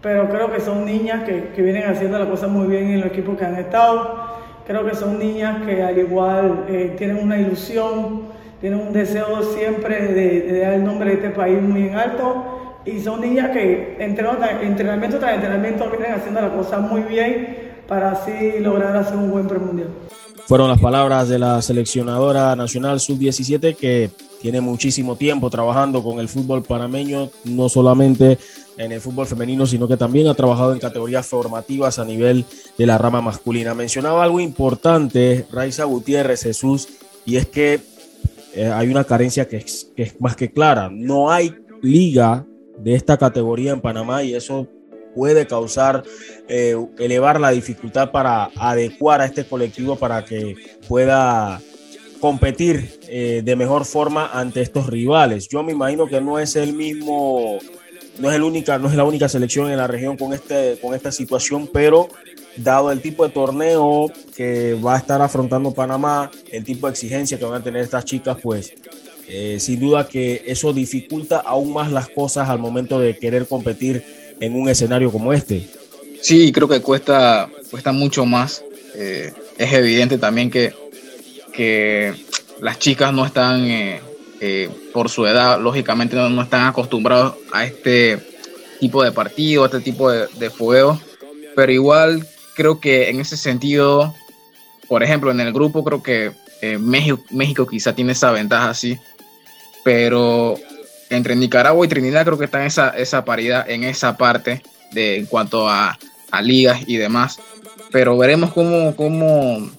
pero 0.00 0.28
creo 0.28 0.52
que 0.52 0.60
son 0.60 0.84
niñas 0.84 1.24
que, 1.24 1.50
que 1.54 1.62
vienen 1.62 1.84
haciendo 1.84 2.18
la 2.18 2.26
cosa 2.26 2.46
muy 2.46 2.66
bien 2.66 2.90
en 2.90 3.00
los 3.00 3.08
equipos 3.08 3.36
que 3.38 3.44
han 3.44 3.56
estado. 3.56 4.34
Creo 4.66 4.84
que 4.86 4.94
son 4.94 5.18
niñas 5.18 5.62
que 5.66 5.82
al 5.82 5.98
igual 5.98 6.64
eh, 6.68 6.94
tienen 6.96 7.22
una 7.22 7.38
ilusión, 7.38 8.22
tienen 8.60 8.80
un 8.80 8.92
deseo 8.92 9.42
siempre 9.42 10.08
de, 10.08 10.40
de, 10.40 10.60
dar 10.60 10.74
el 10.74 10.84
nombre 10.84 11.10
de 11.10 11.16
este 11.16 11.30
país 11.30 11.60
muy 11.60 11.88
en 11.88 11.96
alto 11.96 12.80
y 12.84 13.00
son 13.00 13.20
niñas 13.20 13.50
que 13.50 13.96
entrenamiento 13.98 15.18
tras 15.18 15.34
entrenamiento 15.34 15.90
vienen 15.90 16.12
haciendo 16.12 16.40
la 16.40 16.50
cosa 16.50 16.78
muy 16.78 17.02
bien 17.02 17.63
para 17.88 18.12
así 18.12 18.58
lograr 18.60 18.96
hacer 18.96 19.16
un 19.16 19.30
buen 19.30 19.46
premundial. 19.46 19.88
Fueron 20.46 20.68
las 20.68 20.80
palabras 20.80 21.28
de 21.28 21.38
la 21.38 21.62
seleccionadora 21.62 22.54
nacional 22.54 23.00
sub-17 23.00 23.76
que 23.76 24.10
tiene 24.42 24.60
muchísimo 24.60 25.16
tiempo 25.16 25.48
trabajando 25.48 26.02
con 26.02 26.20
el 26.20 26.28
fútbol 26.28 26.62
panameño, 26.62 27.30
no 27.44 27.70
solamente 27.70 28.38
en 28.76 28.92
el 28.92 29.00
fútbol 29.00 29.26
femenino, 29.26 29.64
sino 29.64 29.88
que 29.88 29.96
también 29.96 30.26
ha 30.26 30.34
trabajado 30.34 30.74
en 30.74 30.80
categorías 30.80 31.26
formativas 31.26 31.98
a 31.98 32.04
nivel 32.04 32.44
de 32.76 32.86
la 32.86 32.98
rama 32.98 33.22
masculina. 33.22 33.72
Mencionaba 33.72 34.22
algo 34.22 34.40
importante, 34.40 35.46
Raiza 35.50 35.84
Gutiérrez 35.84 36.42
Jesús, 36.42 36.88
y 37.24 37.36
es 37.36 37.46
que 37.46 37.80
eh, 38.54 38.66
hay 38.66 38.88
una 38.88 39.04
carencia 39.04 39.48
que 39.48 39.56
es, 39.56 39.90
que 39.96 40.02
es 40.02 40.20
más 40.20 40.36
que 40.36 40.52
clara. 40.52 40.90
No 40.92 41.30
hay 41.30 41.54
liga 41.80 42.44
de 42.78 42.94
esta 42.94 43.16
categoría 43.16 43.72
en 43.72 43.80
Panamá 43.80 44.22
y 44.22 44.34
eso 44.34 44.68
puede 45.14 45.46
causar, 45.46 46.02
eh, 46.48 46.76
elevar 46.98 47.40
la 47.40 47.50
dificultad 47.50 48.10
para 48.10 48.50
adecuar 48.56 49.20
a 49.20 49.26
este 49.26 49.44
colectivo 49.44 49.96
para 49.96 50.24
que 50.24 50.56
pueda 50.88 51.60
competir 52.20 53.00
eh, 53.08 53.42
de 53.44 53.56
mejor 53.56 53.84
forma 53.84 54.30
ante 54.32 54.62
estos 54.62 54.86
rivales. 54.86 55.48
Yo 55.48 55.62
me 55.62 55.72
imagino 55.72 56.06
que 56.06 56.20
no 56.20 56.38
es 56.38 56.56
el 56.56 56.72
mismo, 56.72 57.58
no 58.18 58.30
es, 58.30 58.36
el 58.36 58.42
única, 58.42 58.78
no 58.78 58.88
es 58.88 58.94
la 58.94 59.04
única 59.04 59.28
selección 59.28 59.70
en 59.70 59.76
la 59.76 59.86
región 59.86 60.16
con, 60.16 60.32
este, 60.32 60.78
con 60.80 60.94
esta 60.94 61.12
situación, 61.12 61.68
pero 61.72 62.08
dado 62.56 62.90
el 62.92 63.00
tipo 63.00 63.26
de 63.26 63.32
torneo 63.32 64.10
que 64.36 64.74
va 64.74 64.94
a 64.94 64.98
estar 64.98 65.20
afrontando 65.20 65.72
Panamá, 65.72 66.30
el 66.50 66.64
tipo 66.64 66.86
de 66.86 66.92
exigencia 66.92 67.38
que 67.38 67.44
van 67.44 67.60
a 67.60 67.64
tener 67.64 67.82
estas 67.82 68.04
chicas, 68.04 68.38
pues 68.42 68.72
eh, 69.28 69.58
sin 69.58 69.80
duda 69.80 70.06
que 70.06 70.44
eso 70.46 70.72
dificulta 70.72 71.38
aún 71.38 71.72
más 71.72 71.90
las 71.90 72.08
cosas 72.08 72.48
al 72.48 72.58
momento 72.58 73.00
de 73.00 73.16
querer 73.16 73.46
competir 73.46 74.04
en 74.40 74.54
un 74.54 74.68
escenario 74.68 75.10
como 75.10 75.32
este. 75.32 75.68
Sí, 76.20 76.52
creo 76.52 76.68
que 76.68 76.80
cuesta, 76.80 77.48
cuesta 77.70 77.92
mucho 77.92 78.24
más. 78.24 78.64
Eh, 78.94 79.32
es 79.58 79.72
evidente 79.72 80.18
también 80.18 80.50
que, 80.50 80.72
que 81.52 82.14
las 82.60 82.78
chicas 82.78 83.12
no 83.12 83.26
están, 83.26 83.64
eh, 83.64 84.00
eh, 84.40 84.70
por 84.92 85.10
su 85.10 85.26
edad, 85.26 85.60
lógicamente 85.60 86.16
no, 86.16 86.42
están 86.42 86.66
acostumbrados 86.66 87.34
a 87.52 87.64
este 87.64 88.18
tipo 88.80 89.02
de 89.02 89.12
partido, 89.12 89.64
a 89.64 89.66
este 89.66 89.80
tipo 89.80 90.10
de, 90.10 90.26
de 90.38 90.50
fuego. 90.50 91.00
Pero 91.54 91.72
igual 91.72 92.26
creo 92.54 92.80
que 92.80 93.10
en 93.10 93.20
ese 93.20 93.36
sentido, 93.36 94.14
por 94.88 95.02
ejemplo, 95.02 95.30
en 95.30 95.40
el 95.40 95.52
grupo 95.52 95.84
creo 95.84 96.02
que 96.02 96.32
México, 96.78 97.22
México 97.30 97.66
quizá 97.66 97.94
tiene 97.94 98.12
esa 98.12 98.32
ventaja 98.32 98.70
así. 98.70 98.96
Pero 99.84 100.58
entre 101.16 101.36
Nicaragua 101.36 101.84
y 101.84 101.88
Trinidad 101.88 102.24
creo 102.24 102.38
que 102.38 102.44
está 102.44 102.64
esa, 102.66 102.90
esa 102.90 103.24
paridad 103.24 103.68
en 103.68 103.84
esa 103.84 104.16
parte 104.16 104.62
de, 104.92 105.18
en 105.18 105.26
cuanto 105.26 105.68
a, 105.68 105.98
ligas 106.42 106.80
y 106.88 106.96
demás. 106.96 107.38
Pero 107.92 108.18
veremos 108.18 108.52
cómo, 108.52 108.96
cómo 108.96 109.70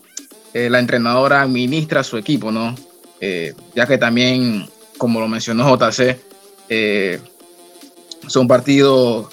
eh, 0.53 0.69
la 0.69 0.79
entrenadora 0.79 1.41
administra 1.41 2.01
su 2.01 2.17
equipo, 2.17 2.49
¿no? 2.49 2.73
Eh, 3.19 3.53
ya 3.75 3.85
que 3.85 3.97
también, 3.97 4.65
como 4.97 5.19
lo 5.19 5.27
mencionó 5.27 5.75
JC, 5.75 6.17
eh, 6.69 7.19
son 8.27 8.47
partidos 8.47 9.27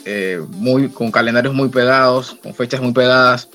muy, 0.48 0.88
con 0.88 1.12
calendarios 1.12 1.54
muy 1.54 1.68
pegados, 1.68 2.36
con 2.42 2.54
fechas 2.54 2.80
muy 2.80 2.92
pegadas, 2.92 3.48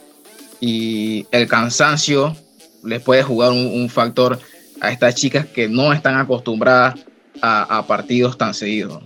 y 0.61 1.27
el 1.31 1.45
cansancio 1.47 2.35
les 2.83 3.01
puede 3.01 3.21
jugar 3.21 3.51
un 3.51 3.89
factor 3.89 4.39
a 4.79 4.91
estas 4.91 5.15
chicas 5.15 5.45
que 5.45 5.67
no 5.67 5.93
están 5.93 6.17
acostumbradas 6.17 6.95
a, 7.41 7.85
partidos 7.87 8.37
tan 8.37 8.53
seguidos. 8.53 9.03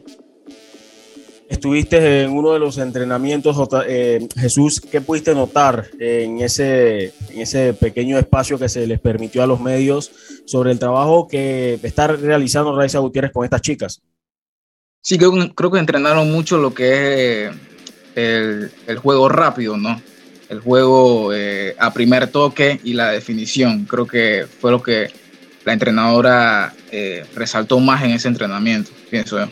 Estuviste 1.49 2.23
en 2.23 2.31
uno 2.31 2.53
de 2.53 2.59
los 2.59 2.77
entrenamientos, 2.77 3.57
eh, 3.85 4.25
Jesús, 4.37 4.79
¿qué 4.79 5.01
pudiste 5.01 5.35
notar 5.35 5.87
en 5.99 6.39
ese, 6.39 7.13
en 7.29 7.41
ese 7.41 7.73
pequeño 7.73 8.17
espacio 8.17 8.57
que 8.57 8.69
se 8.69 8.87
les 8.87 9.01
permitió 9.01 9.43
a 9.43 9.47
los 9.47 9.59
medios 9.59 10.11
sobre 10.45 10.71
el 10.71 10.79
trabajo 10.79 11.27
que 11.27 11.77
está 11.83 12.07
realizando 12.07 12.75
Raiza 12.75 12.99
Gutiérrez 12.99 13.33
con 13.33 13.43
estas 13.43 13.61
chicas? 13.61 14.01
Sí, 15.01 15.17
creo, 15.17 15.33
creo 15.53 15.71
que 15.71 15.79
entrenaron 15.79 16.31
mucho 16.31 16.57
lo 16.57 16.73
que 16.73 17.47
es 17.47 17.51
el, 18.15 18.71
el 18.87 18.97
juego 18.99 19.27
rápido, 19.27 19.75
¿no? 19.75 20.01
El 20.47 20.59
juego 20.59 21.33
eh, 21.33 21.75
a 21.79 21.93
primer 21.93 22.27
toque 22.27 22.79
y 22.83 22.93
la 22.93 23.11
definición. 23.11 23.85
Creo 23.85 24.05
que 24.05 24.45
fue 24.59 24.71
lo 24.71 24.81
que 24.83 25.09
la 25.65 25.73
entrenadora 25.73 26.73
eh, 26.91 27.25
resaltó 27.35 27.79
más 27.79 28.03
en 28.03 28.11
ese 28.11 28.27
entrenamiento, 28.27 28.91
pienso 29.09 29.39
yo. 29.39 29.47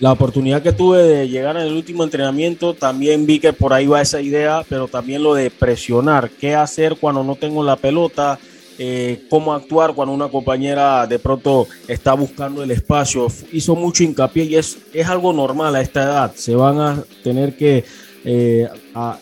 La 0.00 0.12
oportunidad 0.12 0.62
que 0.62 0.72
tuve 0.72 1.02
de 1.02 1.28
llegar 1.28 1.56
en 1.56 1.62
el 1.62 1.72
último 1.72 2.04
entrenamiento, 2.04 2.72
también 2.72 3.26
vi 3.26 3.40
que 3.40 3.52
por 3.52 3.72
ahí 3.72 3.86
va 3.88 4.00
esa 4.00 4.20
idea, 4.20 4.62
pero 4.68 4.86
también 4.86 5.24
lo 5.24 5.34
de 5.34 5.50
presionar, 5.50 6.30
qué 6.30 6.54
hacer 6.54 6.96
cuando 7.00 7.24
no 7.24 7.34
tengo 7.34 7.64
la 7.64 7.74
pelota, 7.74 8.38
eh, 8.78 9.24
cómo 9.28 9.52
actuar 9.52 9.94
cuando 9.94 10.14
una 10.14 10.28
compañera 10.28 11.04
de 11.08 11.18
pronto 11.18 11.66
está 11.88 12.12
buscando 12.14 12.62
el 12.62 12.70
espacio. 12.70 13.26
Hizo 13.50 13.74
mucho 13.74 14.04
hincapié 14.04 14.44
y 14.44 14.54
es, 14.54 14.78
es 14.92 15.08
algo 15.08 15.32
normal 15.32 15.74
a 15.74 15.80
esta 15.80 16.04
edad. 16.04 16.32
Se 16.36 16.54
van 16.54 16.80
a 16.80 17.02
tener 17.24 17.56
que 17.56 17.84
eh, 18.24 18.68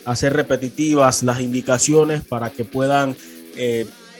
hacer 0.05 0.33
repetitivas 0.33 1.23
las 1.23 1.41
indicaciones 1.41 2.21
para 2.21 2.51
que 2.51 2.65
puedan 2.65 3.15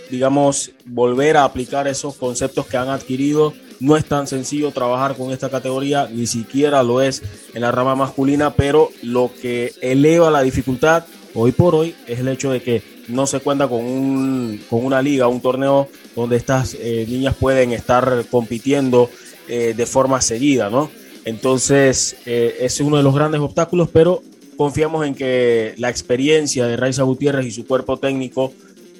digamos, 0.10 0.72
volver 0.86 1.38
a 1.38 1.44
aplicar 1.44 1.88
esos 1.88 2.16
conceptos 2.16 2.68
que 2.68 2.78
han 2.78 2.90
adquirido. 2.90 3.54
No 3.80 3.96
es 3.96 4.06
tan 4.06 4.28
sencillo 4.28 4.72
trabajar 4.72 5.16
con 5.16 5.32
esta 5.32 5.50
categoría, 5.50 6.10
ni 6.12 6.26
siquiera 6.26 6.82
lo 6.84 7.02
es 7.02 7.22
en 7.54 7.62
la 7.62 7.72
rama 7.72 7.96
masculina, 7.96 8.54
pero 8.56 8.90
lo 9.04 9.32
que 9.42 9.74
eleva 9.82 10.32
la 10.32 10.42
dificultad 10.42 11.06
hoy 11.34 11.52
por 11.52 11.76
hoy 11.76 11.96
es 12.08 12.20
el 12.20 12.28
hecho 12.28 12.52
de 12.52 12.62
que 12.62 12.82
no 13.08 13.28
se 13.28 13.40
cuenta 13.40 13.68
con, 13.68 13.86
un, 13.86 14.62
con 14.70 14.84
una 14.84 15.02
liga, 15.02 15.28
un 15.28 15.42
torneo 15.42 15.88
donde 16.16 16.36
estas 16.36 16.76
eh, 16.80 17.06
niñas 17.08 17.36
pueden 17.40 17.72
estar 17.72 18.26
compitiendo 18.30 19.10
eh, 19.48 19.74
de 19.78 19.86
forma 19.86 20.20
seguida, 20.22 20.70
¿no? 20.70 20.90
Entonces, 21.24 22.18
eh, 22.26 22.58
es 22.62 22.80
uno 22.80 22.98
de 22.98 23.04
los 23.04 23.14
grandes 23.14 23.42
obstáculos, 23.42 23.90
pero 23.92 24.22
confiamos 24.58 25.06
en 25.06 25.14
que 25.14 25.74
la 25.78 25.90
experiencia 25.90 26.66
de 26.66 26.76
Raiza 26.76 27.04
Gutiérrez 27.04 27.46
y 27.46 27.52
su 27.52 27.66
cuerpo 27.66 27.98
técnico 27.98 28.54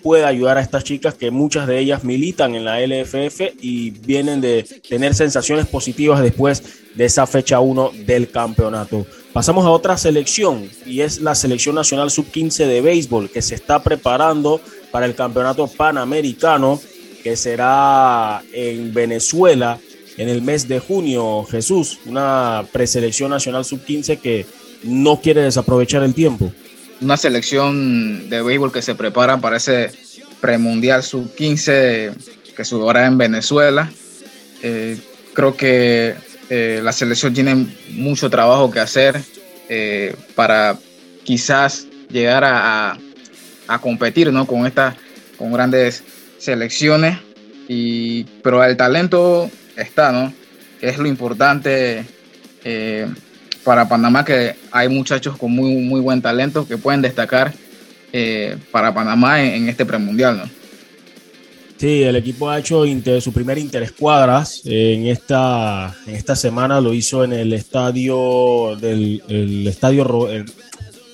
puede 0.08 0.24
ayudar 0.24 0.58
a 0.58 0.62
estas 0.62 0.86
chicas 0.86 1.16
que 1.16 1.32
muchas 1.32 1.68
de 1.68 1.78
ellas 1.80 2.06
militan 2.06 2.56
en 2.56 2.64
la 2.64 2.80
LFF 2.80 3.42
y 3.60 3.90
vienen 3.90 4.40
de 4.40 4.64
tener 4.88 5.14
sensaciones 5.14 5.68
positivas 5.68 6.22
después 6.22 6.64
de 6.96 7.04
esa 7.04 7.28
fecha 7.28 7.60
1 7.60 7.92
del 8.06 8.32
campeonato. 8.32 9.06
Pasamos 9.34 9.66
a 9.66 9.70
otra 9.70 9.98
selección 9.98 10.70
y 10.86 11.02
es 11.02 11.20
la 11.20 11.36
selección 11.36 11.76
nacional 11.76 12.10
sub-15 12.10 12.68
de 12.68 12.80
béisbol 12.80 13.30
que 13.30 13.42
se 13.42 13.56
está 13.56 13.84
preparando 13.84 14.62
para 14.92 15.06
el 15.06 15.14
campeonato 15.14 15.68
panamericano 15.68 16.80
que 17.22 17.36
será 17.36 18.42
en 18.54 18.94
Venezuela 18.94 19.78
en 20.16 20.30
el 20.30 20.42
mes 20.42 20.70
de 20.70 20.80
junio. 20.80 21.44
Jesús, 21.52 22.00
una 22.06 22.66
preselección 22.72 23.32
nacional 23.32 23.66
sub-15 23.66 24.22
que 24.22 24.46
no 24.84 25.20
quiere 25.20 25.42
desaprovechar 25.42 26.02
el 26.04 26.14
tiempo 26.14 26.50
una 27.02 27.18
selección 27.18 28.30
de 28.30 28.42
béisbol 28.42 28.72
que 28.72 28.82
se 28.82 28.96
prepara 28.96 29.38
para 29.38 29.58
ese 29.58 29.92
premundial 30.42 31.04
sub-15 31.04 32.14
que 32.56 32.66
se 32.66 32.76
jugará 32.76 33.06
en 33.06 33.18
Venezuela. 33.18 33.92
Eh, 34.64 34.98
creo 35.34 35.56
que 35.56 36.16
eh, 36.50 36.82
la 36.84 36.92
selección 36.92 37.34
tiene 37.34 37.68
mucho 37.92 38.30
trabajo 38.30 38.72
que 38.72 38.80
hacer 38.80 39.22
eh, 39.70 40.16
para 40.36 40.78
quizás 41.24 41.86
llegar 42.10 42.44
a, 42.46 42.98
competir 43.82 44.32
¿no? 44.32 44.48
con 44.48 44.66
estas 44.66 44.96
con 45.38 45.52
grandes 45.52 46.04
selecciones. 46.38 47.20
Y, 47.68 48.24
pero 48.42 48.64
el 48.64 48.78
talento 48.78 49.52
está, 49.76 50.12
¿no? 50.12 50.34
es 50.82 50.98
lo 50.98 51.08
importante 51.08 52.06
para 53.68 53.86
Panamá 53.86 54.24
que 54.24 54.56
hay 54.72 54.88
muchachos 54.88 55.36
con 55.38 55.52
muy, 55.52 55.76
muy 55.76 56.00
buen 56.00 56.22
talento 56.22 56.66
que 56.66 56.78
pueden 56.78 57.02
destacar 57.02 57.54
eh, 58.14 58.56
para 58.72 58.94
Panamá 58.94 59.44
en, 59.44 59.68
este 59.68 59.86
premundial, 59.86 60.38
¿no? 60.38 60.50
Sí, 61.76 62.02
el 62.02 62.16
equipo 62.16 62.50
ha 62.50 62.60
hecho 62.60 62.86
su 63.20 63.34
primer 63.34 63.58
interescuadras 63.58 64.62
en 64.64 65.08
esta, 65.08 65.94
en 66.08 66.16
esta 66.16 66.38
semana, 66.38 66.80
lo 66.80 66.94
hizo 66.94 67.26
en 67.26 67.34
el 67.34 67.52
estadio 67.52 68.78
del 68.80 69.22
el 69.28 69.68
estadio 69.68 70.06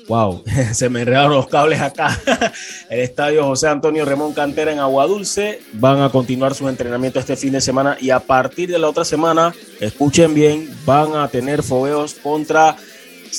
Wow, 0.08 0.44
se 0.74 0.90
me 0.90 1.02
enredaron 1.02 1.34
los 1.34 1.48
cables 1.48 1.80
acá. 1.82 2.20
El 2.90 3.00
estadio 3.00 3.46
José 3.46 3.68
Antonio 3.68 4.06
Remón 4.06 4.34
Cantera 4.34 4.72
en 4.72 4.80
Agua 4.80 5.08
Dulce. 5.08 5.62
Van 5.74 6.02
a 6.02 6.10
continuar 6.10 6.56
su 6.56 6.68
entrenamiento 6.68 7.20
este 7.20 7.36
fin 7.36 7.54
de 7.54 7.62
semana 7.62 7.98
y 8.00 8.10
a 8.10 8.20
partir 8.20 8.70
de 8.70 8.80
la 8.80 8.90
otra 8.90 9.06
semana, 9.06 9.54
escuchen 9.80 10.34
bien, 10.34 10.70
van 10.86 11.16
a 11.16 11.28
tener 11.28 11.64
fogueos 11.64 12.16
contra 12.16 12.76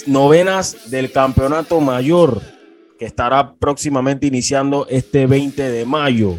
novenas 0.06 0.90
del 0.90 1.12
campeonato 1.12 1.80
mayor 1.80 2.40
que 2.98 3.04
estará 3.04 3.54
próximamente 3.54 4.26
iniciando 4.26 4.86
este 4.88 5.26
20 5.26 5.70
de 5.70 5.84
mayo. 5.84 6.36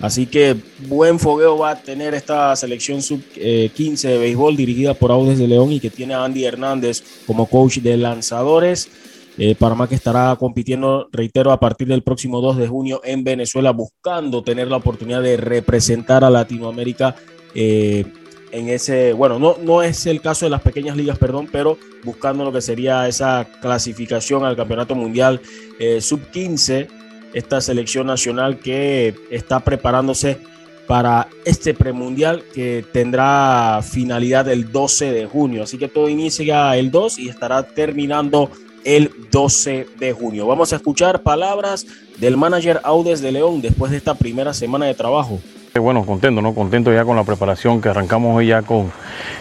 Así 0.00 0.26
que 0.26 0.56
buen 0.86 1.18
fogueo 1.18 1.56
va 1.56 1.70
a 1.70 1.80
tener 1.80 2.14
esta 2.14 2.54
selección 2.56 3.00
sub-15 3.00 4.08
de 4.08 4.18
béisbol 4.18 4.56
dirigida 4.56 4.92
por 4.94 5.10
Audes 5.10 5.38
de 5.38 5.48
León 5.48 5.72
y 5.72 5.80
que 5.80 5.88
tiene 5.88 6.14
a 6.14 6.24
Andy 6.24 6.44
Hernández 6.44 7.02
como 7.26 7.46
coach 7.46 7.78
de 7.78 7.96
lanzadores. 7.96 8.88
Eh, 9.36 9.56
Panamá 9.56 9.88
que 9.88 9.96
estará 9.96 10.36
compitiendo, 10.36 11.08
reitero, 11.10 11.50
a 11.50 11.58
partir 11.58 11.88
del 11.88 12.02
próximo 12.02 12.40
2 12.40 12.56
de 12.56 12.68
junio 12.68 13.00
en 13.02 13.24
Venezuela, 13.24 13.72
buscando 13.72 14.44
tener 14.44 14.68
la 14.68 14.76
oportunidad 14.76 15.22
de 15.22 15.36
representar 15.36 16.22
a 16.22 16.30
Latinoamérica 16.30 17.16
eh, 17.54 18.04
en 18.52 18.68
ese, 18.68 19.12
bueno, 19.12 19.40
no, 19.40 19.56
no 19.60 19.82
es 19.82 20.06
el 20.06 20.20
caso 20.20 20.46
de 20.46 20.50
las 20.50 20.62
pequeñas 20.62 20.96
ligas, 20.96 21.18
perdón, 21.18 21.48
pero 21.50 21.76
buscando 22.04 22.44
lo 22.44 22.52
que 22.52 22.60
sería 22.60 23.08
esa 23.08 23.48
clasificación 23.60 24.44
al 24.44 24.54
Campeonato 24.54 24.94
Mundial 24.94 25.40
eh, 25.80 26.00
Sub-15, 26.00 26.86
esta 27.32 27.60
selección 27.60 28.06
nacional 28.06 28.60
que 28.60 29.16
está 29.30 29.58
preparándose 29.58 30.38
para 30.86 31.28
este 31.44 31.74
premundial 31.74 32.44
que 32.54 32.84
tendrá 32.92 33.80
finalidad 33.82 34.48
el 34.48 34.70
12 34.70 35.12
de 35.12 35.26
junio. 35.26 35.64
Así 35.64 35.76
que 35.76 35.88
todo 35.88 36.08
inicia 36.08 36.76
el 36.76 36.92
2 36.92 37.18
y 37.18 37.28
estará 37.28 37.64
terminando 37.64 38.50
el 38.84 39.10
12 39.30 39.86
de 39.98 40.12
junio. 40.12 40.46
Vamos 40.46 40.72
a 40.72 40.76
escuchar 40.76 41.22
palabras 41.22 41.86
del 42.18 42.36
manager 42.36 42.80
Audes 42.84 43.20
de 43.20 43.32
León 43.32 43.60
después 43.60 43.90
de 43.90 43.96
esta 43.96 44.14
primera 44.14 44.54
semana 44.54 44.86
de 44.86 44.94
trabajo. 44.94 45.40
Bueno, 45.74 46.06
contento, 46.06 46.40
¿no? 46.40 46.54
Contento 46.54 46.92
ya 46.92 47.04
con 47.04 47.16
la 47.16 47.24
preparación 47.24 47.80
que 47.80 47.88
arrancamos 47.88 48.36
hoy 48.36 48.46
ya 48.46 48.62
con 48.62 48.92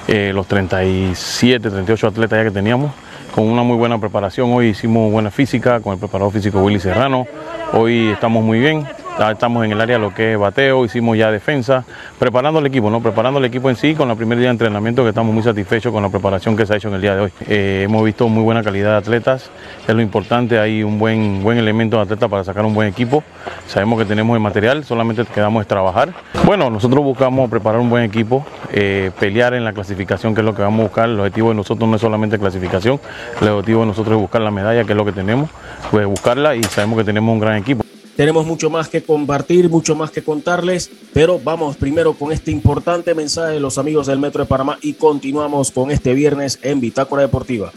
eh, 0.07 0.31
los 0.33 0.47
37, 0.47 1.69
38 1.69 2.07
atletas 2.07 2.39
ya 2.39 2.43
que 2.45 2.51
teníamos, 2.51 2.91
con 3.35 3.43
una 3.43 3.61
muy 3.61 3.77
buena 3.77 3.99
preparación. 3.99 4.51
Hoy 4.51 4.69
hicimos 4.69 5.11
buena 5.11 5.29
física 5.29 5.79
con 5.79 5.93
el 5.93 5.99
preparador 5.99 6.33
físico 6.33 6.59
Willy 6.63 6.79
Serrano. 6.79 7.27
Hoy 7.73 8.09
estamos 8.09 8.43
muy 8.43 8.59
bien, 8.59 8.87
estamos 9.31 9.63
en 9.65 9.71
el 9.71 9.81
área 9.81 9.97
lo 9.97 10.13
que 10.13 10.33
es 10.33 10.39
bateo, 10.39 10.85
hicimos 10.85 11.17
ya 11.17 11.31
defensa, 11.31 11.83
preparando 12.19 12.59
el 12.59 12.65
equipo, 12.65 12.89
¿no? 12.89 13.01
Preparando 13.01 13.39
el 13.39 13.45
equipo 13.45 13.69
en 13.69 13.75
sí 13.75 13.95
con 13.95 14.09
el 14.09 14.17
primer 14.17 14.37
día 14.37 14.47
de 14.47 14.51
entrenamiento 14.51 15.03
que 15.03 15.09
estamos 15.09 15.33
muy 15.33 15.43
satisfechos 15.43 15.91
con 15.91 16.03
la 16.03 16.09
preparación 16.09 16.55
que 16.57 16.65
se 16.65 16.73
ha 16.73 16.77
hecho 16.77 16.89
en 16.89 16.95
el 16.95 17.01
día 17.01 17.15
de 17.15 17.21
hoy. 17.21 17.31
Eh, 17.47 17.83
hemos 17.85 18.03
visto 18.03 18.27
muy 18.27 18.43
buena 18.43 18.63
calidad 18.63 18.91
de 18.91 18.97
atletas, 18.97 19.49
es 19.87 19.95
lo 19.95 20.01
importante, 20.01 20.59
hay 20.59 20.83
un 20.83 20.99
buen, 20.99 21.43
buen 21.43 21.57
elemento 21.57 21.97
de 21.97 22.03
atleta 22.03 22.27
para 22.27 22.43
sacar 22.43 22.65
un 22.65 22.73
buen 22.73 22.87
equipo. 22.87 23.23
Sabemos 23.67 23.99
que 23.99 24.05
tenemos 24.05 24.35
el 24.35 24.41
material, 24.41 24.83
solamente 24.83 25.23
quedamos 25.25 25.61
es 25.61 25.67
trabajar. 25.67 26.13
Bueno, 26.45 26.69
nosotros 26.69 27.03
buscamos 27.03 27.49
preparar 27.49 27.79
un 27.79 27.89
buen 27.89 28.03
equipo, 28.03 28.45
eh, 28.71 29.11
pelear 29.19 29.53
en 29.53 29.63
la 29.63 29.73
clasificación, 29.73 30.33
que 30.33 30.41
es 30.41 30.45
lo 30.45 30.55
que 30.55 30.61
vamos 30.61 30.81
a 30.81 30.83
buscar. 30.83 31.09
El 31.09 31.19
objetivo 31.19 31.49
de 31.49 31.55
nosotros 31.55 31.87
no 31.87 31.95
es 31.95 32.01
solamente 32.01 32.39
clasificación, 32.39 32.99
el 33.41 33.49
objetivo 33.49 33.81
de 33.81 33.87
nosotros 33.87 34.15
es 34.15 34.21
buscar 34.21 34.41
la 34.41 34.51
medalla, 34.51 34.83
que 34.83 34.91
es 34.91 34.97
lo 34.97 35.05
que 35.05 35.13
tenemos, 35.13 35.49
pues 35.91 36.05
buscarla 36.05 36.55
y 36.55 36.63
sabemos 36.63 36.97
que 36.97 37.03
tenemos 37.03 37.31
un 37.31 37.39
gran 37.39 37.57
equipo. 37.57 37.82
Tenemos 38.15 38.45
mucho 38.45 38.69
más 38.69 38.89
que 38.89 39.01
compartir, 39.01 39.69
mucho 39.69 39.95
más 39.95 40.11
que 40.11 40.23
contarles, 40.23 40.91
pero 41.13 41.39
vamos 41.39 41.77
primero 41.77 42.13
con 42.13 42.31
este 42.31 42.51
importante 42.51 43.15
mensaje 43.15 43.53
de 43.53 43.59
los 43.59 43.79
amigos 43.79 44.05
del 44.05 44.19
Metro 44.19 44.43
de 44.43 44.49
Panamá 44.49 44.77
y 44.81 44.93
continuamos 44.93 45.71
con 45.71 45.89
este 45.89 46.13
viernes 46.13 46.59
en 46.61 46.79
Bitácora 46.79 47.23
Deportiva. 47.23 47.71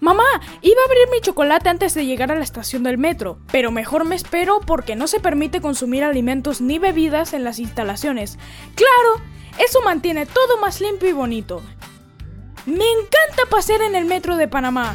Mamá, 0.00 0.24
iba 0.62 0.80
a 0.80 0.84
abrir 0.84 1.08
mi 1.10 1.20
chocolate 1.20 1.68
antes 1.68 1.94
de 1.94 2.06
llegar 2.06 2.30
a 2.30 2.34
la 2.34 2.44
estación 2.44 2.82
del 2.82 2.98
metro, 2.98 3.38
pero 3.50 3.70
mejor 3.70 4.04
me 4.04 4.14
espero 4.14 4.60
porque 4.60 4.96
no 4.96 5.06
se 5.06 5.20
permite 5.20 5.60
consumir 5.60 6.04
alimentos 6.04 6.60
ni 6.60 6.78
bebidas 6.78 7.32
en 7.32 7.44
las 7.44 7.58
instalaciones. 7.58 8.38
Claro, 8.74 9.24
eso 9.58 9.80
mantiene 9.82 10.26
todo 10.26 10.58
más 10.58 10.80
limpio 10.80 11.08
y 11.08 11.12
bonito. 11.12 11.62
Me 12.66 12.84
encanta 12.84 13.50
pasear 13.50 13.82
en 13.82 13.94
el 13.94 14.04
metro 14.06 14.36
de 14.36 14.48
Panamá. 14.48 14.94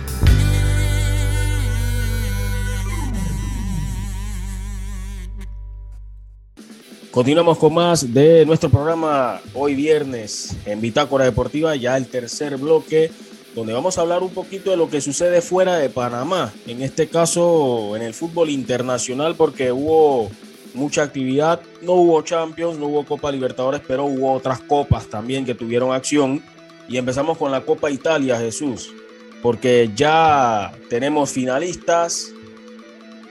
Continuamos 7.12 7.58
con 7.58 7.74
más 7.74 8.14
de 8.14 8.46
nuestro 8.46 8.70
programa 8.70 9.42
hoy 9.56 9.74
viernes 9.74 10.56
en 10.68 10.80
Bitácora 10.80 11.26
Deportiva, 11.26 11.76
ya 11.76 11.98
el 11.98 12.06
tercer 12.06 12.56
bloque, 12.58 13.10
donde 13.56 13.74
vamos 13.74 13.98
a 13.98 14.02
hablar 14.02 14.22
un 14.22 14.30
poquito 14.30 14.70
de 14.70 14.78
lo 14.78 14.92
que 14.92 15.02
sucede 15.02 15.42
fuera 15.42 15.78
de 15.78 15.90
Panamá, 15.90 16.54
en 16.68 16.84
este 16.84 17.08
caso 17.08 17.96
en 17.96 18.04
el 18.04 18.14
fútbol 18.14 18.52
internacional, 18.52 19.34
porque 19.36 19.72
hubo 19.72 20.30
mucha 20.76 21.02
actividad, 21.02 21.60
no 21.82 21.94
hubo 21.94 22.22
Champions, 22.22 22.78
no 22.78 22.86
hubo 22.86 23.04
Copa 23.04 23.32
Libertadores, 23.32 23.82
pero 23.88 24.06
hubo 24.06 24.32
otras 24.32 24.60
copas 24.60 25.08
también 25.08 25.46
que 25.46 25.56
tuvieron 25.56 25.92
acción. 25.92 26.44
Y 26.88 26.98
empezamos 26.98 27.40
con 27.40 27.52
la 27.52 27.62
Copa 27.62 27.90
Italia, 27.90 28.38
Jesús, 28.38 28.94
porque 29.42 29.90
ya 29.96 30.72
tenemos 30.90 31.32
finalistas, 31.32 32.34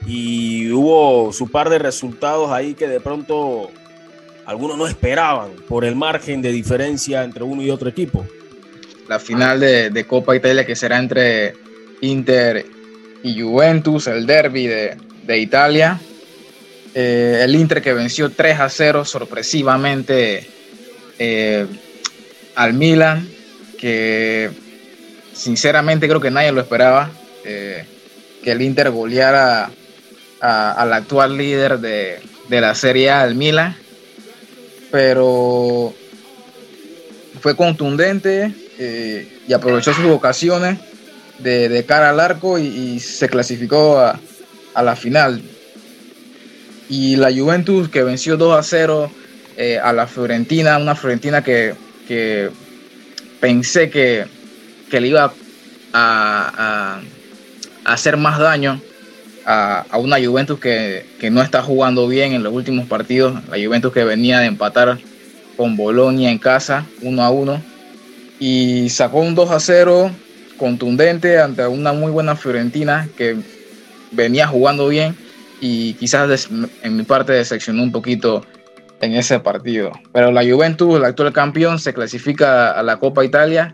y 0.05 0.71
hubo 0.71 1.31
su 1.33 1.49
par 1.49 1.69
de 1.69 1.79
resultados 1.79 2.51
ahí 2.51 2.73
que 2.73 2.87
de 2.87 2.99
pronto 2.99 3.69
algunos 4.45 4.77
no 4.77 4.87
esperaban 4.87 5.51
por 5.67 5.85
el 5.85 5.95
margen 5.95 6.41
de 6.41 6.51
diferencia 6.51 7.23
entre 7.23 7.43
uno 7.43 7.61
y 7.61 7.69
otro 7.69 7.89
equipo. 7.89 8.25
La 9.07 9.19
final 9.19 9.59
de, 9.59 10.05
Copa 10.07 10.35
Italia 10.35 10.65
que 10.65 10.75
será 10.75 10.97
entre 10.97 11.53
Inter 12.01 12.65
y 13.23 13.39
Juventus, 13.39 14.07
el 14.07 14.25
derby 14.25 14.67
de, 14.67 15.37
Italia. 15.37 15.99
Eh, 16.95 17.41
el 17.43 17.55
Inter 17.55 17.81
que 17.81 17.93
venció 17.93 18.31
3 18.31 18.59
a 18.59 18.69
0 18.69 19.05
sorpresivamente 19.05 20.47
eh, 21.19 21.67
al 22.55 22.73
Milan, 22.73 23.29
que 23.77 24.49
sinceramente 25.33 26.07
creo 26.07 26.19
que 26.19 26.31
nadie 26.31 26.51
lo 26.51 26.61
esperaba, 26.61 27.11
eh, 27.45 27.85
que 28.43 28.51
el 28.51 28.61
Inter 28.63 28.89
goleara 28.89 29.69
al 30.41 30.93
actual 30.93 31.37
líder 31.37 31.79
de, 31.79 32.21
la 32.49 32.73
Serie 32.75 33.11
A, 33.11 33.25
el 33.25 33.35
Milan, 33.35 33.75
pero 34.91 35.93
fue 37.41 37.55
contundente 37.55 38.53
eh, 38.77 39.39
y 39.47 39.53
aprovechó 39.53 39.93
sus 39.93 40.05
ocasiones 40.05 40.79
de, 41.39 41.85
cara 41.87 42.09
al 42.09 42.19
arco 42.19 42.57
y, 42.57 42.99
se 42.99 43.29
clasificó 43.29 43.99
a, 43.99 44.19
la 44.81 44.95
final. 44.95 45.41
Y 46.89 47.17
la 47.17 47.31
Juventus 47.31 47.89
que 47.89 48.03
venció 48.03 48.37
2 48.37 48.57
a 48.57 48.63
0 48.63 49.11
eh, 49.57 49.77
a 49.77 49.93
la 49.93 50.07
Fiorentina, 50.07 50.77
una 50.77 50.95
Fiorentina 50.95 51.43
que, 51.43 51.75
pensé 53.39 53.89
que, 53.89 54.25
le 54.91 55.07
iba 55.07 55.31
a, 55.93 57.01
a 57.85 57.93
hacer 57.93 58.17
más 58.17 58.39
daño 58.39 58.81
a, 59.51 59.97
una 59.97 60.23
Juventus 60.23 60.59
que, 60.59 61.05
no 61.31 61.41
está 61.41 61.63
jugando 61.63 62.07
bien 62.07 62.33
en 62.33 62.43
los 62.43 62.53
últimos 62.53 62.87
partidos. 62.87 63.43
La 63.49 63.57
Juventus 63.57 63.91
que 63.91 64.03
venía 64.03 64.39
de 64.39 64.45
empatar 64.45 64.99
con 65.57 65.75
Bolonia 65.75 66.29
en 66.29 66.37
casa, 66.37 66.85
1 67.01 67.23
a 67.23 67.31
1. 67.31 67.61
Y 68.39 68.89
sacó 68.89 69.19
un 69.19 69.33
2 69.33 69.49
a 69.49 69.59
0 69.59 70.11
contundente 70.57 71.39
ante 71.39 71.65
una 71.65 71.93
muy 71.93 72.11
buena 72.11 72.35
Fiorentina 72.35 73.09
que 73.17 73.37
venía 74.11 74.45
jugando 74.45 74.87
bien 74.87 75.15
y 75.61 75.93
quizás 75.93 76.49
en 76.83 76.97
mi 76.97 77.03
parte 77.03 77.33
decepcionó 77.33 77.81
un 77.81 77.91
poquito 77.91 78.45
en 79.01 79.15
ese 79.15 79.39
partido. 79.39 79.91
Pero 80.13 80.31
la 80.31 80.43
Juventus, 80.43 80.95
el 80.95 81.05
actual 81.05 81.33
campeón, 81.33 81.79
se 81.79 81.93
clasifica 81.93 82.71
a 82.71 82.83
la 82.83 82.97
Copa 82.97 83.25
Italia, 83.25 83.71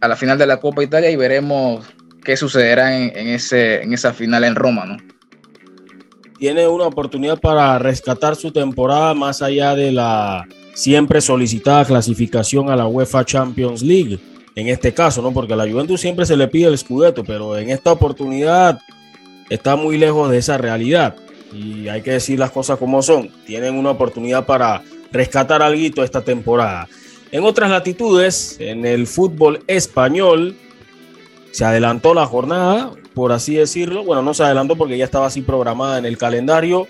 a 0.00 0.08
la 0.08 0.16
final 0.16 0.36
de 0.36 0.46
la 0.46 0.58
Copa 0.58 0.82
Italia 0.82 1.10
y 1.10 1.16
veremos 1.16 1.86
qué 2.24 2.36
sucederá 2.36 2.96
en, 2.96 3.28
ese, 3.28 3.82
en 3.82 3.92
esa 3.92 4.12
final 4.12 4.44
en 4.44 4.54
Roma, 4.54 4.86
¿no? 4.86 4.96
Tiene 6.38 6.66
una 6.66 6.84
oportunidad 6.84 7.38
para 7.38 7.78
rescatar 7.78 8.34
su 8.34 8.50
temporada 8.50 9.12
más 9.12 9.42
allá 9.42 9.74
de 9.74 9.92
la 9.92 10.46
siempre 10.74 11.20
solicitada 11.20 11.84
clasificación 11.84 12.70
a 12.70 12.76
la 12.76 12.86
UEFA 12.86 13.24
Champions 13.24 13.82
League. 13.82 14.18
En 14.54 14.68
este 14.68 14.94
caso, 14.94 15.20
¿no? 15.20 15.32
Porque 15.32 15.52
a 15.52 15.56
la 15.56 15.70
Juventus 15.70 16.00
siempre 16.00 16.24
se 16.24 16.36
le 16.36 16.48
pide 16.48 16.68
el 16.68 16.78
Scudetto, 16.78 17.24
pero 17.24 17.58
en 17.58 17.70
esta 17.70 17.92
oportunidad 17.92 18.78
está 19.50 19.76
muy 19.76 19.98
lejos 19.98 20.30
de 20.30 20.38
esa 20.38 20.56
realidad. 20.56 21.16
Y 21.52 21.88
hay 21.88 22.02
que 22.02 22.12
decir 22.12 22.38
las 22.38 22.50
cosas 22.50 22.78
como 22.78 23.02
son. 23.02 23.30
Tienen 23.44 23.74
una 23.74 23.90
oportunidad 23.90 24.46
para 24.46 24.82
rescatar 25.12 25.62
algo 25.62 26.02
esta 26.02 26.22
temporada. 26.22 26.88
En 27.32 27.44
otras 27.44 27.70
latitudes, 27.70 28.56
en 28.60 28.86
el 28.86 29.06
fútbol 29.06 29.62
español, 29.66 30.56
se 31.52 31.64
adelantó 31.64 32.14
la 32.14 32.26
jornada, 32.26 32.92
por 33.14 33.32
así 33.32 33.54
decirlo. 33.54 34.04
Bueno, 34.04 34.22
no 34.22 34.34
se 34.34 34.44
adelantó 34.44 34.76
porque 34.76 34.96
ya 34.96 35.04
estaba 35.04 35.26
así 35.26 35.42
programada 35.42 35.98
en 35.98 36.06
el 36.06 36.16
calendario, 36.16 36.86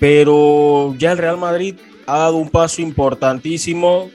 pero 0.00 0.94
ya 0.98 1.12
el 1.12 1.18
Real 1.18 1.38
Madrid 1.38 1.76
ha 2.06 2.18
dado 2.18 2.36
un 2.36 2.50
paso 2.50 2.82
importantísimo, 2.82 4.10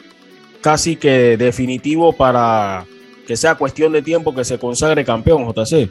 casi 0.61 0.95
que 0.95 1.37
definitivo 1.37 2.13
para 2.13 2.85
que 3.27 3.37
sea 3.37 3.55
cuestión 3.55 3.93
de 3.93 4.01
tiempo 4.01 4.35
que 4.35 4.43
se 4.43 4.57
consagre 4.57 5.05
campeón, 5.05 5.45
JC. 5.47 5.89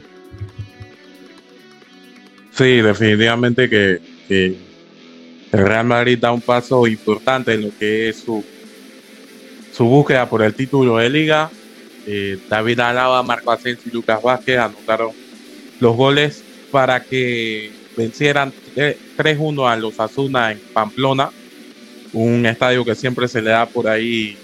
Sí, 2.51 2.81
definitivamente 2.81 3.67
que, 3.67 3.99
que 4.27 4.55
el 5.51 5.67
Real 5.67 5.85
Madrid 5.85 6.19
da 6.19 6.31
un 6.31 6.41
paso 6.41 6.85
importante 6.85 7.53
en 7.53 7.63
lo 7.63 7.69
que 7.79 8.09
es 8.09 8.17
su, 8.17 8.43
su 9.71 9.85
búsqueda 9.85 10.29
por 10.29 10.43
el 10.43 10.53
título 10.53 10.97
de 10.97 11.09
liga 11.09 11.49
eh, 12.05 12.37
David 12.49 12.79
Alaba, 12.79 13.23
Marco 13.23 13.51
Asensio 13.51 13.89
y 13.89 13.93
Lucas 13.93 14.21
Vázquez 14.21 14.57
anotaron 14.57 15.11
los 15.79 15.95
goles 15.95 16.43
para 16.71 17.03
que 17.03 17.71
vencieran 17.95 18.51
3-1 18.75 19.69
a 19.71 19.75
los 19.75 19.99
Asuna 19.99 20.51
en 20.51 20.59
Pamplona, 20.73 21.29
un 22.13 22.45
estadio 22.45 22.83
que 22.83 22.95
siempre 22.95 23.27
se 23.27 23.41
le 23.41 23.51
da 23.51 23.65
por 23.65 23.87
ahí, 23.87 24.37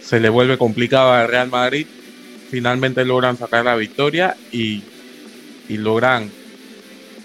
se 0.00 0.20
le 0.20 0.28
vuelve 0.28 0.58
complicado 0.58 1.12
al 1.12 1.28
Real 1.28 1.48
Madrid. 1.48 1.86
Finalmente 2.50 3.04
logran 3.04 3.36
sacar 3.36 3.64
la 3.64 3.74
victoria 3.74 4.36
y, 4.52 4.84
y 5.68 5.76
logran 5.78 6.30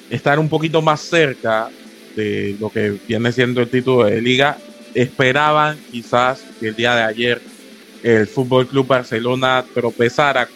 estar 0.09 0.39
un 0.39 0.49
poquito 0.49 0.81
más 0.81 1.01
cerca 1.01 1.69
de 2.15 2.55
lo 2.59 2.71
que 2.71 2.97
viene 3.07 3.31
siendo 3.31 3.61
el 3.61 3.69
título 3.69 4.05
de 4.05 4.21
liga. 4.21 4.57
Esperaban 4.93 5.79
quizás 5.91 6.43
que 6.59 6.69
el 6.69 6.75
día 6.75 6.95
de 6.95 7.03
ayer 7.03 7.41
el 8.03 8.27
Fútbol 8.27 8.67
Club 8.67 8.87
Barcelona 8.87 9.63
tropezara 9.73 10.45
con 10.47 10.55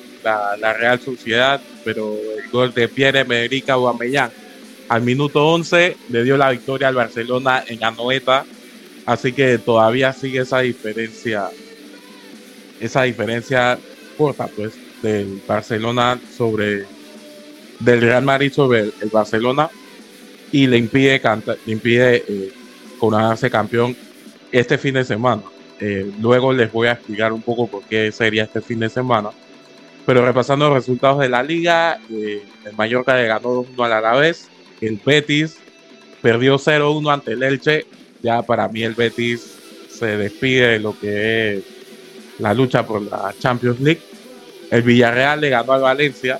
la, 0.59 0.73
Real 0.73 0.99
Sociedad, 0.99 1.61
pero 1.83 2.15
el 2.15 2.49
gol 2.49 2.73
de 2.73 2.87
Pierre-Emerick 2.87 3.69
Aubameyang 3.69 4.31
al 4.89 5.01
minuto 5.01 5.47
11 5.47 5.97
le 6.09 6.23
dio 6.23 6.37
la 6.37 6.51
victoria 6.51 6.87
al 6.87 6.95
Barcelona 6.95 7.63
en 7.67 7.83
Anoeta, 7.83 8.45
así 9.05 9.33
que 9.33 9.57
todavía 9.57 10.13
sigue 10.13 10.41
esa 10.41 10.59
diferencia, 10.59 11.49
esa 12.79 13.03
diferencia 13.03 13.77
corta, 14.17 14.47
pues, 14.47 14.73
del 15.01 15.41
Barcelona 15.47 16.19
sobre, 16.35 16.85
del 17.79 18.01
Real 18.01 18.23
Madrid 18.23 18.51
sobre 18.51 18.81
el, 18.81 18.93
el 19.01 19.09
Barcelona 19.09 19.69
y 20.51 20.67
le 20.67 20.77
impide, 20.77 21.21
le 21.65 21.73
impide 21.73 22.23
eh, 22.27 22.53
coronarse 22.99 23.49
campeón 23.49 23.95
este 24.51 24.77
fin 24.77 24.93
de 24.93 25.03
semana. 25.03 25.41
Eh, 25.79 26.09
luego 26.21 26.53
les 26.53 26.71
voy 26.71 26.87
a 26.87 26.93
explicar 26.93 27.33
un 27.33 27.41
poco 27.41 27.67
por 27.67 27.83
qué 27.83 28.11
sería 28.11 28.43
este 28.43 28.61
fin 28.61 28.79
de 28.79 28.89
semana. 28.89 29.29
Pero 30.05 30.25
repasando 30.25 30.65
los 30.69 30.75
resultados 30.75 31.19
de 31.19 31.29
la 31.29 31.41
liga, 31.43 31.99
eh, 32.11 32.43
el 32.65 32.75
Mallorca 32.75 33.15
le 33.15 33.27
ganó 33.27 33.49
2-1 33.63 33.83
al 33.85 33.93
Alavés, 33.93 34.49
el 34.81 34.99
Betis 35.03 35.57
perdió 36.21 36.57
0-1 36.57 37.11
ante 37.11 37.31
el 37.33 37.43
Elche. 37.43 37.85
Ya 38.21 38.41
para 38.41 38.67
mí 38.67 38.83
el 38.83 38.93
Betis 38.93 39.55
se 39.89 40.17
despide 40.17 40.67
de 40.73 40.79
lo 40.79 40.97
que 40.97 41.57
es 41.57 41.63
la 42.39 42.53
lucha 42.53 42.85
por 42.85 43.01
la 43.01 43.33
Champions 43.39 43.79
League. 43.79 44.01
El 44.71 44.81
Villarreal 44.81 45.41
le 45.41 45.49
ganó 45.49 45.73
al 45.73 45.81
Valencia. 45.81 46.39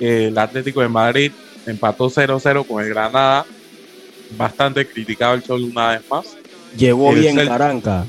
El 0.00 0.36
Atlético 0.38 0.80
de 0.82 0.88
Madrid 0.88 1.32
empató 1.66 2.08
0-0 2.10 2.64
con 2.66 2.82
el 2.82 2.88
Granada. 2.90 3.44
Bastante 4.36 4.86
criticado 4.86 5.34
el 5.34 5.42
Cholo 5.42 5.66
una 5.66 5.90
vez 5.92 6.02
más. 6.10 6.36
Llegó 6.76 7.12
El 7.12 7.20
bien 7.20 7.36
Cel- 7.36 7.48
Caranca. 7.48 8.06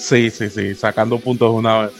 Sí, 0.00 0.30
sí, 0.30 0.48
sí, 0.48 0.74
sacando 0.74 1.18
puntos 1.18 1.52
una 1.52 1.82
vez. 1.82 1.92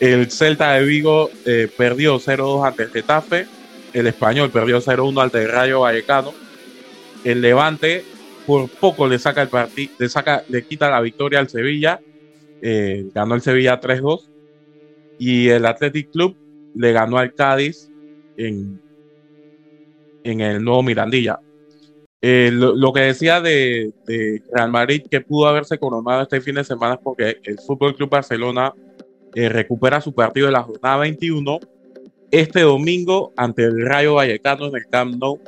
El 0.00 0.30
Celta 0.32 0.72
de 0.72 0.84
Vigo 0.84 1.30
eh, 1.46 1.68
perdió 1.74 2.18
0-2 2.18 2.66
ante 2.66 2.82
el 2.82 2.90
Getafe. 2.90 3.46
El 3.92 4.08
Español 4.08 4.50
perdió 4.50 4.80
0-1 4.80 5.22
ante 5.22 5.42
el 5.42 5.48
Rayo 5.48 5.80
Vallecano. 5.80 6.34
El 7.22 7.40
Levante 7.40 8.04
por 8.46 8.68
poco 8.68 9.06
le 9.06 9.20
saca 9.20 9.42
el 9.42 9.48
partido, 9.48 9.92
le 9.96 10.08
saca, 10.08 10.42
le 10.48 10.66
quita 10.66 10.90
la 10.90 11.00
victoria 11.00 11.38
al 11.38 11.48
Sevilla. 11.48 12.00
Eh, 12.60 13.06
ganó 13.14 13.36
el 13.36 13.42
Sevilla 13.42 13.80
3-2. 13.80 14.28
Y 15.20 15.48
el 15.50 15.64
Athletic 15.66 16.10
Club 16.10 16.36
le 16.74 16.92
ganó 16.92 17.18
al 17.18 17.32
Cádiz 17.32 17.88
en, 18.36 18.82
en 20.24 20.40
el 20.40 20.64
nuevo 20.64 20.82
Mirandilla. 20.82 21.38
Eh, 22.26 22.50
lo, 22.50 22.74
lo 22.74 22.90
que 22.90 23.00
decía 23.00 23.42
de, 23.42 23.92
de 24.06 24.42
Real 24.50 24.70
Madrid 24.70 25.02
que 25.10 25.20
pudo 25.20 25.46
haberse 25.46 25.76
coronado 25.76 26.22
este 26.22 26.40
fin 26.40 26.54
de 26.54 26.64
semana 26.64 26.94
es 26.94 27.00
porque 27.02 27.36
el 27.42 27.58
Fútbol 27.58 27.94
Club 27.94 28.08
Barcelona 28.08 28.72
eh, 29.34 29.50
recupera 29.50 30.00
su 30.00 30.14
partido 30.14 30.46
de 30.46 30.52
la 30.52 30.62
jornada 30.62 30.96
21 30.96 31.60
este 32.30 32.62
domingo 32.62 33.34
ante 33.36 33.64
el 33.64 33.84
Rayo 33.84 34.14
Vallecano 34.14 34.68
en 34.68 34.76
el 34.76 34.86
Camp 34.86 35.16
Nou, 35.16 35.38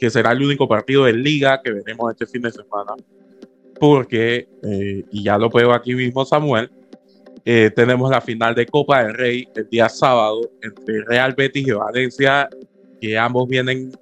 que 0.00 0.08
será 0.08 0.32
el 0.32 0.42
único 0.42 0.66
partido 0.66 1.04
de 1.04 1.12
liga 1.12 1.60
que 1.62 1.72
veremos 1.72 2.10
este 2.10 2.26
fin 2.26 2.40
de 2.40 2.50
semana. 2.50 2.94
Porque, 3.78 4.48
eh, 4.62 5.04
y 5.12 5.22
ya 5.22 5.36
lo 5.36 5.50
veo 5.50 5.74
aquí 5.74 5.94
mismo 5.94 6.24
Samuel, 6.24 6.70
eh, 7.44 7.70
tenemos 7.76 8.10
la 8.10 8.22
final 8.22 8.54
de 8.54 8.64
Copa 8.64 9.04
del 9.04 9.12
Rey 9.12 9.48
el 9.54 9.68
día 9.68 9.90
sábado 9.90 10.50
entre 10.62 11.04
Real 11.04 11.34
Betis 11.34 11.68
y 11.68 11.72
Valencia, 11.72 12.48
que 13.02 13.18
ambos 13.18 13.46
vienen 13.46 13.92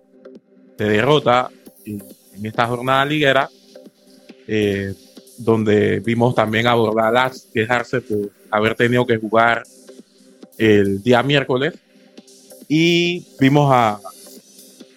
de 0.79 0.89
derrota 0.89 1.51
en 1.87 2.47
esta 2.47 2.67
jornada 2.67 3.05
liguera, 3.05 3.49
eh, 4.47 4.95
donde 5.39 6.01
vimos 6.01 6.35
también 6.35 6.67
a 6.67 6.75
Bordalás 6.75 7.49
quejarse 7.53 8.01
por 8.01 8.31
haber 8.51 8.75
tenido 8.75 9.07
que 9.07 9.17
jugar 9.17 9.65
el 10.59 11.03
día 11.03 11.23
miércoles, 11.23 11.75
y 12.69 13.27
vimos 13.39 13.71
a, 13.73 14.01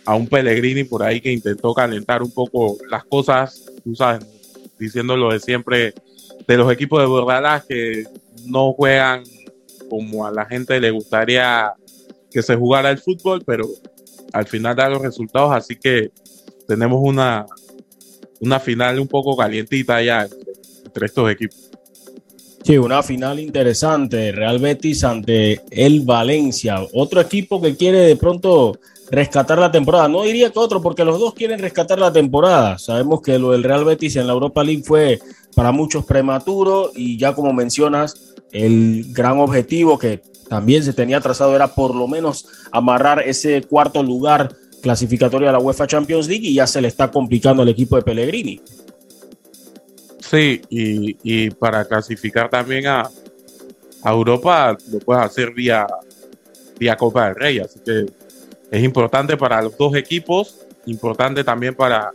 a 0.06 0.16
un 0.16 0.28
Pellegrini 0.28 0.84
por 0.84 1.04
ahí 1.04 1.20
que 1.20 1.32
intentó 1.32 1.74
calentar 1.74 2.22
un 2.24 2.32
poco 2.32 2.78
las 2.90 3.04
cosas, 3.06 3.66
tú 3.84 3.96
sabes, 3.96 4.26
diciendo 4.80 5.18
lo 5.18 5.32
de 5.32 5.40
siempre 5.40 5.94
de 6.48 6.58
los 6.58 6.72
equipos 6.72 7.02
de 7.02 7.08
Bordalás 7.08 7.66
que 7.66 8.06
no 8.46 8.72
juegan 8.74 9.24
como 9.90 10.26
a 10.26 10.32
la 10.32 10.46
gente 10.46 10.80
le 10.80 10.92
gustaría 10.92 11.74
que 12.32 12.42
se 12.42 12.56
jugara 12.56 12.90
el 12.90 13.00
fútbol, 13.00 13.44
pero 13.46 13.68
al 14.34 14.46
final 14.46 14.76
da 14.76 14.90
los 14.90 15.02
resultados, 15.02 15.52
así 15.54 15.76
que 15.76 16.12
tenemos 16.68 17.00
una, 17.02 17.46
una 18.40 18.60
final 18.60 19.00
un 19.00 19.08
poco 19.08 19.36
calientita 19.36 20.02
ya 20.02 20.28
entre, 20.86 21.06
estos 21.06 21.32
equipos. 21.32 21.58
Sí, 22.64 22.78
una 22.78 23.02
final 23.02 23.40
interesante. 23.40 24.32
Real 24.32 24.60
Betis 24.60 25.04
ante 25.04 25.62
el 25.72 26.02
Valencia. 26.02 26.86
Otro 26.94 27.22
equipo 27.22 27.62
que 27.62 27.76
quiere 27.76 28.00
de 28.00 28.16
pronto 28.18 28.78
rescatar 29.10 29.58
la 29.58 29.72
temporada. 29.72 30.10
No 30.10 30.24
diría 30.24 30.50
que 30.50 30.60
otro, 30.60 30.82
porque 30.82 31.06
los 31.06 31.20
dos 31.20 31.34
quieren 31.34 31.60
rescatar 31.60 31.98
la 31.98 32.12
temporada. 32.12 32.78
Sabemos 32.78 33.22
que 33.22 33.40
lo 33.40 33.52
del 33.52 33.64
Real 33.64 33.86
Betis 33.86 34.18
en 34.18 34.28
la 34.28 34.34
Europa 34.34 34.64
League 34.64 34.84
fue 34.84 35.20
para 35.56 35.72
muchos 35.72 36.06
prematuro 36.06 36.92
y 36.94 37.18
ya 37.18 37.34
como 37.34 37.54
mencionas, 37.54 38.36
el 38.52 39.06
gran 39.14 39.40
objetivo 39.40 39.98
que 39.98 40.22
también 40.50 40.84
se 40.84 40.94
tenía 40.94 41.20
trazado 41.22 41.56
era 41.56 41.68
por 41.68 41.96
lo 41.96 42.08
menos 42.08 42.48
amarrar 42.72 43.22
ese 43.28 43.62
cuarto 43.64 44.04
lugar 44.04 44.56
clasificatorio 44.88 45.50
a 45.50 45.52
la 45.52 45.60
UEFA 45.60 45.86
Champions 45.86 46.30
League 46.30 46.48
y 46.48 46.54
ya 46.54 46.66
se 46.66 46.80
le 46.80 46.88
está 46.88 47.12
complicando 47.12 47.62
al 47.62 47.68
equipo 47.68 47.98
de 47.98 48.04
Pellegrini. 48.04 48.62
Sí, 50.22 50.62
y, 50.70 51.50
para 51.52 51.84
clasificar 51.84 52.50
también 52.50 52.88
a, 52.88 53.10
Europa 54.06 54.78
lo 54.90 55.00
puedes 55.00 55.26
hacer 55.26 55.52
vía, 55.52 55.86
vía 56.80 56.96
Copa 56.96 57.26
del 57.26 57.36
Rey, 57.36 57.60
así 57.60 57.80
que 57.84 58.06
es 58.72 58.84
importante 58.84 59.36
para 59.36 59.62
los 59.62 59.78
dos 59.78 59.94
equipos, 59.96 60.56
importante 60.86 61.44
también 61.44 61.76
para, 61.76 62.12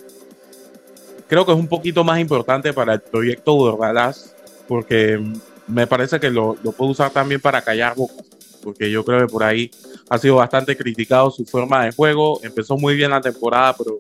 creo 1.29 1.45
que 1.45 1.53
es 1.53 1.59
un 1.59 1.69
poquito 1.69 2.03
más 2.03 2.19
importante 2.19 2.73
para 2.73 2.95
el 2.95 3.01
proyecto 3.01 3.55
Bordalás, 3.55 4.35
porque 4.67 5.21
me 5.67 5.87
parece 5.87 6.19
que 6.19 6.31
lo, 6.31 6.57
lo 6.63 6.73
puede 6.73 6.93
usar 6.93 7.11
también 7.11 7.43
para 7.43 7.61
callar 7.61 7.95
bocas, 7.95 8.25
porque 8.63 8.91
yo 8.91 9.05
creo 9.05 9.21
que 9.21 9.33
por 9.33 9.45
ahí 9.45 9.71
ha 10.09 10.19
sido 10.19 10.37
bastante 10.37 10.77
criticado 10.77 11.31
su 11.31 11.45
forma 11.45 11.85
de 11.85 11.93
juego, 11.93 12.41
empezó 12.43 12.77
muy 12.77 12.95
bien 12.95 13.11
la 13.11 13.21
temporada, 13.21 13.75
pero 13.77 13.99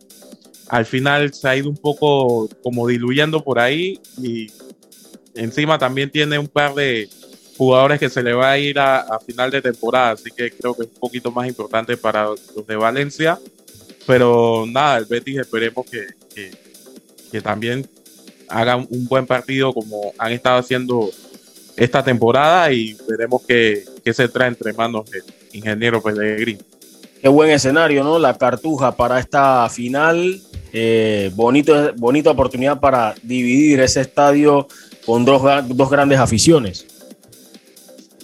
al 0.68 0.86
final 0.86 1.34
se 1.34 1.48
ha 1.48 1.56
ido 1.56 1.68
un 1.68 1.76
poco 1.76 2.48
como 2.62 2.86
diluyendo 2.86 3.42
por 3.42 3.58
ahí 3.58 4.00
y 4.22 4.50
encima 5.34 5.78
también 5.78 6.10
tiene 6.10 6.38
un 6.38 6.48
par 6.48 6.74
de 6.74 7.08
jugadores 7.56 8.00
que 8.00 8.08
se 8.08 8.22
le 8.22 8.32
va 8.32 8.52
a 8.52 8.58
ir 8.58 8.78
a, 8.78 9.18
final 9.24 9.50
de 9.50 9.62
temporada, 9.62 10.12
así 10.12 10.30
que 10.30 10.50
creo 10.50 10.74
que 10.74 10.84
es 10.84 10.88
un 10.88 10.98
poquito 10.98 11.30
más 11.30 11.46
importante 11.46 11.96
para 11.96 12.24
los 12.24 12.66
de 12.66 12.76
Valencia. 12.76 13.38
Pero 14.06 14.64
nada, 14.66 14.98
el 14.98 15.04
Betis 15.04 15.38
esperemos 15.38 15.86
que, 15.88 16.06
que, 16.34 16.50
que 17.30 17.40
también 17.40 17.86
hagan 18.48 18.86
un 18.90 19.06
buen 19.06 19.26
partido 19.26 19.72
como 19.72 20.12
han 20.18 20.32
estado 20.32 20.58
haciendo 20.58 21.10
esta 21.76 22.02
temporada 22.02 22.72
y 22.72 22.96
veremos 23.08 23.42
qué, 23.46 23.84
qué 24.04 24.12
se 24.12 24.28
trae 24.28 24.48
entre 24.48 24.72
manos 24.72 25.10
del 25.10 25.22
ingeniero 25.52 26.02
Pellegrini. 26.02 26.58
Qué 27.20 27.28
buen 27.28 27.50
escenario, 27.50 28.02
¿no? 28.02 28.18
La 28.18 28.36
cartuja 28.36 28.96
para 28.96 29.20
esta 29.20 29.68
final. 29.68 30.40
Eh, 30.72 31.30
bonito, 31.34 31.92
bonita 31.96 32.30
oportunidad 32.30 32.80
para 32.80 33.14
dividir 33.22 33.80
ese 33.80 34.00
estadio 34.00 34.66
con 35.06 35.24
dos, 35.24 35.42
dos 35.68 35.90
grandes 35.90 36.18
aficiones. 36.18 36.86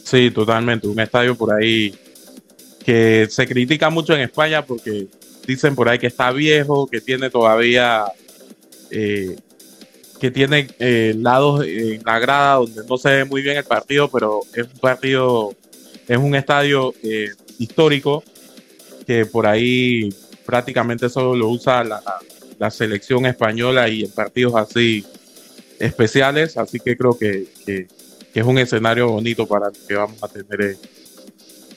Sí, 0.02 0.30
totalmente. 0.30 0.88
Un 0.88 0.98
estadio 0.98 1.36
por 1.36 1.54
ahí 1.54 1.94
que 2.84 3.28
se 3.30 3.46
critica 3.46 3.90
mucho 3.90 4.14
en 4.14 4.22
España 4.22 4.64
porque 4.64 5.06
dicen 5.46 5.74
por 5.74 5.88
ahí 5.88 5.98
que 5.98 6.06
está 6.06 6.32
viejo, 6.32 6.86
que 6.86 7.00
tiene 7.00 7.30
todavía, 7.30 8.04
eh, 8.90 9.36
que 10.20 10.30
tiene 10.30 10.68
eh, 10.78 11.14
lados 11.16 11.64
en 11.64 12.02
la 12.04 12.18
grada 12.18 12.54
donde 12.56 12.82
no 12.88 12.98
se 12.98 13.08
ve 13.10 13.24
muy 13.24 13.42
bien 13.42 13.56
el 13.56 13.64
partido, 13.64 14.08
pero 14.08 14.40
es 14.54 14.64
un 14.64 14.80
partido, 14.80 15.54
es 16.06 16.18
un 16.18 16.34
estadio 16.34 16.94
eh, 17.02 17.30
histórico 17.58 18.24
que 19.06 19.26
por 19.26 19.46
ahí 19.46 20.08
prácticamente 20.44 21.08
solo 21.08 21.34
lo 21.34 21.48
usa 21.48 21.84
la, 21.84 22.02
la, 22.58 22.70
selección 22.70 23.26
española 23.26 23.88
y 23.88 24.04
en 24.04 24.10
partidos 24.10 24.54
así 24.54 25.04
especiales, 25.78 26.56
así 26.56 26.80
que 26.80 26.96
creo 26.96 27.16
que, 27.16 27.46
que 27.64 27.86
que 28.32 28.40
es 28.40 28.46
un 28.46 28.58
escenario 28.58 29.08
bonito 29.08 29.46
para 29.46 29.70
que 29.70 29.94
vamos 29.94 30.22
a 30.22 30.28
tener 30.28 30.60
eh, 30.60 30.76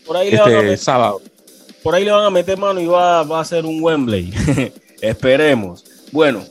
por 0.06 0.18
ahí 0.18 0.30
este 0.30 0.78
sábado. 0.78 1.22
Por 1.82 1.96
ahí 1.96 2.06
le 2.06 2.12
van 2.12 2.26
a 2.26 2.30
meter 2.30 2.58
mano 2.58 2.80
y 2.80 2.86
va, 2.86 3.24
va 3.24 3.40
a 3.40 3.46
ser 3.46 3.66
un 3.66 3.82
Wembley. 3.82 4.32
Esperemos. 5.02 5.84
Bueno, 6.12 6.44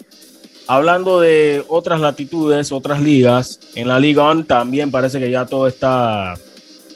hablando 0.71 1.19
de 1.19 1.65
otras 1.67 2.01
latitudes, 2.01 2.71
otras 2.71 3.03
ligas, 3.03 3.59
en 3.75 3.89
la 3.89 3.99
Liga 3.99 4.23
ONE 4.23 4.45
también 4.45 4.93
parece 4.93 5.19
que 5.19 5.29
ya 5.29 5.45
todo 5.45 5.67
está 5.67 6.39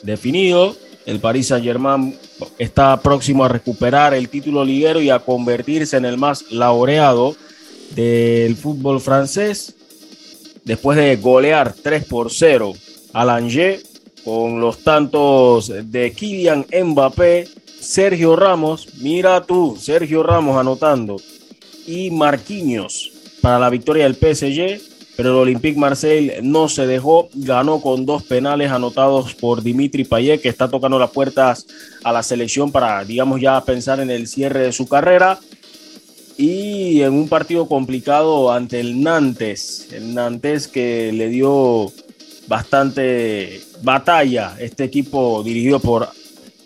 definido. 0.05 0.77
El 1.05 1.19
Paris 1.19 1.49
Saint 1.49 1.65
Germain 1.65 2.17
está 2.57 2.97
próximo 3.01 3.45
a 3.45 3.49
recuperar 3.49 4.15
el 4.15 4.29
título 4.29 4.65
liguero 4.65 5.03
y 5.03 5.11
a 5.11 5.19
convertirse 5.19 5.97
en 5.97 6.05
el 6.05 6.19
más 6.19 6.53
laureado 6.53 7.35
del 7.97 8.55
fútbol 8.55 9.01
francés. 9.01 9.75
Después 10.63 10.97
de 10.97 11.17
golear 11.17 11.75
3 11.75 12.05
por 12.05 12.31
0 12.31 12.75
a 13.13 13.25
Lange 13.25 13.83
con 14.25 14.61
los 14.61 14.85
tantos 14.85 15.73
de 15.91 16.13
Kylian 16.13 16.65
Mbappé, 16.73 17.49
Sergio 17.81 18.37
Ramos, 18.37 18.87
mira 19.01 19.43
tú, 19.43 19.77
Sergio 19.81 20.23
Ramos 20.23 20.57
anotando, 20.57 21.17
y 21.89 22.13
Marquinhos 22.13 23.14
para 23.45 23.59
la 23.59 23.69
victoria 23.69 24.05
del 24.05 24.15
PSG, 24.15 24.81
pero 25.19 25.33
el 25.33 25.37
Olympique 25.37 25.79
Marseille 25.79 26.39
no 26.41 26.71
se 26.71 26.87
dejó, 26.87 27.29
ganó 27.35 27.83
con 27.83 28.07
dos 28.07 28.23
penales 28.23 28.71
anotados 28.71 29.35
por 29.35 29.63
Dimitri 29.63 30.05
Payet, 30.05 30.41
que 30.41 30.49
está 30.49 30.69
tocando 30.69 30.99
las 30.99 31.11
puertas 31.11 31.67
a 32.03 32.11
la 32.11 32.23
selección 32.23 32.73
para, 32.73 33.05
digamos, 33.05 33.43
ya 33.43 33.61
pensar 33.61 34.01
en 34.01 34.11
el 34.11 34.29
cierre 34.29 34.61
de 34.61 34.73
su 34.73 34.89
carrera. 34.89 35.39
Y 36.39 37.03
en 37.03 37.13
un 37.13 37.29
partido 37.29 37.69
complicado 37.69 38.51
ante 38.51 38.81
el 38.81 39.03
Nantes, 39.03 39.89
el 39.93 40.15
Nantes 40.15 40.67
que 40.67 41.13
le 41.13 41.29
dio 41.29 41.93
bastante 42.49 43.61
batalla 43.83 44.57
este 44.59 44.85
equipo 44.85 45.43
dirigido 45.43 45.81
por 45.81 46.09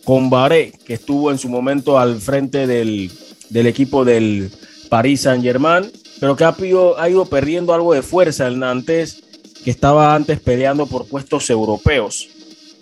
Combaré, 0.04 0.74
que 0.86 0.94
estuvo 0.94 1.32
en 1.32 1.38
su 1.38 1.48
momento 1.48 1.98
al 1.98 2.20
frente 2.20 2.68
del, 2.68 3.10
equipo 3.50 4.04
del 4.04 4.52
Paris 4.88 5.22
Saint-Germain, 5.22 5.90
pero 6.20 6.36
que 6.36 6.44
ha, 6.44 6.54
ha 6.98 7.08
ido 7.08 7.26
perdiendo 7.26 7.72
algo 7.72 7.94
de 7.94 8.02
fuerza 8.02 8.46
el 8.46 8.58
Nantes, 8.58 9.22
que 9.64 9.70
estaba 9.70 10.14
antes 10.14 10.40
peleando 10.40 10.86
por 10.86 11.06
puestos 11.06 11.50
europeos. 11.50 12.28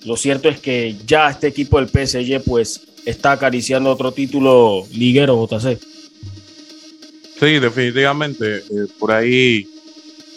Lo 0.04 0.16
cierto 0.16 0.48
es 0.48 0.60
que 0.60 0.96
ya 1.06 1.28
este 1.28 1.48
equipo 1.48 1.80
del 1.80 1.88
PSG 1.88 2.42
pues 2.44 2.80
está 3.04 3.32
acariciando 3.32 3.90
otro 3.90 4.12
título 4.12 4.84
liguero, 4.92 5.46
JC. 5.46 5.78
Sí, 7.38 7.58
definitivamente. 7.58 8.58
Eh, 8.58 8.86
por 8.98 9.12
ahí 9.12 9.68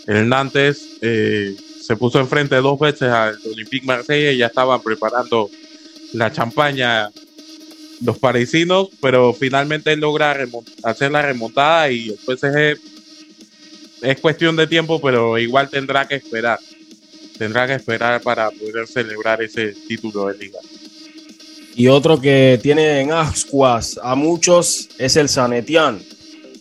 el 0.08 0.28
Nantes 0.28 0.98
eh, 1.02 1.56
se 1.82 1.96
puso 1.96 2.20
enfrente 2.20 2.56
dos 2.58 2.80
veces 2.80 3.10
al 3.10 3.38
Olympique 3.52 3.86
Marseille 3.86 4.34
y 4.34 4.38
ya 4.38 4.48
estaban 4.48 4.82
preparando 4.82 5.50
la 6.14 6.32
champaña 6.32 7.10
los 8.02 8.18
parisinos, 8.18 8.90
pero 9.02 9.34
finalmente 9.34 9.96
logra 9.96 10.38
hacer 10.84 11.12
la 11.12 11.22
remontada 11.22 11.92
y 11.92 12.10
PSG 12.10 12.78
es 14.02 14.20
cuestión 14.20 14.56
de 14.56 14.68
tiempo, 14.68 15.02
pero 15.02 15.38
igual 15.38 15.70
tendrá 15.70 16.08
que 16.08 16.16
esperar. 16.16 16.60
Tendrá 17.38 17.68
que 17.68 17.74
esperar 17.74 18.22
para 18.22 18.50
poder 18.52 18.88
celebrar 18.88 19.42
ese 19.42 19.74
título 19.88 20.28
de 20.28 20.38
liga. 20.38 20.60
Y 21.76 21.88
otro 21.88 22.20
que 22.20 22.60
tiene 22.62 23.00
en 23.00 23.12
ascuas 23.12 24.00
a 24.02 24.16
muchos 24.16 24.90
es 24.98 25.16
el 25.16 25.30
Sanetian 25.30 26.02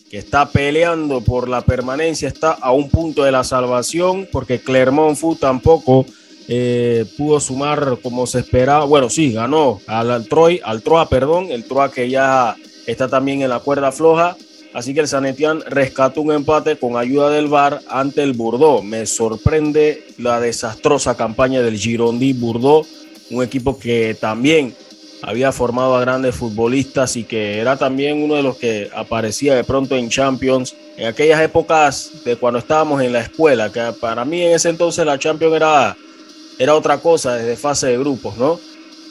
que 0.09 0.17
está 0.17 0.49
peleando 0.49 1.21
por 1.21 1.47
la 1.47 1.61
permanencia, 1.61 2.27
está 2.27 2.51
a 2.51 2.71
un 2.71 2.89
punto 2.89 3.23
de 3.23 3.31
la 3.31 3.43
salvación, 3.43 4.27
porque 4.31 4.59
Clermont 4.59 5.15
Foot 5.15 5.39
tampoco 5.39 6.05
eh, 6.51 7.05
pudo 7.15 7.39
sumar 7.39 7.99
como 8.01 8.25
se 8.25 8.39
esperaba. 8.39 8.83
Bueno, 8.85 9.07
sí, 9.11 9.31
ganó 9.31 9.79
al, 9.85 10.27
Troy, 10.27 10.59
al 10.63 10.81
Troa, 10.81 11.07
perdón, 11.07 11.51
el 11.51 11.63
Troa 11.63 11.91
que 11.91 12.09
ya 12.09 12.55
está 12.87 13.07
también 13.07 13.43
en 13.43 13.49
la 13.49 13.59
cuerda 13.59 13.91
floja. 13.91 14.35
Así 14.73 14.95
que 14.95 15.01
el 15.01 15.07
Sanetian 15.07 15.61
rescató 15.67 16.21
un 16.21 16.31
empate 16.31 16.77
con 16.77 16.97
ayuda 16.97 17.29
del 17.29 17.47
VAR 17.47 17.81
ante 17.87 18.23
el 18.23 18.33
Bordeaux. 18.33 18.83
Me 18.83 19.05
sorprende 19.05 20.03
la 20.17 20.39
desastrosa 20.39 21.15
campaña 21.15 21.61
del 21.61 21.77
Girondi 21.77 22.33
Bordeaux, 22.33 22.87
un 23.29 23.43
equipo 23.43 23.77
que 23.77 24.15
también 24.19 24.75
había 25.21 25.51
formado 25.51 25.95
a 25.95 26.01
grandes 26.01 26.35
futbolistas 26.35 27.15
y 27.15 27.25
que 27.25 27.59
era 27.59 27.77
también 27.77 28.23
uno 28.23 28.35
de 28.35 28.43
los 28.43 28.57
que 28.57 28.89
aparecía 28.95 29.53
de 29.53 29.63
pronto 29.63 29.95
en 29.95 30.09
Champions 30.09 30.75
en 30.97 31.07
aquellas 31.07 31.41
épocas 31.41 32.11
de 32.25 32.35
cuando 32.37 32.59
estábamos 32.59 33.01
en 33.01 33.13
la 33.13 33.21
escuela, 33.21 33.71
que 33.71 33.81
para 33.99 34.25
mí 34.25 34.41
en 34.41 34.53
ese 34.53 34.69
entonces 34.69 35.05
la 35.05 35.19
Champions 35.19 35.55
era, 35.55 35.95
era 36.59 36.75
otra 36.75 36.99
cosa 36.99 37.35
desde 37.35 37.55
fase 37.55 37.87
de 37.87 37.97
grupos, 37.97 38.37
¿no? 38.37 38.59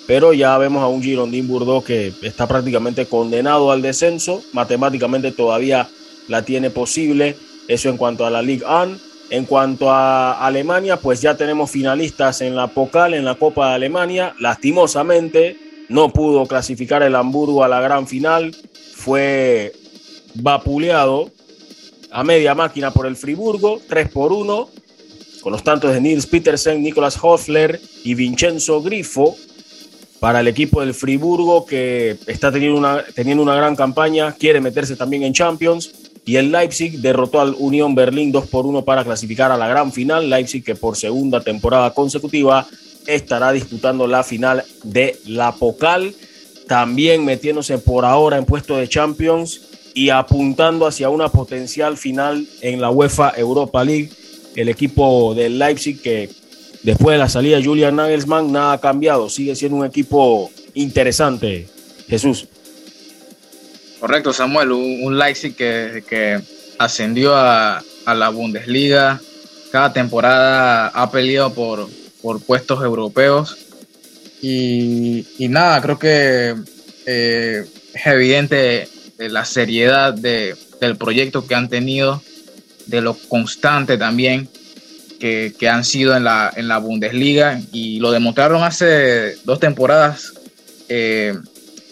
Pero 0.06 0.32
ya 0.32 0.56
vemos 0.58 0.82
a 0.82 0.86
un 0.86 1.02
Girondin 1.02 1.48
Bordeaux 1.48 1.84
que 1.84 2.12
está 2.22 2.46
prácticamente 2.46 3.06
condenado 3.06 3.72
al 3.72 3.82
descenso, 3.82 4.42
matemáticamente 4.52 5.32
todavía 5.32 5.88
la 6.28 6.42
tiene 6.42 6.70
posible, 6.70 7.36
eso 7.66 7.88
en 7.88 7.96
cuanto 7.96 8.24
a 8.24 8.30
la 8.30 8.42
Ligue 8.42 8.64
1. 8.64 9.08
En 9.30 9.44
cuanto 9.44 9.90
a 9.90 10.46
Alemania, 10.46 10.96
pues 10.96 11.20
ya 11.20 11.36
tenemos 11.36 11.70
finalistas 11.70 12.40
en 12.40 12.56
la 12.56 12.68
Pokal, 12.68 13.12
en 13.12 13.26
la 13.26 13.34
Copa 13.34 13.68
de 13.68 13.74
Alemania. 13.74 14.34
Lastimosamente, 14.40 15.58
no 15.90 16.10
pudo 16.10 16.46
clasificar 16.46 17.02
el 17.02 17.14
Hamburgo 17.14 17.62
a 17.62 17.68
la 17.68 17.82
gran 17.82 18.06
final, 18.06 18.56
fue 18.94 19.74
vapuleado 20.34 21.30
a 22.10 22.24
media 22.24 22.54
máquina 22.54 22.90
por 22.90 23.06
el 23.06 23.16
Friburgo, 23.16 23.82
3 23.86 24.08
por 24.08 24.32
1, 24.32 24.70
con 25.48 25.54
los 25.54 25.64
tantos 25.64 25.94
de 25.94 26.00
Nils 26.02 26.26
Petersen, 26.26 26.82
Nicolas 26.82 27.18
Hoffler 27.22 27.80
y 28.04 28.12
Vincenzo 28.12 28.82
Grifo 28.82 29.34
para 30.20 30.40
el 30.40 30.48
equipo 30.48 30.82
del 30.82 30.92
Friburgo 30.92 31.64
que 31.64 32.18
está 32.26 32.52
teniendo 32.52 32.76
una, 33.42 33.54
gran 33.54 33.74
campaña, 33.74 34.32
quiere 34.32 34.60
meterse 34.60 34.94
también 34.94 35.22
en 35.22 35.32
Champions. 35.32 35.90
Y 36.26 36.36
el 36.36 36.52
Leipzig 36.52 37.00
derrotó 37.00 37.40
al 37.40 37.56
Unión 37.58 37.94
Berlín 37.94 38.30
2 38.30 38.46
por 38.48 38.66
1 38.66 38.84
para 38.84 39.04
clasificar 39.04 39.50
a 39.50 39.56
la 39.56 39.68
gran 39.68 39.90
final. 39.90 40.28
Leipzig 40.28 40.62
que 40.62 40.74
por 40.74 40.98
segunda 40.98 41.40
temporada 41.40 41.94
consecutiva 41.94 42.66
estará 43.06 43.50
disputando 43.50 44.06
la 44.06 44.24
final 44.24 44.62
de 44.84 45.18
la 45.24 45.52
Pocal, 45.52 46.14
también 46.66 47.24
metiéndose 47.24 47.78
por 47.78 48.04
ahora 48.04 48.36
en 48.36 48.44
puesto 48.44 48.76
de 48.76 48.86
Champions 48.86 49.62
y 49.94 50.10
apuntando 50.10 50.86
hacia 50.86 51.08
una 51.08 51.30
potencial 51.30 51.96
final 51.96 52.46
en 52.60 52.82
la 52.82 52.90
UEFA 52.90 53.32
Europa 53.34 53.82
League. 53.82 54.10
El 54.54 54.68
equipo 54.68 55.34
del 55.34 55.58
Leipzig 55.58 56.00
que 56.00 56.30
después 56.82 57.14
de 57.14 57.18
la 57.18 57.28
salida 57.28 57.56
de 57.56 57.64
Julian 57.64 57.96
Nagelsmann 57.96 58.52
nada 58.52 58.72
ha 58.74 58.80
cambiado, 58.80 59.28
sigue 59.28 59.54
siendo 59.54 59.78
un 59.78 59.84
equipo 59.84 60.50
interesante. 60.74 61.68
Jesús. 62.08 62.46
Correcto, 64.00 64.32
Samuel, 64.32 64.72
un, 64.72 65.18
Leipzig 65.18 65.54
que, 65.54 66.40
ascendió 66.78 67.34
a, 67.34 67.82
a 68.04 68.14
la 68.14 68.28
Bundesliga, 68.28 69.20
cada 69.70 69.92
temporada 69.92 70.88
ha 70.88 71.10
peleado 71.10 71.52
por, 71.52 71.88
por 72.22 72.40
puestos 72.40 72.82
europeos. 72.82 73.56
Y, 74.40 75.24
nada, 75.38 75.80
creo 75.80 75.98
que 75.98 76.54
eh, 77.06 77.64
es 77.92 78.06
evidente 78.06 78.88
la 79.18 79.44
seriedad 79.44 80.14
de, 80.14 80.56
del 80.80 80.96
proyecto 80.96 81.46
que 81.46 81.54
han 81.54 81.68
tenido, 81.68 82.22
de 82.88 83.00
lo 83.00 83.14
constante 83.28 83.96
también 83.96 84.48
que, 85.18 85.68
han 85.68 85.84
sido 85.84 86.16
en 86.16 86.24
la, 86.24 86.52
en 86.56 86.68
la 86.68 86.78
Bundesliga 86.78 87.60
y 87.72 88.00
lo 88.00 88.10
demostraron 88.10 88.62
hace 88.62 89.36
dos 89.44 89.60
temporadas 89.60 90.32
eh, 90.88 91.34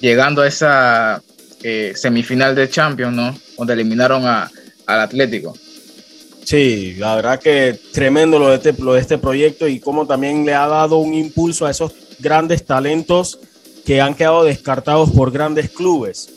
llegando 0.01 0.43
a 0.43 0.49
esa 0.49 1.23
eh, 1.63 1.93
semifinal 1.95 2.55
de 2.55 2.71
Champions, 2.71 3.15
¿no? 3.15 3.39
Donde 3.59 3.75
eliminaron 3.75 4.25
a, 4.27 4.51
al 4.87 5.01
Atlético. 5.01 5.57
Sí, 6.45 6.95
la 6.99 7.17
verdad 7.17 7.41
que 7.41 7.79
tremendo 7.93 8.39
lo 8.39 8.51
de, 8.51 8.57
este, 8.57 8.73
de 8.73 8.99
este 8.99 9.19
proyecto 9.19 9.67
y 9.67 9.81
cómo 9.81 10.07
también 10.07 10.47
le 10.47 10.55
ha 10.55 10.69
dado 10.69 10.99
un 10.99 11.13
impulso 11.13 11.67
a 11.67 11.73
esos 11.73 11.93
grandes 12.21 12.65
talentos 12.65 13.41
que 13.85 14.01
han 14.01 14.15
quedado 14.15 14.45
descartados 14.45 15.11
por 15.11 15.33
grandes 15.33 15.71
clubes, 15.71 16.31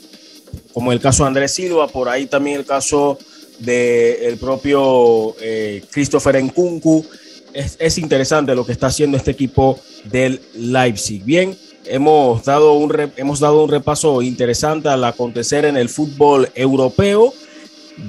como 0.72 0.92
el 0.92 1.00
caso 1.00 1.22
de 1.22 1.28
Andrés 1.28 1.54
Silva, 1.54 1.86
por 1.86 2.08
ahí 2.08 2.26
también 2.26 2.58
el 2.58 2.66
caso 2.66 3.18
del 3.60 4.36
propio 4.38 5.36
eh, 5.40 5.84
Christopher 5.90 6.42
Nkunku. 6.42 7.04
Es, 7.52 7.76
es, 7.78 7.98
interesante 7.98 8.54
lo 8.54 8.64
que 8.64 8.72
está 8.72 8.88
haciendo 8.88 9.16
este 9.16 9.32
equipo 9.32 9.78
del 10.04 10.40
Leipzig. 10.54 11.24
Bien, 11.24 11.56
hemos 11.84 12.44
dado, 12.44 12.74
un 12.74 13.12
hemos 13.16 13.40
dado 13.40 13.64
un 13.64 13.70
repaso 13.70 14.22
interesante 14.22 14.88
al 14.88 15.04
acontecer 15.04 15.64
en 15.64 15.76
el 15.76 15.88
fútbol 15.88 16.48
europeo 16.54 17.32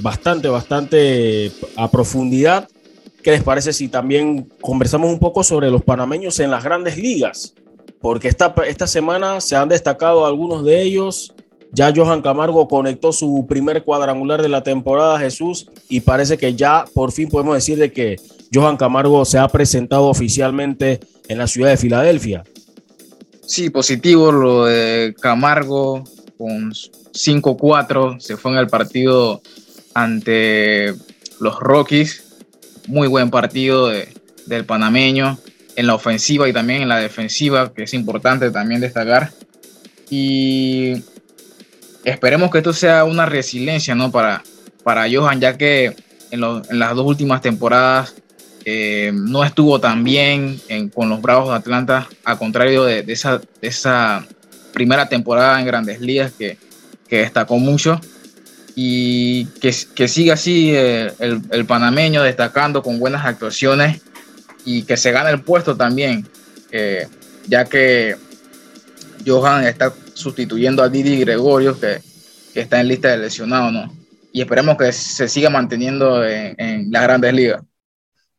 bastante, 0.02 0.48
bastante 0.48 1.52
a 1.76 1.90
profundidad. 1.90 2.70
¿Qué 3.24 3.32
les 3.32 3.44
parece 3.44 3.74
si 3.74 3.88
también 3.88 4.50
conversamos 4.62 5.12
un 5.12 5.20
poco 5.20 5.44
sobre 5.44 5.70
los 5.70 5.84
panameños 5.84 6.40
en 6.40 6.52
las 6.52 6.64
grandes 6.64 6.98
ligas? 6.98 7.54
Porque 8.00 8.28
esta, 8.28 8.54
esta 8.68 8.88
semana 8.88 9.42
se 9.42 9.56
han 9.56 9.70
destacado 9.70 10.26
algunos 10.26 10.66
de 10.66 10.82
ellos 10.82 11.34
Ya 11.74 11.94
Johan 11.96 12.22
Camargo 12.22 12.68
conectó 12.68 13.14
su 13.14 13.46
primer 13.48 13.84
cuadrangular 13.84 14.42
de 14.42 14.50
la 14.50 14.62
temporada, 14.62 15.20
Jesús, 15.20 15.68
y 15.88 16.02
parece 16.02 16.38
que 16.38 16.56
ya 16.56 16.86
por 16.94 17.12
fin 17.12 17.30
podemos 17.30 17.56
decir 17.56 17.78
de 17.78 17.92
que 17.94 18.18
Johan 18.54 18.76
Camargo 18.76 19.24
se 19.24 19.38
ha 19.38 19.48
presentado 19.48 20.08
oficialmente 20.08 21.00
en 21.30 21.38
la 21.38 21.48
ciudad 21.48 21.70
de 21.70 21.78
Filadelfia. 21.78 22.44
Sí, 23.46 23.70
positivo 23.70 24.32
lo 24.32 24.66
de 24.66 25.16
Camargo 25.20 26.04
con 26.38 26.72
5-4, 26.72 28.20
se 28.20 28.36
fue 28.36 28.52
en 28.52 28.58
el 28.58 28.68
partido 28.68 29.42
ante 29.94 30.94
los 31.40 31.60
Rockies. 31.60 32.24
Muy 32.88 33.08
buen 33.08 33.30
partido 33.30 33.90
del 33.90 34.66
panameño 34.66 35.38
en 35.76 35.88
la 35.88 35.96
ofensiva 35.96 36.50
y 36.50 36.54
también 36.54 36.82
en 36.82 36.90
la 36.90 36.98
defensiva, 36.98 37.72
que 37.74 37.84
es 37.84 37.94
importante 37.94 38.52
también 38.52 38.82
destacar. 38.82 39.32
Y 40.10 41.04
esperemos 42.04 42.52
que 42.52 42.60
esto 42.60 42.74
sea 42.74 43.04
una 43.04 43.26
resiliencia 43.26 43.96
¿no? 43.96 44.12
para, 44.12 44.44
para 44.84 45.06
Johan, 45.12 45.40
ya 45.40 45.58
que 45.58 45.96
en, 46.32 46.42
las 46.42 46.96
dos 46.96 47.06
últimas 47.06 47.42
temporadas 47.42 48.16
eh, 48.66 49.12
no 49.14 49.44
estuvo 49.44 49.80
tan 49.80 50.04
bien 50.04 50.62
con 50.94 51.10
los 51.10 51.22
Bravos 51.22 51.50
de 51.50 51.56
Atlanta, 51.56 52.08
a 52.24 52.38
contrario 52.38 52.84
de, 52.84 53.06
esa, 53.62 54.26
primera 54.74 55.10
temporada 55.10 55.60
en 55.60 55.66
Grandes 55.66 56.00
Ligas 56.00 56.32
que, 56.38 56.58
destacó 57.10 57.58
mucho. 57.58 58.00
Y 58.74 59.48
que, 59.60 59.76
que 59.94 60.08
siga 60.08 60.36
así 60.36 60.74
eh, 60.74 61.12
el, 61.20 61.42
el, 61.52 61.66
panameño 61.66 62.24
destacando 62.24 62.82
con 62.82 63.00
buenas 63.00 63.26
actuaciones 63.26 64.00
y 64.64 64.84
que 64.84 64.96
se 64.96 65.12
gane 65.12 65.30
el 65.30 65.42
puesto 65.42 65.76
también, 65.76 66.28
eh, 66.72 67.08
ya 67.48 67.66
que 67.66 68.16
Johan 69.26 69.66
está 69.66 69.94
sustituyendo 70.22 70.84
a 70.84 70.90
Didi 70.90 71.18
Gregorio, 71.18 71.80
que, 71.80 72.00
que, 72.54 72.62
está 72.62 72.80
en 72.80 72.88
lista 72.88 73.10
de 73.10 73.18
lesionados, 73.18 73.74
¿no? 73.74 73.94
Y 74.32 74.42
esperemos 74.42 74.78
que 74.78 74.92
se 74.92 75.28
siga 75.28 75.50
manteniendo 75.50 76.26
en, 76.26 76.92
las 76.92 77.04
grandes 77.04 77.34
ligas. 77.34 77.62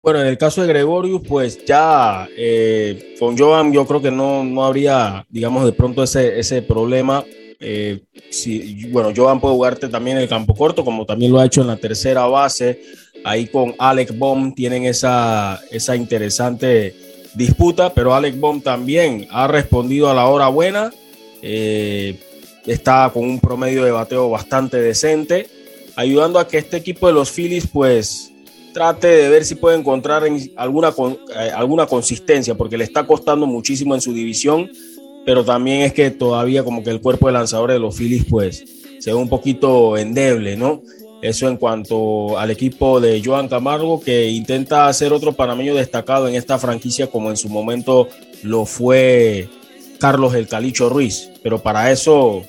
Bueno, 0.02 0.20
en 0.20 0.26
el 0.26 0.38
caso 0.38 0.62
de 0.62 0.68
Gregorio, 0.68 1.22
pues 1.22 1.64
ya 1.64 2.26
eh, 2.36 3.14
con 3.20 3.38
Johan 3.38 3.72
yo 3.72 3.86
creo 3.86 4.02
que 4.02 4.10
no, 4.10 4.42
no 4.42 4.64
habría, 4.64 5.24
digamos, 5.28 5.64
de 5.64 5.72
pronto 5.72 6.02
ese, 6.02 6.40
ese 6.40 6.62
problema. 6.62 7.24
Eh, 7.60 8.02
si, 8.30 8.90
bueno, 8.90 9.12
Johan 9.14 9.40
puede 9.40 9.54
jugarte 9.54 9.88
también 9.88 10.16
en 10.16 10.24
el 10.24 10.28
campo 10.28 10.54
corto, 10.54 10.84
como 10.84 11.06
también 11.06 11.30
lo 11.30 11.38
ha 11.38 11.46
hecho 11.46 11.60
en 11.60 11.68
la 11.68 11.76
tercera 11.76 12.26
base. 12.26 12.82
Ahí 13.24 13.46
con 13.46 13.74
Alec 13.78 14.18
Baum 14.18 14.52
tienen 14.52 14.84
esa, 14.84 15.60
esa 15.70 15.94
interesante 15.94 16.94
disputa, 17.34 17.94
pero 17.94 18.14
Alec 18.14 18.38
Baum 18.38 18.60
también 18.60 19.28
ha 19.30 19.46
respondido 19.46 20.10
a 20.10 20.14
la 20.14 20.26
hora 20.26 20.48
buena. 20.48 20.90
Eh, 21.42 22.18
está 22.66 23.10
con 23.12 23.24
un 23.24 23.40
promedio 23.40 23.84
de 23.84 23.90
bateo 23.90 24.30
bastante 24.30 24.80
decente, 24.80 25.48
ayudando 25.96 26.38
a 26.38 26.46
que 26.46 26.58
este 26.58 26.76
equipo 26.76 27.08
de 27.08 27.12
los 27.12 27.30
Phillies 27.30 27.66
pues 27.66 28.32
trate 28.72 29.08
de 29.08 29.28
ver 29.28 29.44
si 29.44 29.56
puede 29.56 29.76
encontrar 29.76 30.24
alguna, 30.56 30.88
eh, 30.88 31.50
alguna 31.54 31.86
consistencia, 31.86 32.54
porque 32.54 32.78
le 32.78 32.84
está 32.84 33.06
costando 33.06 33.46
muchísimo 33.46 33.94
en 33.94 34.00
su 34.00 34.12
división, 34.12 34.70
pero 35.26 35.44
también 35.44 35.82
es 35.82 35.92
que 35.92 36.10
todavía 36.10 36.64
como 36.64 36.82
que 36.82 36.90
el 36.90 37.00
cuerpo 37.00 37.26
de 37.26 37.34
lanzadores 37.34 37.74
de 37.74 37.80
los 37.80 37.96
Phillies 37.96 38.24
pues 38.28 38.64
se 38.98 39.10
ve 39.10 39.16
un 39.16 39.28
poquito 39.28 39.96
endeble, 39.96 40.56
¿no? 40.56 40.82
Eso 41.22 41.46
en 41.48 41.56
cuanto 41.56 42.36
al 42.38 42.50
equipo 42.50 43.00
de 43.00 43.22
Joan 43.24 43.48
Camargo, 43.48 44.00
que 44.00 44.28
intenta 44.28 44.88
hacer 44.88 45.12
otro 45.12 45.32
panameño 45.32 45.74
destacado 45.74 46.26
en 46.26 46.34
esta 46.34 46.58
franquicia, 46.58 47.06
como 47.06 47.30
en 47.30 47.36
su 47.36 47.48
momento 47.48 48.08
lo 48.42 48.64
fue 48.64 49.48
Carlos 50.00 50.34
el 50.34 50.48
Calicho 50.48 50.88
Ruiz. 50.88 51.31
Pero 51.42 51.62
para 51.62 51.90
eso 51.90 52.42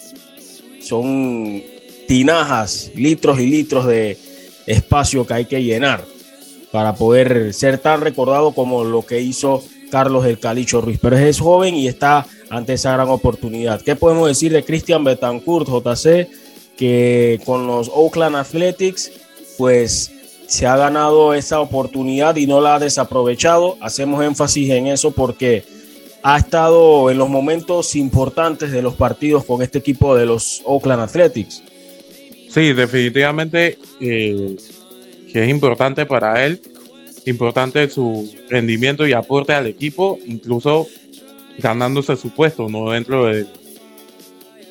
son 0.81 1.63
tinajas, 2.07 2.91
litros 2.95 3.39
y 3.39 3.47
litros 3.47 3.85
de 3.85 4.17
espacio 4.65 5.25
que 5.25 5.33
hay 5.33 5.45
que 5.45 5.63
llenar 5.63 6.05
para 6.71 6.95
poder 6.95 7.53
ser 7.53 7.77
tan 7.77 8.01
recordado 8.01 8.51
como 8.51 8.83
lo 8.83 9.05
que 9.05 9.21
hizo 9.21 9.63
Carlos 9.91 10.25
el 10.25 10.39
Calicho 10.39 10.81
Ruiz. 10.81 10.99
Pero 11.01 11.17
es 11.17 11.39
joven 11.39 11.75
y 11.75 11.87
está 11.87 12.25
ante 12.49 12.73
esa 12.73 12.93
gran 12.93 13.09
oportunidad. 13.09 13.81
¿Qué 13.81 13.95
podemos 13.95 14.27
decir 14.27 14.51
de 14.51 14.63
Cristian 14.63 15.03
Betancourt, 15.03 15.67
JC? 15.67 16.27
que 16.77 17.39
con 17.45 17.67
los 17.67 17.89
Oakland 17.93 18.35
Athletics, 18.35 19.11
pues 19.57 20.11
se 20.47 20.67
ha 20.67 20.75
ganado 20.75 21.33
esa 21.33 21.59
oportunidad 21.59 22.35
y 22.35 22.47
no 22.47 22.61
la 22.61 22.75
ha 22.75 22.79
desaprovechado. 22.79 23.77
Hacemos 23.81 24.23
énfasis 24.23 24.69
en 24.69 24.87
eso 24.87 25.11
porque 25.11 25.63
ha 26.23 26.37
estado 26.37 27.11
en 27.11 27.17
los 27.17 27.29
momentos 27.29 27.95
importantes 27.95 28.71
de 28.71 28.81
los 28.81 28.95
partidos 28.95 29.43
con 29.43 29.61
este 29.61 29.79
equipo 29.79 30.15
de 30.15 30.25
los 30.25 30.61
Oakland 30.63 31.03
Athletics. 31.03 31.61
Sí, 32.49 32.71
definitivamente 32.71 33.77
eh, 33.99 34.55
que 35.31 35.43
es 35.43 35.49
importante 35.49 36.05
para 36.05 36.45
él, 36.45 36.61
importante 37.25 37.89
su 37.89 38.33
rendimiento 38.49 39.05
y 39.05 39.11
aporte 39.11 39.53
al 39.53 39.67
equipo, 39.67 40.17
incluso 40.25 40.87
ganándose 41.57 42.15
su 42.15 42.29
puesto, 42.29 42.69
no 42.69 42.91
dentro 42.91 43.25
de 43.25 43.45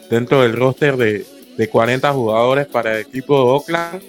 dentro 0.08 0.42
del 0.42 0.54
roster 0.54 0.96
de, 0.96 1.24
de 1.56 1.68
40 1.68 2.12
jugadores 2.12 2.66
para 2.66 2.98
el 2.98 3.06
equipo 3.06 3.36
de 3.36 3.50
Oakland. 3.50 4.02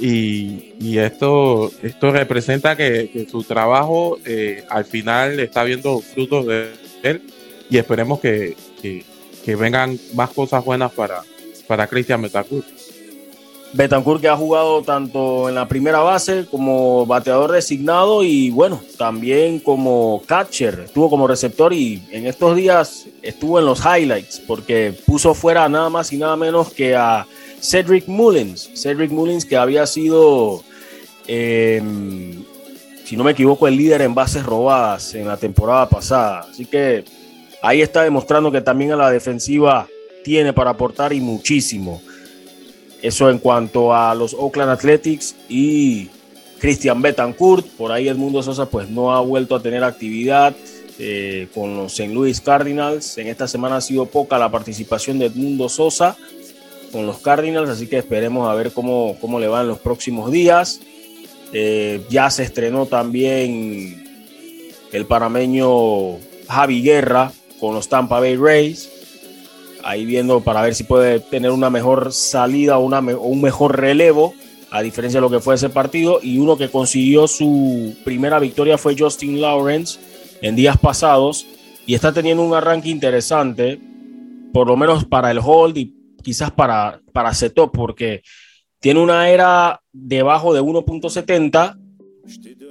Y, 0.00 0.98
esto, 0.98 1.70
esto 1.82 2.10
representa 2.10 2.74
que, 2.76 3.26
su 3.30 3.42
trabajo 3.42 4.18
eh, 4.24 4.64
al 4.70 4.84
final 4.84 5.38
está 5.40 5.62
viendo 5.62 6.00
frutos 6.00 6.46
de 6.46 6.70
él 7.02 7.22
y 7.68 7.76
esperemos 7.78 8.20
que, 8.20 8.56
vengan 9.46 9.98
más 10.14 10.30
cosas 10.30 10.64
buenas 10.64 10.92
para, 10.92 11.22
para 11.66 11.86
Cristian 11.86 12.22
Betancourt. 12.22 12.66
Betancourt 13.72 14.20
que 14.20 14.28
ha 14.28 14.36
jugado 14.36 14.82
tanto 14.82 15.48
en 15.48 15.54
la 15.54 15.68
primera 15.68 16.00
base 16.00 16.46
como 16.50 17.06
bateador 17.06 17.52
designado 17.52 18.24
y 18.24 18.50
bueno, 18.50 18.80
también 18.96 19.60
como 19.60 20.22
catcher, 20.26 20.80
estuvo 20.86 21.08
como 21.08 21.28
receptor 21.28 21.72
y 21.72 22.02
en 22.10 22.26
estos 22.26 22.56
días 22.56 23.06
estuvo 23.22 23.60
en 23.60 23.66
los 23.66 23.80
highlights 23.84 24.40
porque 24.46 24.92
puso 25.06 25.34
fuera 25.34 25.68
nada 25.68 25.88
más 25.88 26.12
y 26.12 26.16
nada 26.16 26.36
menos 26.36 26.72
que 26.72 26.96
a 26.96 27.26
Cedric 27.60 28.08
Mullins. 28.08 28.70
Cedric 28.74 29.10
Mullins 29.10 29.44
que 29.44 29.56
había 29.56 29.86
sido, 29.86 30.62
em, 31.26 32.44
si 33.04 33.16
no 33.16 33.24
me 33.24 33.32
equivoco, 33.32 33.68
el 33.68 33.76
líder 33.76 34.02
en 34.02 34.14
bases 34.14 34.44
robadas 34.44 35.14
en 35.14 35.26
la 35.26 35.36
temporada 35.36 35.88
pasada. 35.88 36.46
Así 36.50 36.66
que 36.66 37.04
ahí 37.62 37.82
está 37.82 38.02
demostrando 38.02 38.50
que 38.50 38.60
también 38.60 38.92
a 38.92 38.96
la 38.96 39.10
defensiva 39.10 39.86
tiene 40.24 40.52
para 40.52 40.70
aportar 40.70 41.12
y 41.12 41.20
muchísimo. 41.20 42.02
Eso 43.02 43.30
en 43.30 43.38
cuanto 43.38 43.94
a 43.94 44.14
los 44.14 44.34
Oakland 44.34 44.70
Athletics 44.70 45.34
y 45.48 46.08
Christian 46.58 47.00
Betancourt. 47.00 47.66
Por 47.66 47.90
ahí 47.90 48.08
Edmundo 48.08 48.42
Sosa 48.42 48.66
pues 48.66 48.88
no 48.88 49.12
ha 49.12 49.20
vuelto 49.20 49.56
a 49.56 49.62
tener 49.62 49.82
actividad 49.82 50.54
eh, 50.98 51.48
con 51.54 51.76
los 51.76 51.98
St. 51.98 52.12
Louis 52.12 52.40
Cardinals. 52.40 53.16
En 53.16 53.26
esta 53.28 53.48
semana 53.48 53.76
ha 53.76 53.80
sido 53.80 54.06
poca 54.06 54.38
la 54.38 54.50
participación 54.50 55.18
de 55.18 55.26
Edmundo 55.26 55.68
Sosa 55.68 56.16
con 56.92 57.06
los 57.06 57.18
Cardinals, 57.18 57.68
así 57.68 57.86
que 57.86 57.98
esperemos 57.98 58.48
a 58.48 58.54
ver 58.54 58.72
cómo, 58.72 59.16
cómo 59.20 59.38
le 59.38 59.48
va 59.48 59.62
en 59.62 59.68
los 59.68 59.78
próximos 59.78 60.30
días. 60.30 60.80
Eh, 61.52 62.02
ya 62.08 62.30
se 62.30 62.44
estrenó 62.44 62.86
también 62.86 64.04
el 64.92 65.06
panameño 65.06 66.18
Javi 66.48 66.82
Guerra 66.82 67.32
con 67.58 67.74
los 67.74 67.88
Tampa 67.88 68.20
Bay 68.20 68.36
Rays 68.36 68.88
ahí 69.84 70.04
viendo 70.04 70.40
para 70.40 70.62
ver 70.62 70.74
si 70.74 70.84
puede 70.84 71.20
tener 71.20 71.50
una 71.50 71.70
mejor 71.70 72.12
salida 72.12 72.78
o, 72.78 72.84
una, 72.84 73.00
un 73.00 73.40
mejor 73.40 73.78
relevo, 73.80 74.34
a 74.70 74.82
diferencia 74.82 75.18
de 75.18 75.22
lo 75.22 75.30
que 75.30 75.40
fue 75.40 75.54
ese 75.54 75.68
partido. 75.68 76.20
Y 76.22 76.38
uno 76.38 76.56
que 76.56 76.68
consiguió 76.68 77.26
su 77.28 77.94
primera 78.04 78.38
victoria 78.38 78.78
fue 78.78 78.96
Justin 78.98 79.40
Lawrence 79.40 79.98
en 80.42 80.56
días 80.56 80.78
pasados 80.78 81.46
y 81.86 81.94
está 81.94 82.12
teniendo 82.12 82.42
un 82.42 82.54
arranque 82.54 82.88
interesante, 82.88 83.80
por 84.52 84.68
lo 84.68 84.76
menos 84.76 85.04
para 85.04 85.30
el 85.30 85.40
hold 85.42 85.76
quizás 86.20 86.50
para, 86.50 87.00
para 87.12 87.34
setup, 87.34 87.72
porque 87.72 88.22
tiene 88.80 89.00
una 89.00 89.28
era 89.28 89.80
debajo 89.92 90.54
de 90.54 90.60
1.70. 90.62 91.76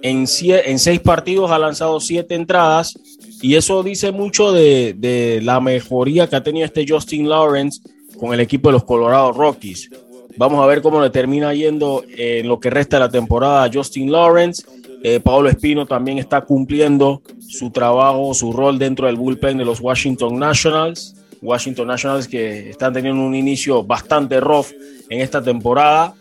En, 0.01 0.25
en 0.29 0.79
seis 0.79 0.99
partidos 1.01 1.51
ha 1.51 1.59
lanzado 1.59 1.99
siete 1.99 2.35
entradas 2.35 2.97
y 3.41 3.55
eso 3.55 3.83
dice 3.83 4.11
mucho 4.11 4.51
de, 4.51 5.39
la 5.43 5.59
mejoría 5.59 6.27
que 6.27 6.35
ha 6.35 6.43
tenido 6.43 6.65
este 6.65 6.85
Justin 6.87 7.29
Lawrence 7.29 7.81
con 8.17 8.33
el 8.33 8.39
equipo 8.41 8.69
de 8.69 8.73
los 8.73 8.83
Colorado 8.83 9.31
Rockies. 9.31 9.89
Vamos 10.37 10.61
a 10.63 10.67
ver 10.67 10.81
cómo 10.81 11.01
le 11.01 11.09
termina 11.09 11.53
yendo 11.53 12.03
en 12.17 12.47
lo 12.47 12.59
que 12.59 12.69
resta 12.69 12.97
de 12.97 13.01
la 13.01 13.09
temporada 13.09 13.63
a 13.63 13.71
Justin 13.71 14.11
Lawrence. 14.11 14.63
Eh, 15.03 15.19
Pablo 15.21 15.49
Espino 15.49 15.85
también 15.85 16.17
está 16.17 16.41
cumpliendo 16.41 17.21
su 17.39 17.71
trabajo, 17.71 18.33
su 18.33 18.51
rol 18.51 18.77
dentro 18.77 19.07
del 19.07 19.15
bullpen 19.15 19.57
de 19.57 19.65
los 19.65 19.79
Washington 19.79 20.37
Nationals. 20.37 21.15
Washington 21.41 21.87
Nationals 21.87 22.27
que 22.27 22.69
están 22.69 22.93
teniendo 22.93 23.21
un 23.21 23.35
inicio 23.35 23.83
bastante 23.83 24.39
rough 24.39 24.67
en 25.09 25.21
esta 25.21 25.41
temporada. 25.41 26.15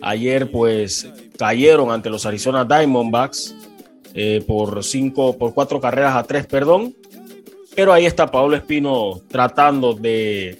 Ayer 0.00 0.50
pues 0.50 1.08
cayeron 1.38 1.90
ante 1.90 2.10
los 2.10 2.26
Arizona 2.26 2.64
Diamondbacks 2.64 3.54
eh, 4.14 4.42
por 4.46 4.84
cinco, 4.84 5.36
por 5.36 5.54
cuatro 5.54 5.80
carreras 5.80 6.16
a 6.16 6.22
tres, 6.24 6.46
perdón. 6.46 6.94
Pero 7.74 7.92
ahí 7.92 8.06
está 8.06 8.30
Pablo 8.30 8.56
Espino 8.56 9.20
tratando 9.28 9.94
de 9.94 10.58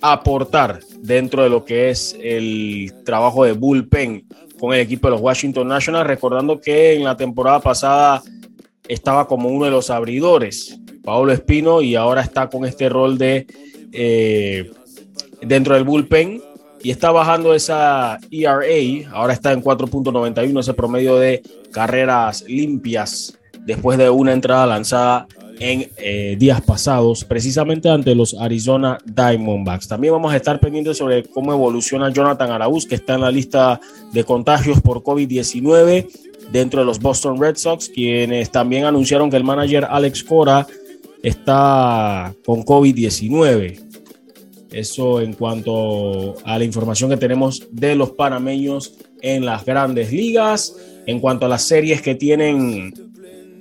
aportar 0.00 0.80
dentro 1.00 1.42
de 1.42 1.48
lo 1.48 1.64
que 1.64 1.90
es 1.90 2.16
el 2.20 2.92
trabajo 3.04 3.44
de 3.44 3.52
bullpen 3.52 4.26
con 4.58 4.74
el 4.74 4.80
equipo 4.80 5.08
de 5.08 5.12
los 5.12 5.20
Washington 5.20 5.68
Nationals, 5.68 6.06
recordando 6.06 6.60
que 6.60 6.94
en 6.94 7.04
la 7.04 7.16
temporada 7.16 7.60
pasada 7.60 8.22
estaba 8.88 9.26
como 9.26 9.48
uno 9.48 9.66
de 9.66 9.70
los 9.70 9.90
abridores, 9.90 10.78
Pablo 11.06 11.32
Espino, 11.32 11.80
y 11.82 11.94
ahora 11.94 12.20
está 12.20 12.50
con 12.50 12.66
este 12.66 12.88
rol 12.88 13.16
de 13.16 13.46
eh, 13.92 14.68
dentro 15.40 15.76
del 15.76 15.84
bullpen 15.84 16.42
y 16.82 16.90
está 16.90 17.12
bajando 17.12 17.54
esa 17.54 18.18
ERA, 18.30 19.08
ahora 19.12 19.32
está 19.32 19.52
en 19.52 19.62
4.91, 19.62 20.60
ese 20.60 20.74
promedio 20.74 21.16
de 21.16 21.42
carreras 21.70 22.42
limpias 22.48 23.38
después 23.64 23.98
de 23.98 24.10
una 24.10 24.32
entrada 24.32 24.66
lanzada 24.66 25.28
en 25.60 25.88
eh, 25.96 26.34
días 26.38 26.60
pasados, 26.60 27.24
precisamente 27.24 27.88
ante 27.88 28.14
los 28.16 28.34
Arizona 28.34 28.98
Diamondbacks. 29.04 29.86
También 29.86 30.12
vamos 30.12 30.32
a 30.32 30.36
estar 30.36 30.58
pendientes 30.58 30.98
sobre 30.98 31.22
cómo 31.22 31.52
evoluciona 31.52 32.10
Jonathan 32.10 32.50
Arauz, 32.50 32.84
que 32.84 32.96
está 32.96 33.14
en 33.14 33.20
la 33.20 33.30
lista 33.30 33.80
de 34.12 34.24
contagios 34.24 34.80
por 34.80 35.02
COVID-19 35.04 36.08
dentro 36.50 36.80
de 36.80 36.86
los 36.86 36.98
Boston 36.98 37.40
Red 37.40 37.56
Sox, 37.56 37.88
quienes 37.88 38.50
también 38.50 38.84
anunciaron 38.84 39.30
que 39.30 39.36
el 39.36 39.44
manager 39.44 39.86
Alex 39.88 40.24
Cora 40.24 40.66
está 41.22 42.34
con 42.44 42.64
COVID-19. 42.64 43.82
Eso 44.72 45.20
en 45.20 45.32
cuanto 45.32 46.34
a 46.44 46.58
la 46.58 46.64
información 46.64 47.10
que 47.10 47.16
tenemos 47.16 47.66
de 47.70 47.94
los 47.94 48.10
panameños 48.10 48.94
en 49.22 49.44
las 49.44 49.64
grandes 49.64 50.12
ligas. 50.12 50.76
En 51.06 51.20
cuanto 51.20 51.46
a 51.46 51.48
las 51.48 51.62
series 51.62 52.02
que 52.02 52.14
tienen 52.14 52.92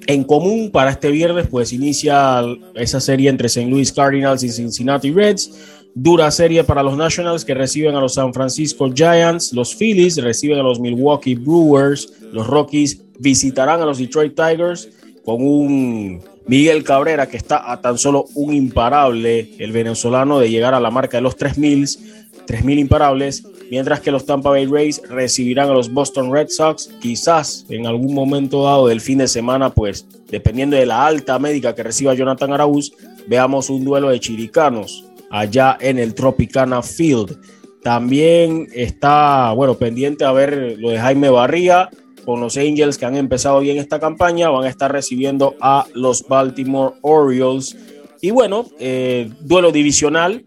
en 0.07 0.23
común 0.23 0.71
para 0.71 0.91
este 0.91 1.11
viernes, 1.11 1.47
pues 1.47 1.73
inicia 1.73 2.41
esa 2.75 2.99
serie 2.99 3.29
entre 3.29 3.47
St. 3.47 3.69
Louis 3.69 3.91
Cardinals 3.91 4.43
y 4.43 4.49
Cincinnati 4.49 5.11
Reds. 5.11 5.51
Dura 5.93 6.29
serie 6.31 6.63
para 6.63 6.83
los 6.83 6.97
Nationals 6.97 7.45
que 7.45 7.53
reciben 7.53 7.95
a 7.95 8.01
los 8.01 8.15
San 8.15 8.33
Francisco 8.33 8.91
Giants. 8.93 9.53
Los 9.53 9.73
Phillies 9.75 10.17
reciben 10.17 10.59
a 10.59 10.63
los 10.63 10.79
Milwaukee 10.79 11.35
Brewers. 11.35 12.11
Los 12.33 12.45
Rockies 12.47 13.01
visitarán 13.19 13.81
a 13.81 13.85
los 13.85 13.97
Detroit 13.97 14.35
Tigers 14.35 14.89
con 15.23 15.41
un 15.41 16.21
Miguel 16.47 16.83
Cabrera 16.83 17.27
que 17.27 17.37
está 17.37 17.71
a 17.71 17.81
tan 17.81 17.97
solo 17.97 18.25
un 18.35 18.53
imparable, 18.53 19.51
el 19.57 19.71
venezolano, 19.71 20.39
de 20.39 20.49
llegar 20.49 20.73
a 20.73 20.79
la 20.79 20.91
marca 20.91 21.17
de 21.17 21.21
los 21.21 21.37
3.000, 21.37 22.45
3.000 22.45 22.79
imparables 22.79 23.43
mientras 23.71 23.99
que 23.99 24.11
los 24.11 24.25
Tampa 24.25 24.49
Bay 24.49 24.65
Rays 24.65 25.01
recibirán 25.09 25.69
a 25.69 25.73
los 25.73 25.91
Boston 25.91 26.31
Red 26.31 26.49
Sox. 26.49 26.89
Quizás 27.01 27.65
en 27.69 27.87
algún 27.87 28.13
momento 28.13 28.63
dado 28.63 28.87
del 28.87 29.01
fin 29.01 29.19
de 29.19 29.27
semana, 29.27 29.69
pues 29.71 30.05
dependiendo 30.29 30.75
de 30.75 30.85
la 30.85 31.05
alta 31.05 31.39
médica 31.39 31.73
que 31.75 31.83
reciba 31.83 32.13
Jonathan 32.13 32.53
Araúz, 32.53 32.91
veamos 33.27 33.69
un 33.69 33.83
duelo 33.83 34.09
de 34.09 34.19
chiricanos 34.19 35.05
allá 35.29 35.77
en 35.79 35.99
el 35.99 36.13
Tropicana 36.13 36.81
Field. 36.81 37.37
También 37.81 38.67
está, 38.73 39.51
bueno, 39.53 39.75
pendiente 39.75 40.25
a 40.25 40.31
ver 40.31 40.75
lo 40.79 40.89
de 40.89 40.99
Jaime 40.99 41.29
Barría 41.29 41.89
con 42.25 42.41
los 42.41 42.57
Angels 42.57 42.97
que 42.97 43.05
han 43.05 43.15
empezado 43.15 43.59
bien 43.59 43.77
esta 43.77 43.99
campaña, 43.99 44.49
van 44.49 44.65
a 44.65 44.69
estar 44.69 44.91
recibiendo 44.91 45.55
a 45.61 45.85
los 45.93 46.27
Baltimore 46.27 46.95
Orioles. 47.01 47.77
Y 48.21 48.31
bueno, 48.31 48.65
eh, 48.79 49.29
duelo 49.41 49.71
divisional, 49.71 50.43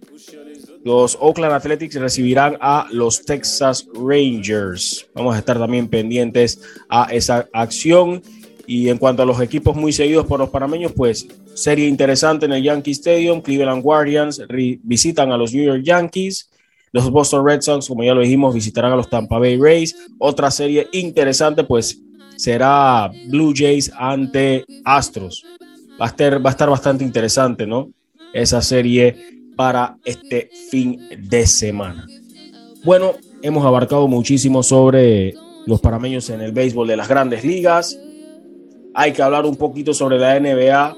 los 0.84 1.16
Oakland 1.20 1.52
Athletics 1.52 1.94
recibirán 1.96 2.56
a 2.60 2.88
los 2.90 3.24
Texas 3.24 3.86
Rangers. 3.94 5.06
Vamos 5.14 5.34
a 5.34 5.38
estar 5.38 5.58
también 5.58 5.88
pendientes 5.88 6.60
a 6.88 7.04
esa 7.12 7.48
acción. 7.52 8.22
Y 8.66 8.88
en 8.90 8.98
cuanto 8.98 9.22
a 9.22 9.26
los 9.26 9.40
equipos 9.40 9.76
muy 9.76 9.92
seguidos 9.92 10.26
por 10.26 10.40
los 10.40 10.50
panameños, 10.50 10.92
pues 10.92 11.26
serie 11.54 11.88
interesante 11.88 12.46
en 12.46 12.52
el 12.52 12.62
Yankee 12.62 12.92
Stadium. 12.92 13.40
Cleveland 13.40 13.82
Guardians 13.82 14.42
visitan 14.82 15.32
a 15.32 15.36
los 15.36 15.52
New 15.54 15.64
York 15.64 15.82
Yankees. 15.82 16.50
Los 16.92 17.10
Boston 17.10 17.46
Red 17.46 17.60
Sox, 17.60 17.88
como 17.88 18.04
ya 18.04 18.14
lo 18.14 18.20
dijimos, 18.20 18.54
visitarán 18.54 18.92
a 18.92 18.96
los 18.96 19.08
Tampa 19.08 19.38
Bay 19.38 19.58
Rays. 19.58 19.96
Otra 20.18 20.50
serie 20.50 20.88
interesante, 20.92 21.64
pues 21.64 22.00
será 22.36 23.10
Blue 23.26 23.52
Jays 23.54 23.90
ante 23.96 24.64
Astros. 24.84 25.44
Va 26.00 26.06
a 26.06 26.08
estar, 26.08 26.40
bastante 26.70 27.04
interesante, 27.04 27.66
¿no? 27.66 27.90
Esa 28.32 28.62
serie 28.62 29.16
para 29.56 29.98
este 30.04 30.48
fin 30.70 31.00
de 31.18 31.46
semana. 31.46 32.06
Bueno, 32.84 33.14
hemos 33.42 33.64
abarcado 33.66 34.06
muchísimo 34.06 34.62
sobre 34.62 35.34
los 35.66 35.80
parameños 35.80 36.30
en 36.30 36.40
el 36.40 36.52
béisbol 36.52 36.86
de 36.86 36.96
las 36.96 37.08
grandes 37.08 37.44
ligas. 37.44 37.98
Hay 38.94 39.12
que 39.12 39.22
hablar 39.22 39.44
un 39.44 39.56
poquito 39.56 39.92
sobre 39.92 40.18
la 40.18 40.38
NBA, 40.38 40.96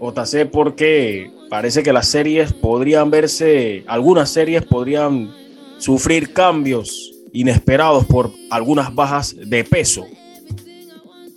JC, 0.00 0.50
porque 0.50 1.30
parece 1.52 1.82
que 1.82 1.92
las 1.92 2.08
series 2.08 2.50
podrían 2.54 3.10
verse, 3.10 3.84
algunas 3.86 4.30
series 4.30 4.64
podrían 4.64 5.30
sufrir 5.76 6.32
cambios 6.32 7.12
inesperados 7.34 8.06
por 8.06 8.32
algunas 8.48 8.94
bajas 8.94 9.36
de 9.38 9.62
peso. 9.62 10.06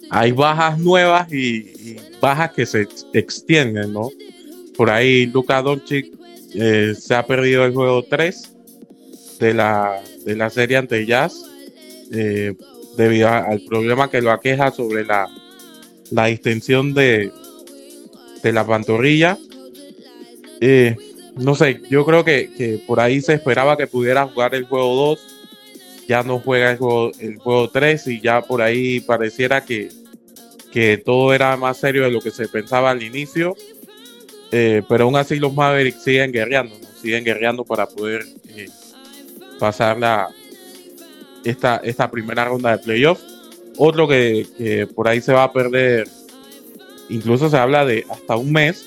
Hay 0.10 0.32
bajas 0.32 0.80
nuevas 0.80 1.30
y, 1.34 1.98
bajas 2.22 2.54
que 2.54 2.66
se 2.66 2.88
extienden, 3.12 3.92
¿no? 3.92 4.10
Por 4.78 4.90
ahí 4.90 5.26
Luka 5.26 5.62
Doncic 5.62 6.14
eh, 6.54 6.94
se 6.98 7.14
ha 7.14 7.28
perdido 7.28 7.66
el 7.66 7.74
juego 7.74 8.02
3 8.04 8.56
de 9.42 9.54
la, 9.54 10.02
de 10.26 10.36
la 10.38 10.50
serie 10.50 10.78
ante 10.78 11.06
Jazz 11.06 11.44
eh, 12.14 12.54
debido 12.96 13.28
al 13.28 13.60
problema 13.68 14.10
que 14.10 14.22
lo 14.22 14.32
aqueja 14.32 14.72
sobre 14.72 15.04
la, 15.04 15.28
la 16.10 16.28
distensión 16.28 16.94
de, 16.94 17.34
de 18.42 18.54
la 18.54 18.66
pantorrilla. 18.66 19.38
Eh, 20.62 20.96
no 21.36 21.56
sé, 21.56 21.82
yo 21.90 22.06
creo 22.06 22.24
que, 22.24 22.82
por 22.88 23.00
ahí 23.00 23.22
se 23.22 23.34
esperaba 23.34 23.78
que 23.78 23.88
pudiera 23.88 24.26
jugar 24.26 24.56
el 24.56 24.66
juego 24.66 24.96
2. 24.96 25.20
Ya 26.08 26.24
no 26.24 26.40
juega 26.40 26.72
el 26.72 26.78
juego, 26.78 27.12
el 27.20 27.38
juego 27.38 27.70
3 27.70 28.08
y 28.08 28.22
ya 28.22 28.42
por 28.42 28.62
ahí 28.62 29.00
pareciera 29.00 29.66
que, 29.66 29.90
que 30.72 30.98
todo 30.98 31.34
era 31.34 31.58
más 31.58 31.78
serio 31.78 32.04
de 32.04 32.12
lo 32.12 32.22
que 32.22 32.32
se 32.32 32.48
pensaba 32.48 32.92
al 32.92 33.02
inicio. 33.02 33.56
Eh, 34.52 34.84
pero 34.88 35.06
aún 35.06 35.16
así 35.16 35.38
los 35.38 35.54
Mavericks 35.54 36.04
siguen 36.04 36.32
guerreando, 36.32 36.76
siguen 37.02 37.24
guerreando 37.24 37.66
para 37.66 37.88
poder 37.88 38.24
eh, 38.50 38.70
pasar 39.60 39.98
la, 39.98 40.30
esta, 41.44 41.78
esta 41.78 42.10
primera 42.10 42.46
ronda 42.46 42.72
de 42.72 42.84
playoffs. 42.84 43.24
Otro 43.78 44.08
que, 44.08 44.88
por 44.96 45.08
ahí 45.08 45.20
se 45.22 45.34
va 45.34 45.44
a 45.44 45.52
perder, 45.52 46.08
incluso 47.10 47.50
se 47.50 47.58
habla 47.58 47.86
de 47.86 48.06
hasta 48.10 48.38
un 48.38 48.52
mes, 48.52 48.86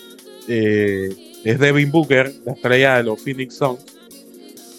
eh, 0.48 1.27
es 1.44 1.58
Devin 1.58 1.90
Booker, 1.90 2.32
la 2.44 2.52
estrella 2.52 2.96
de 2.96 3.04
los 3.04 3.20
Phoenix 3.22 3.56
Suns, 3.56 3.84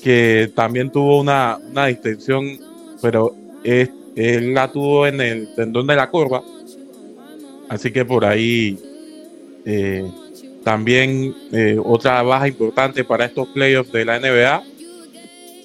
que 0.03 0.51
también 0.55 0.91
tuvo 0.91 1.19
una, 1.19 1.57
una 1.71 1.87
distensión, 1.87 2.59
pero 3.01 3.35
él 3.63 4.53
la 4.53 4.71
tuvo 4.71 5.07
en 5.07 5.21
el 5.21 5.53
tendón 5.55 5.87
de 5.87 5.95
la 5.95 6.09
curva. 6.09 6.43
Así 7.69 7.91
que 7.91 8.03
por 8.05 8.25
ahí 8.25 8.77
también 10.63 11.35
eh, 11.51 11.77
otra 11.83 12.21
baja 12.21 12.47
importante 12.47 13.03
para 13.03 13.25
estos 13.25 13.47
playoffs 13.49 13.91
de 13.91 14.05
la 14.05 14.19
NBA. 14.19 14.63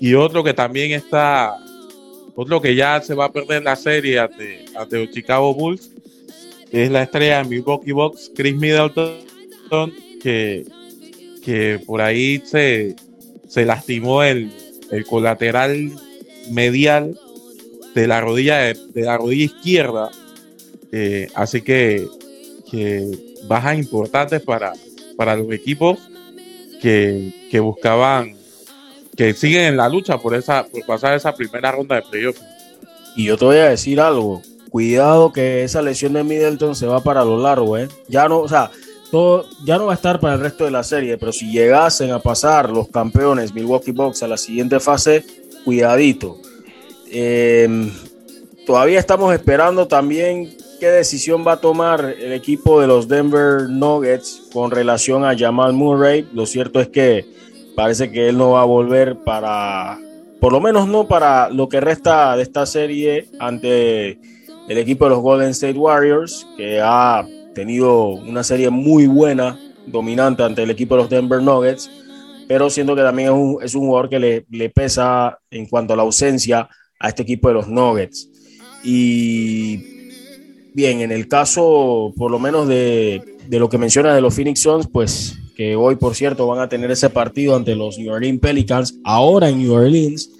Y 0.01 0.14
otro 0.14 0.42
que 0.45 0.55
también 0.55 0.92
está, 0.92 1.57
otro 2.34 2.61
que 2.61 2.74
ya 2.74 3.01
se 3.01 3.14
va 3.14 3.26
a 3.26 3.32
perder 3.32 3.62
la 3.62 3.76
serie 3.76 4.18
ante, 4.18 4.66
los 4.90 5.11
Chicago 5.11 5.55
Bulls, 5.55 5.90
es 6.70 6.90
la 6.90 7.03
estrella 7.03 7.42
de 7.42 7.49
Milwaukee 7.49 7.92
Bucks, 7.92 8.30
Chris 8.34 8.57
Middleton, 8.57 9.14
que, 10.20 10.64
que 11.45 11.80
por 11.84 12.01
ahí 12.01 12.42
se, 12.45 12.97
se 13.49 13.64
lastimó 13.64 14.22
el, 14.22 14.51
el 14.90 15.05
colateral 15.05 15.92
medial 16.51 17.18
de 17.95 18.07
la 18.07 18.20
rodilla, 18.20 18.59
de, 18.59 18.76
la 18.95 19.18
rodilla 19.18 19.45
izquierda. 19.45 20.11
Eh, 20.92 21.28
así 21.34 21.62
que, 21.62 22.07
que 22.70 23.11
bajas 23.47 23.78
importantes 23.78 24.40
para, 24.42 24.72
para 25.16 25.36
los 25.36 25.51
equipos 25.53 25.99
que, 26.80 27.61
buscaban, 27.61 28.36
que 29.16 29.32
siguen 29.32 29.62
en 29.62 29.76
la 29.76 29.88
lucha 29.88 30.18
por, 30.18 30.34
esa, 30.34 30.64
por 30.64 30.84
pasar 30.84 31.14
esa 31.14 31.34
primera 31.34 31.72
ronda 31.72 31.97
de 31.97 32.03
playoffs. 32.03 32.42
Y 33.16 33.24
yo 33.24 33.38
te 33.38 33.45
voy 33.45 33.57
a 33.57 33.70
decir 33.70 34.01
algo, 34.01 34.42
cuidado 34.70 35.32
que 35.32 35.62
esa 35.62 35.80
lesión 35.80 36.12
de 36.12 36.24
Middleton 36.24 36.74
se 36.74 36.86
va 36.86 37.03
para 37.03 37.24
lo 37.24 37.40
largo, 37.40 37.78
¿eh? 37.78 37.88
Ya 38.09 38.28
no, 38.28 38.40
o 38.40 38.49
sea, 38.49 38.70
ya 39.64 39.78
no 39.78 39.86
va 39.86 39.92
a 39.92 39.94
estar 39.94 40.18
para 40.18 40.34
el 40.34 40.40
resto 40.40 40.64
de 40.64 40.70
la 40.70 40.82
serie, 40.82 41.18
pero 41.18 41.32
si 41.32 41.50
llegasen 41.50 42.10
a 42.10 42.18
pasar 42.18 42.70
los 42.70 42.88
campeones 42.88 43.54
Milwaukee 43.54 43.92
Bucks 43.92 44.22
a 44.22 44.28
la 44.28 44.36
siguiente 44.36 44.80
fase, 44.80 45.24
cuidadito. 45.64 46.38
Eh, 47.10 47.92
todavía 48.66 48.98
estamos 48.98 49.32
esperando 49.32 49.86
también 49.86 50.56
qué 50.80 50.88
decisión 50.88 51.46
va 51.46 51.52
a 51.52 51.60
tomar 51.60 52.14
el 52.18 52.32
equipo 52.32 52.80
de 52.80 52.88
los 52.88 53.06
Denver 53.06 53.68
Nuggets 53.68 54.48
con 54.52 54.70
relación 54.70 55.24
a 55.24 55.38
Jamal 55.38 55.74
Murray. 55.74 56.28
Lo 56.32 56.44
cierto 56.44 56.80
es 56.80 56.88
que 56.88 57.24
parece 57.76 58.10
que 58.10 58.28
él 58.28 58.36
no 58.36 58.52
va 58.52 58.62
a 58.62 58.66
volver 58.66 59.16
para, 59.18 59.98
por 60.40 60.52
lo 60.52 60.60
menos 60.60 60.88
no 60.88 61.06
para 61.06 61.50
lo 61.50 61.68
que 61.68 61.80
resta 61.80 62.36
de 62.36 62.42
esta 62.42 62.66
serie 62.66 63.28
ante 63.38 64.18
el 64.68 64.78
equipo 64.78 65.04
de 65.04 65.10
los 65.10 65.20
Golden 65.20 65.50
State 65.50 65.78
Warriors, 65.78 66.46
que 66.56 66.80
ha 66.82 67.24
tenido 67.55 68.09
una 68.09 68.42
serie 68.42 68.70
muy 68.70 69.07
buena, 69.07 69.59
dominante 69.86 70.42
ante 70.42 70.62
el 70.62 70.70
equipo 70.70 70.96
de 70.96 71.02
los 71.02 71.11
Denver 71.11 71.42
Nuggets. 71.42 71.90
pero 72.46 72.68
siento 72.68 72.94
que 72.94 73.02
también 73.02 73.28
es 73.28 73.34
un, 73.34 73.59
es 73.62 73.74
un 73.74 73.86
jugador 73.86 74.11
que 74.11 74.18
le, 74.18 74.44
le, 74.50 74.68
pesa 74.68 75.38
en 75.50 75.66
cuanto 75.66 75.94
a 75.94 75.96
la 75.96 76.02
ausencia 76.02 76.68
a 76.98 77.09
este 77.09 77.22
equipo 77.22 77.48
de 77.48 77.55
los 77.55 77.68
Nuggets. 77.68 78.28
Y 78.82 79.78
bien, 80.74 81.00
en 81.00 81.11
el 81.11 81.26
caso, 81.26 82.12
por 82.16 82.30
lo 82.30 82.38
menos 82.38 82.68
de, 82.68 83.22
de 83.48 83.59
lo 83.59 83.70
que 83.70 83.78
menciona 83.78 84.14
de 84.14 84.20
los 84.20 84.34
Phoenix 84.34 84.61
Suns, 84.61 84.86
pues 84.92 85.38
que 85.57 85.76
hoy, 85.76 85.96
por 85.96 86.14
cierto, 86.14 86.46
van 86.46 86.59
a 86.61 86.68
tener 86.68 86.90
ese 86.90 87.09
partido 87.09 87.57
ante 87.57 87.74
los 87.76 87.98
New 87.98 88.12
Orleans 88.12 88.40
Pelicans, 88.40 88.98
ahora 89.05 89.48
en 89.48 89.59
New 89.59 89.72
Orleans, 89.72 90.30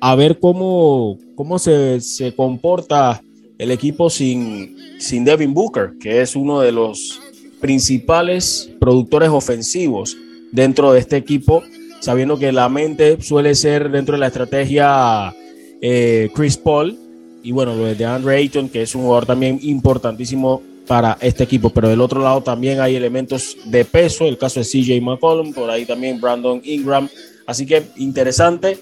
a 0.00 0.14
ver 0.14 0.38
cómo, 0.38 1.18
cómo 1.34 1.58
se, 1.58 2.00
se 2.00 2.34
comporta 2.34 3.20
el 3.58 3.70
equipo 3.70 4.08
sin, 4.08 4.76
sin 5.02 5.24
Devin 5.24 5.52
Booker, 5.52 5.94
que 6.00 6.20
es 6.20 6.36
uno 6.36 6.60
de 6.60 6.72
los 6.72 7.20
principales 7.60 8.70
productores 8.80 9.28
ofensivos 9.28 10.16
dentro 10.52 10.92
de 10.92 11.00
este 11.00 11.16
equipo, 11.16 11.62
sabiendo 12.00 12.38
que 12.38 12.52
la 12.52 12.68
mente 12.68 13.20
suele 13.20 13.54
ser 13.54 13.90
dentro 13.90 14.14
de 14.14 14.20
la 14.20 14.28
estrategia 14.28 15.34
eh, 15.80 16.30
Chris 16.34 16.56
Paul 16.56 16.98
y 17.42 17.50
bueno, 17.50 17.74
lo 17.74 17.86
de 17.86 18.04
Andre 18.04 18.36
Ayton, 18.36 18.68
que 18.68 18.82
es 18.82 18.94
un 18.94 19.02
jugador 19.02 19.26
también 19.26 19.58
importantísimo 19.62 20.62
para 20.86 21.18
este 21.20 21.44
equipo, 21.44 21.70
pero 21.70 21.88
del 21.88 22.00
otro 22.00 22.20
lado 22.22 22.40
también 22.40 22.80
hay 22.80 22.94
elementos 22.94 23.56
de 23.64 23.84
peso, 23.84 24.26
el 24.26 24.38
caso 24.38 24.60
de 24.60 24.66
CJ 24.66 25.00
McCollum, 25.00 25.52
por 25.52 25.68
ahí 25.70 25.84
también 25.84 26.20
Brandon 26.20 26.60
Ingram, 26.64 27.08
así 27.46 27.66
que 27.66 27.82
interesante, 27.96 28.78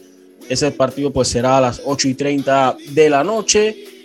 ese 0.48 0.70
partido 0.72 1.10
pues 1.12 1.28
será 1.28 1.58
a 1.58 1.60
las 1.60 1.80
8 1.84 2.08
y 2.08 2.14
30 2.14 2.76
de 2.90 3.10
la 3.10 3.24
noche, 3.24 3.99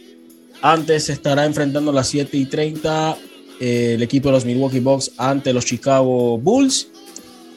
antes 0.66 1.10
estará 1.10 1.46
enfrentando 1.46 1.92
a 1.92 1.94
las 1.94 2.08
7 2.08 2.36
y 2.36 2.46
30 2.46 3.18
eh, 3.60 3.94
el 3.94 4.02
equipo 4.02 4.30
de 4.30 4.34
los 4.34 4.46
Milwaukee 4.46 4.80
Bucks 4.80 5.12
ante 5.18 5.54
los 5.54 5.64
Chicago 5.64 6.40
Bulls, 6.40 6.88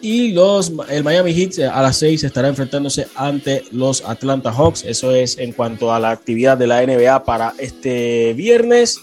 y 0.00 0.32
los, 0.32 0.72
el 0.90 1.02
Miami 1.02 1.32
Heat 1.32 1.70
a 1.72 1.82
las 1.82 1.96
6 1.96 2.22
estará 2.22 2.48
enfrentándose 2.48 3.08
ante 3.16 3.64
los 3.72 4.04
Atlanta 4.04 4.52
Hawks. 4.52 4.84
Eso 4.84 5.12
es 5.12 5.38
en 5.38 5.52
cuanto 5.52 5.92
a 5.92 5.98
la 5.98 6.10
actividad 6.10 6.56
de 6.56 6.68
la 6.68 6.84
NBA 6.86 7.24
para 7.24 7.54
este 7.58 8.32
viernes. 8.34 9.00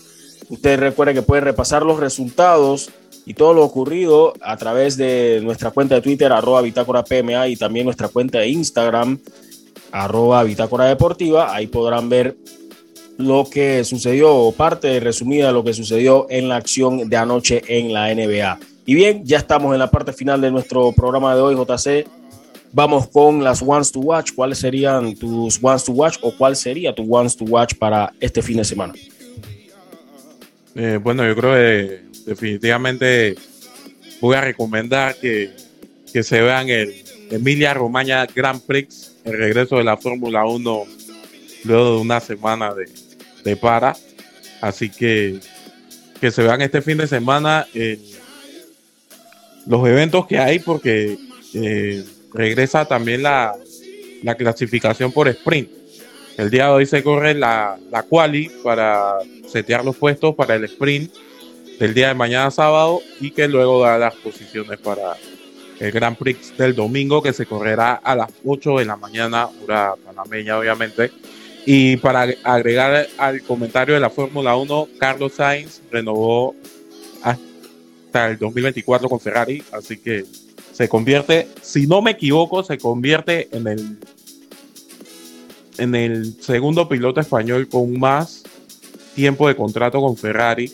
Usted 0.50 0.80
recuerde 0.80 1.16
que 1.16 1.22
puede 1.22 1.42
repasar 1.42 1.84
los 1.84 2.00
resultados 2.00 2.92
y 3.26 3.34
todo 3.34 3.54
lo 3.54 3.64
ocurrido 3.64 4.34
a 4.42 4.56
través 4.56 4.96
de 4.96 5.42
nuestra 5.44 5.72
cuenta 5.72 5.96
de 5.96 6.02
Twitter, 6.02 6.32
arroba 6.32 6.62
Bitácora 6.62 7.04
PMA, 7.04 7.48
y 7.48 7.56
también 7.56 7.86
nuestra 7.86 8.08
cuenta 8.08 8.38
de 8.38 8.50
Instagram, 8.50 9.20
arroba 9.92 10.44
Bitácora 10.44 10.86
Deportiva. 10.86 11.54
Ahí 11.54 11.68
podrán 11.68 12.08
ver 12.08 12.38
lo 13.18 13.48
que 13.50 13.84
sucedió, 13.84 14.54
parte 14.56 15.00
resumida 15.00 15.52
lo 15.52 15.64
que 15.64 15.74
sucedió 15.74 16.28
en 16.30 16.50
la 16.50 16.58
acción 16.58 17.10
de 17.10 17.18
anoche 17.18 17.62
en 17.68 17.94
la 17.94 18.14
NBA. 18.14 18.60
Y 18.86 18.94
bien, 18.94 19.26
ya 19.26 19.38
estamos 19.38 19.74
en 19.74 19.80
la 19.80 19.90
parte 19.90 20.14
final 20.14 20.42
de 20.42 20.52
nuestro 20.52 20.92
programa 20.92 21.36
de 21.36 21.42
hoy, 21.42 21.56
JC. 21.56 22.08
Vamos 22.72 23.08
con 23.08 23.44
las 23.44 23.62
ones 23.62 23.92
to 23.92 24.00
watch. 24.00 24.32
¿Cuáles 24.36 24.60
serían 24.60 25.16
tus 25.16 25.60
ones 25.62 25.84
to 25.86 25.94
watch 25.94 26.18
o 26.22 26.36
cuál 26.36 26.56
sería 26.56 26.94
tu 26.94 27.04
ones 27.14 27.36
to 27.36 27.46
watch 27.46 27.74
para 27.76 28.14
este 28.20 28.42
fin 28.42 28.58
de 28.58 28.66
semana? 28.66 28.94
Eh, 30.76 31.00
bueno, 31.02 31.26
yo 31.26 31.36
creo 31.36 31.54
que 31.54 32.02
definitivamente 32.26 33.36
voy 34.20 34.36
a 34.36 34.42
recomendar 34.42 35.16
que, 35.16 35.52
que 36.12 36.22
se 36.22 36.42
vean 36.42 36.70
el 36.70 36.94
Emilia 37.32 37.74
Romagna 37.74 38.28
Grand 38.36 38.62
Prix, 38.62 39.16
el 39.24 39.38
regreso 39.38 39.78
de 39.78 39.86
la 39.86 39.98
Fórmula 39.98 40.46
1 40.46 40.86
luego 41.64 41.96
de 41.96 42.02
una 42.02 42.20
semana 42.20 42.74
de, 42.74 42.86
de 43.46 43.56
para. 43.56 43.96
Así 44.60 44.90
que 44.90 45.40
que 46.20 46.32
se 46.32 46.44
vean 46.44 46.62
este 46.62 46.82
fin 46.82 46.98
de 46.98 47.08
semana 47.08 47.68
en 47.74 48.00
los 49.68 49.88
eventos 49.88 50.28
que 50.28 50.40
hay 50.40 50.60
porque 50.60 51.18
eh, 51.54 52.04
regresa 52.34 52.86
también 52.86 53.24
la, 53.24 53.54
la, 54.24 54.36
clasificación 54.36 55.12
por 55.12 55.28
sprint. 55.28 55.70
El 56.38 56.50
día 56.50 56.66
de 56.66 56.72
hoy 56.72 56.86
se 56.86 57.04
corre 57.04 57.34
la, 57.34 57.78
la 57.92 58.04
quali 58.04 58.50
para 58.64 59.18
setear 59.48 59.86
los 59.86 59.96
puestos 59.96 60.36
para 60.36 60.56
el 60.56 60.64
sprint 60.66 61.14
del 61.80 61.94
día 61.94 62.10
de 62.10 62.14
mañana 62.14 62.52
sábado 62.52 63.02
y 63.20 63.32
que 63.32 63.48
luego 63.48 63.82
da 63.84 63.98
las 63.98 64.16
posiciones 64.16 64.80
para 64.80 65.16
el 65.80 65.92
Grand 65.92 66.18
Prix 66.18 66.58
del 66.58 66.76
domingo 66.76 67.22
que 67.22 67.34
se 67.34 67.46
correrá 67.46 67.94
a 67.96 68.16
las 68.16 68.32
8 68.46 68.80
de 68.80 68.86
la 68.86 68.96
mañana, 68.96 69.50
panameña 70.06 70.58
obviamente. 70.58 71.12
Y 71.66 71.98
para 71.98 72.28
agregar 72.44 73.08
al 73.18 73.42
comentario 73.42 73.96
de 73.96 74.00
la 74.00 74.10
Fórmula 74.10 74.56
1, 74.56 74.90
Carlos 75.00 75.34
Sainz 75.34 75.82
renovó 75.92 76.56
hasta 77.24 78.30
el 78.30 78.38
2024 78.38 79.10
con 79.10 79.20
Ferrari, 79.20 79.64
así 79.72 79.98
que 79.98 80.26
se 80.72 80.88
convierte, 80.88 81.48
si 81.62 81.88
no 81.88 82.02
me 82.02 82.12
equivoco, 82.12 82.64
se 82.64 82.78
convierte 82.78 83.48
en 83.52 83.68
el 83.68 83.98
en 85.78 85.96
el 85.96 86.42
segundo 86.42 86.88
piloto 86.88 87.20
español 87.20 87.68
con 87.68 88.00
más 88.00 88.44
tiempo 89.14 89.48
de 89.48 89.56
contrato 89.56 90.00
con 90.02 90.16
Ferrari 90.18 90.72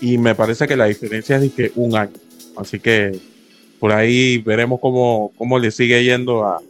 y 0.00 0.18
me 0.18 0.34
parece 0.34 0.66
que 0.66 0.76
la 0.76 0.86
diferencia 0.86 1.36
es 1.36 1.42
de 1.42 1.50
que 1.50 1.72
un 1.76 1.96
año. 1.96 2.12
Así 2.56 2.78
que 2.78 3.18
por 3.78 3.92
ahí 3.92 4.38
veremos 4.38 4.80
cómo, 4.80 5.32
cómo 5.36 5.58
le 5.58 5.70
sigue 5.70 6.04
yendo 6.04 6.44
a, 6.44 6.60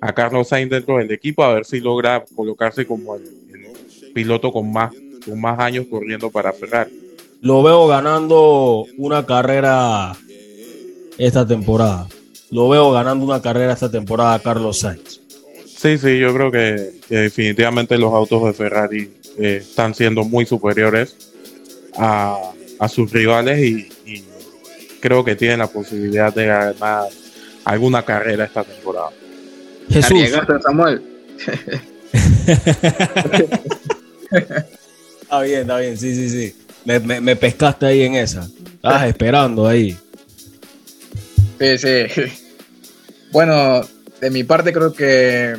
a 0.00 0.12
Carlos 0.12 0.48
Sainz 0.48 0.70
dentro 0.70 0.98
del 0.98 1.10
equipo, 1.10 1.42
a 1.42 1.54
ver 1.54 1.64
si 1.64 1.80
logra 1.80 2.24
colocarse 2.34 2.86
como 2.86 3.16
el, 3.16 3.22
el 3.22 4.12
piloto 4.12 4.52
con 4.52 4.72
más, 4.72 4.92
con 5.24 5.40
más 5.40 5.58
años 5.58 5.86
corriendo 5.90 6.30
para 6.30 6.52
Ferrari. 6.52 6.92
Lo 7.40 7.62
veo 7.62 7.86
ganando 7.86 8.86
una 8.96 9.24
carrera 9.24 10.16
esta 11.18 11.46
temporada. 11.46 12.08
Lo 12.50 12.68
veo 12.68 12.90
ganando 12.92 13.24
una 13.24 13.42
carrera 13.42 13.74
esta 13.74 13.90
temporada 13.90 14.38
Carlos 14.40 14.80
Sainz. 14.80 15.20
Sí, 15.66 15.98
sí, 15.98 16.18
yo 16.18 16.34
creo 16.34 16.50
que, 16.50 16.92
que 17.08 17.16
definitivamente 17.16 17.96
los 17.98 18.12
autos 18.12 18.44
de 18.44 18.52
Ferrari 18.52 19.12
eh, 19.38 19.58
están 19.60 19.94
siendo 19.94 20.24
muy 20.24 20.44
superiores 20.44 21.16
a, 21.96 22.36
a 22.78 22.88
sus 22.88 23.12
rivales 23.12 23.60
y, 23.60 23.88
y, 24.04 24.24
creo 25.00 25.24
que 25.24 25.36
tienen 25.36 25.60
la 25.60 25.68
posibilidad 25.68 26.34
de 26.34 26.46
ganar 26.46 27.06
alguna 27.64 28.04
carrera 28.04 28.44
esta 28.44 28.64
temporada. 28.64 29.10
Jesús. 29.90 30.30
Samuel. 30.62 31.02
está 35.22 35.40
bien, 35.42 35.60
está 35.60 35.78
bien, 35.78 35.96
sí, 35.96 36.14
sí, 36.14 36.30
sí. 36.30 36.54
Me, 36.84 37.00
me, 37.00 37.20
me 37.20 37.36
pescaste 37.36 37.86
ahí 37.86 38.02
en 38.02 38.14
esa. 38.14 38.48
Estabas 38.74 39.08
esperando 39.08 39.66
ahí. 39.66 39.96
Sí, 41.58 41.78
sí. 41.78 42.06
Bueno, 43.32 43.82
de 44.20 44.30
mi 44.30 44.44
parte 44.44 44.72
creo 44.72 44.92
que 44.92 45.56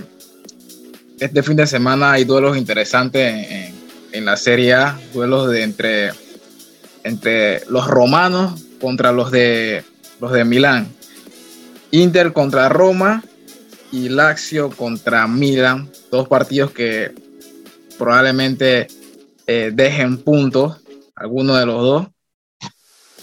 este 1.19 1.43
fin 1.43 1.55
de 1.55 1.67
semana 1.67 2.13
hay 2.13 2.23
duelos 2.23 2.57
interesantes 2.57 3.51
en, 3.51 3.75
en 4.11 4.25
la 4.25 4.37
Serie 4.37 4.73
A, 4.73 4.99
duelos 5.13 5.49
de 5.49 5.63
entre, 5.63 6.11
entre 7.03 7.65
los 7.67 7.87
romanos 7.87 8.61
contra 8.79 9.11
los 9.11 9.31
de 9.31 9.83
los 10.19 10.31
de 10.31 10.45
Milán. 10.45 10.87
Inter 11.91 12.33
contra 12.33 12.69
Roma 12.69 13.23
y 13.91 14.09
Lazio 14.09 14.69
contra 14.69 15.27
Milan, 15.27 15.89
dos 16.11 16.27
partidos 16.27 16.71
que 16.71 17.11
probablemente 17.97 18.87
eh, 19.47 19.71
dejen 19.73 20.17
puntos, 20.19 20.77
alguno 21.15 21.55
de 21.55 21.65
los 21.65 21.81
dos, 21.81 22.07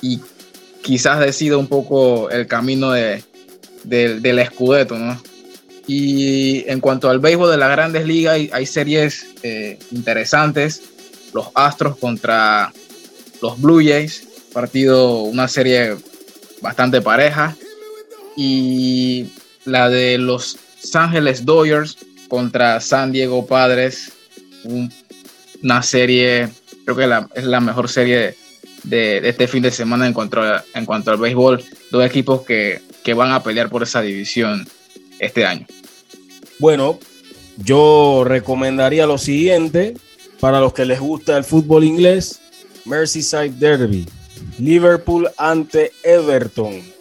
y 0.02 0.20
quizás 0.82 1.20
decida 1.20 1.56
un 1.56 1.66
poco 1.66 2.30
el 2.30 2.47
camino 2.47 2.93
de, 2.93 3.22
de, 3.84 4.20
del 4.20 4.38
escudeto, 4.38 4.98
¿no? 4.98 5.20
Y 5.86 6.68
en 6.68 6.80
cuanto 6.80 7.09
al 7.09 7.20
béisbol 7.20 7.51
de 7.51 7.56
las 7.59 7.70
grandes 7.70 8.06
ligas, 8.06 8.34
hay, 8.34 8.51
hay 8.52 8.66
series 8.66 9.26
eh, 9.43 9.78
interesantes. 9.93 10.82
Los 11.32 11.48
Astros 11.55 11.97
contra 11.98 12.72
los 13.40 13.60
Blue 13.60 13.80
Jays, 13.84 14.26
partido, 14.52 15.22
una 15.22 15.47
serie 15.47 15.97
bastante 16.60 17.01
pareja. 17.01 17.56
Y 18.36 19.26
la 19.66 19.88
de 19.88 20.18
los 20.18 20.59
Ángeles 20.94 21.44
Dodgers 21.44 21.98
contra 22.28 22.80
San 22.80 23.12
Diego 23.12 23.47
Padres, 23.47 24.12
un, 24.64 24.93
una 25.62 25.82
serie, 25.82 26.48
creo 26.84 26.97
que 26.97 27.06
la, 27.06 27.28
es 27.34 27.44
la 27.44 27.60
mejor 27.60 27.88
serie 27.88 28.36
de, 28.84 29.28
este 29.28 29.48
fin 29.48 29.62
de 29.62 29.70
semana 29.70 30.06
en 30.06 30.12
cuanto, 30.12 30.40
en 30.74 30.86
cuanto 30.86 31.10
al 31.10 31.18
béisbol. 31.18 31.62
Dos 31.90 32.05
equipos 32.05 32.43
que, 32.43 32.80
que 33.05 33.14
van 33.14 33.32
a 33.32 33.43
pelear 33.43 33.68
por 33.68 33.82
esa 33.82 34.01
división 34.01 34.66
este 35.18 35.44
año. 35.44 35.66
Bueno, 36.59 36.98
yo 37.59 38.24
recomendaría 38.24 39.06
lo 39.06 39.18
siguiente 39.18 39.94
para 40.40 40.60
los 40.60 40.72
que 40.72 40.84
les 40.84 41.01
gusta 41.01 41.36
el 41.36 41.44
fútbol 41.44 41.84
inglés: 41.84 42.40
Merseyside 42.84 43.51
Derby, 43.51 44.06
Liverpool 44.59 45.28
ante 45.36 45.93
Everton. 46.02 46.95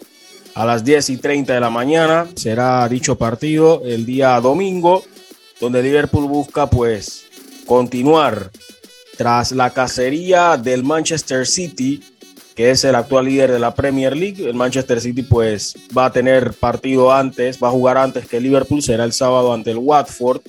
A 0.56 0.64
las 0.64 0.84
10 0.84 1.10
y 1.10 1.16
30 1.18 1.52
de 1.52 1.60
la 1.60 1.68
mañana 1.68 2.26
será 2.34 2.88
dicho 2.88 3.18
partido 3.18 3.82
el 3.84 4.06
día 4.06 4.40
domingo, 4.40 5.04
donde 5.60 5.82
Liverpool 5.82 6.26
busca 6.26 6.70
pues 6.70 7.26
continuar 7.66 8.50
tras 9.18 9.52
la 9.52 9.68
cacería 9.68 10.56
del 10.56 10.82
Manchester 10.82 11.46
City 11.46 12.02
que 12.54 12.70
es 12.70 12.84
el 12.84 12.94
actual 12.94 13.26
líder 13.26 13.52
de 13.52 13.58
la 13.58 13.74
Premier 13.74 14.16
League. 14.16 14.48
El 14.48 14.54
Manchester 14.54 14.98
City 14.98 15.22
pues 15.24 15.74
va 15.94 16.06
a 16.06 16.12
tener 16.12 16.54
partido 16.54 17.12
antes, 17.12 17.62
va 17.62 17.68
a 17.68 17.72
jugar 17.72 17.98
antes 17.98 18.26
que 18.26 18.40
Liverpool, 18.40 18.80
será 18.80 19.04
el 19.04 19.12
sábado 19.12 19.52
ante 19.52 19.72
el 19.72 19.76
Watford. 19.76 20.40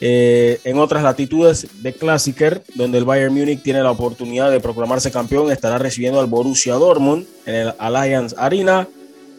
Eh, 0.00 0.60
en 0.62 0.78
otras 0.78 1.02
latitudes 1.02 1.82
de 1.82 1.92
Klassiker, 1.94 2.62
donde 2.76 2.98
el 2.98 3.04
Bayern 3.04 3.34
Múnich 3.34 3.60
tiene 3.60 3.82
la 3.82 3.90
oportunidad 3.90 4.52
de 4.52 4.60
proclamarse 4.60 5.10
campeón, 5.10 5.50
estará 5.50 5.78
recibiendo 5.78 6.20
al 6.20 6.26
Borussia 6.26 6.74
Dortmund 6.74 7.26
en 7.44 7.54
el 7.56 7.74
Allianz 7.78 8.32
Arena. 8.38 8.86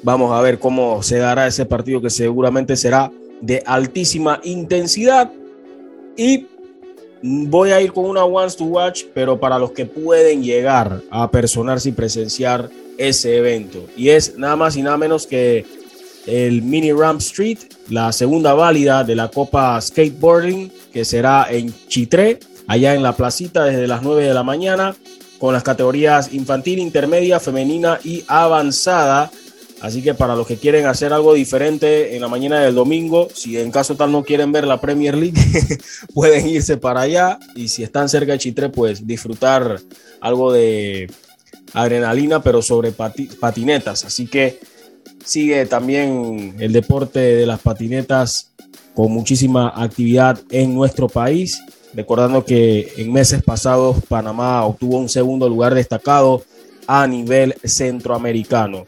Vamos 0.04 0.32
a 0.32 0.42
ver 0.42 0.60
cómo 0.60 1.02
se 1.04 1.18
dará 1.18 1.48
ese 1.48 1.66
partido 1.66 2.02
que 2.02 2.10
seguramente 2.10 2.76
será 2.76 3.12
de 3.42 3.64
altísima 3.66 4.40
intensidad. 4.44 5.32
Y 6.16 6.48
voy 7.22 7.72
a 7.72 7.82
ir 7.82 7.94
con 7.94 8.06
una 8.06 8.26
Once 8.26 8.58
to 8.58 8.66
Watch, 8.66 9.04
pero 9.14 9.40
para 9.40 9.60
los 9.60 9.72
que 9.72 9.86
pueden 9.86 10.44
llegar 10.44 11.02
a 11.10 11.30
personarse 11.30 11.90
y 11.90 11.94
presenciar 11.94 12.70
ese 12.98 13.38
evento. 13.38 13.86
Y 13.96 14.10
es 14.10 14.38
nada 14.38 14.56
más 14.56 14.76
y 14.76 14.82
nada 14.82 14.98
menos 14.98 15.28
que 15.28 15.66
el 16.26 16.62
Mini 16.62 16.92
Ramp 16.92 17.22
Street, 17.22 17.60
la 17.90 18.12
segunda 18.12 18.54
válida 18.54 19.04
de 19.04 19.16
la 19.16 19.30
Copa 19.30 19.80
Skateboarding, 19.80 20.72
que 20.92 21.06
será 21.06 21.48
en 21.50 21.74
Chitré, 21.88 22.40
allá 22.68 22.94
en 22.94 23.02
la 23.02 23.16
placita 23.16 23.64
desde 23.64 23.88
las 23.88 24.02
9 24.04 24.24
de 24.24 24.34
la 24.34 24.44
mañana, 24.44 24.96
con 25.40 25.54
las 25.54 25.64
categorías 25.64 26.34
infantil, 26.34 26.80
intermedia, 26.80 27.40
femenina 27.40 28.00
y 28.04 28.24
avanzada. 28.28 29.32
Así 29.82 30.02
que 30.02 30.16
para 30.16 30.36
los 30.36 30.48
que 30.48 30.58
quieren 30.58 30.88
hacer 30.88 31.14
algo 31.14 31.34
diferente 31.34 32.16
en 32.16 32.22
la 32.22 32.28
mañana 32.28 32.60
del 32.62 32.74
domingo, 32.74 33.28
si 33.34 33.60
en 33.60 33.72
caso 33.72 33.96
tal 33.96 34.12
no 34.12 34.24
quieren 34.24 34.52
ver 34.52 34.66
la 34.66 34.82
Premier 34.82 35.16
League, 35.16 35.40
pueden 36.14 36.48
irse 36.48 36.78
para 36.78 37.02
allá 37.02 37.40
y 37.56 37.68
si 37.68 37.84
están 37.84 38.10
cerca 38.10 38.32
de 38.32 38.40
Chitré, 38.40 38.70
pues 38.70 39.06
disfrutar 39.06 39.80
algo 40.20 40.52
de 40.52 41.10
adrenalina, 41.74 42.42
pero 42.42 42.62
sobre 42.62 42.92
patinetas. 42.92 44.04
Así 44.04 44.26
que 44.26 44.60
sigue 45.24 45.66
también 45.68 46.56
el 46.60 46.74
deporte 46.74 47.20
de 47.20 47.46
las 47.46 47.60
patinetas 47.60 48.52
con 48.96 49.12
muchísima 49.12 49.72
actividad 49.76 50.40
en 50.50 50.74
nuestro 50.74 51.08
país. 51.08 51.62
Recordando 51.94 52.44
que 52.44 52.94
en 52.98 53.14
meses 53.14 53.44
pasados 53.44 53.98
Panamá 54.08 54.64
obtuvo 54.66 54.98
un 54.98 55.10
segundo 55.10 55.48
lugar 55.48 55.76
destacado 55.76 56.44
a 56.88 57.06
nivel 57.06 57.56
centroamericano. 57.64 58.86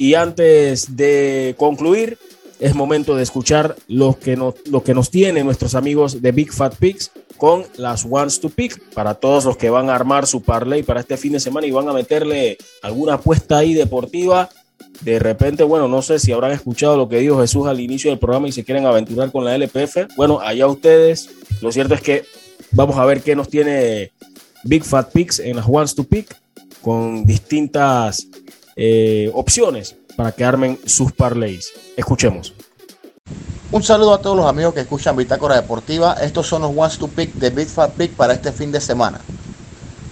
Y 0.00 0.14
antes 0.14 0.96
de 0.96 1.54
concluir, 1.58 2.16
es 2.58 2.74
momento 2.74 3.16
de 3.16 3.22
escuchar 3.22 3.76
lo 3.86 4.18
que 4.18 4.34
nos, 4.34 4.54
lo 4.66 4.82
que 4.82 4.94
nos 4.94 5.10
tienen 5.10 5.44
nuestros 5.44 5.74
amigos 5.74 6.22
de 6.22 6.32
Big 6.32 6.54
Fat 6.54 6.74
Pigs 6.76 7.10
con 7.36 7.66
las 7.76 8.06
Ones 8.08 8.40
to 8.40 8.48
Pick 8.48 8.94
para 8.94 9.12
todos 9.12 9.44
los 9.44 9.58
que 9.58 9.68
van 9.68 9.90
a 9.90 9.94
armar 9.94 10.26
su 10.26 10.40
parlay 10.40 10.82
para 10.82 11.00
este 11.00 11.18
fin 11.18 11.32
de 11.32 11.40
semana 11.40 11.66
y 11.66 11.70
van 11.70 11.86
a 11.86 11.92
meterle 11.92 12.56
alguna 12.80 13.14
apuesta 13.14 13.58
ahí 13.58 13.74
deportiva. 13.74 14.48
De 15.02 15.18
repente, 15.18 15.64
bueno, 15.64 15.86
no 15.86 16.00
sé 16.00 16.18
si 16.18 16.32
habrán 16.32 16.52
escuchado 16.52 16.96
lo 16.96 17.06
que 17.06 17.18
dijo 17.18 17.38
Jesús 17.38 17.66
al 17.66 17.78
inicio 17.78 18.08
del 18.10 18.18
programa 18.18 18.48
y 18.48 18.52
se 18.52 18.64
quieren 18.64 18.86
aventurar 18.86 19.30
con 19.30 19.44
la 19.44 19.54
LPF. 19.54 20.16
Bueno, 20.16 20.40
allá 20.40 20.66
ustedes. 20.66 21.28
Lo 21.60 21.70
cierto 21.72 21.92
es 21.92 22.00
que 22.00 22.24
vamos 22.72 22.96
a 22.96 23.04
ver 23.04 23.20
qué 23.20 23.36
nos 23.36 23.50
tiene 23.50 24.12
Big 24.64 24.82
Fat 24.82 25.12
Picks 25.12 25.40
en 25.40 25.56
las 25.56 25.66
Ones 25.68 25.94
to 25.94 26.04
Pick 26.04 26.34
con 26.80 27.26
distintas 27.26 28.26
eh, 28.76 29.30
opciones 29.34 29.96
para 30.16 30.32
que 30.32 30.44
armen 30.44 30.78
sus 30.86 31.12
parlays. 31.12 31.72
Escuchemos. 31.96 32.54
Un 33.72 33.82
saludo 33.82 34.14
a 34.14 34.20
todos 34.20 34.36
los 34.36 34.46
amigos 34.46 34.74
que 34.74 34.80
escuchan 34.80 35.16
Bitácora 35.16 35.54
Deportiva. 35.54 36.14
Estos 36.20 36.46
son 36.46 36.62
los 36.62 36.72
Ones 36.76 36.98
to 36.98 37.08
Pick 37.08 37.34
de 37.34 37.50
Big 37.50 37.68
Pick 37.96 38.12
para 38.14 38.32
este 38.32 38.50
fin 38.52 38.72
de 38.72 38.80
semana. 38.80 39.20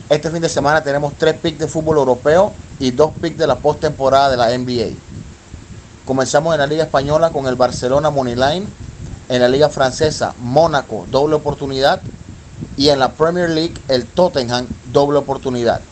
Este 0.09 0.30
fin 0.30 0.40
de 0.40 0.48
semana 0.48 0.82
tenemos 0.82 1.12
tres 1.18 1.35
picks 1.35 1.59
de 1.59 1.66
fútbol 1.68 1.98
europeo 1.98 2.52
y 2.78 2.93
dos 2.93 3.12
picks 3.20 3.36
de 3.36 3.47
la 3.47 3.56
postemporada 3.56 4.30
de 4.30 4.36
la 4.39 4.56
NBA. 4.56 4.97
Comenzamos 6.06 6.55
en 6.55 6.60
la 6.60 6.66
Liga 6.66 6.85
Española 6.85 7.28
con 7.28 7.47
el 7.47 7.56
Barcelona 7.56 8.09
Moneyline, 8.09 8.66
en 9.28 9.40
la 9.43 9.48
Liga 9.48 9.68
Francesa 9.68 10.35
Mónaco 10.40 11.05
doble 11.10 11.35
oportunidad 11.35 12.01
y 12.78 12.89
en 12.89 13.01
la 13.01 13.12
Premier 13.12 13.51
League 13.51 13.74
el 13.89 14.06
Tottenham 14.06 14.66
doble 14.93 15.18
oportunidad. 15.18 15.82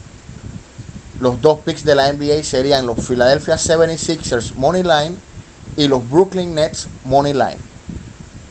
Los 1.21 1.41
dos 1.41 1.61
picks 1.61 1.85
de 1.85 1.95
la 1.95 2.13
NBA 2.13 2.43
serían 2.45 2.87
los 2.87 2.99
Philadelphia 2.99 3.57
76ers 3.57 4.55
Money 4.55 4.83
Line 4.83 5.17
y 5.77 5.89
los 5.89 6.09
Brooklyn 6.09 6.55
Nets 6.55 6.89
Money 7.05 7.33
Line. 7.33 7.59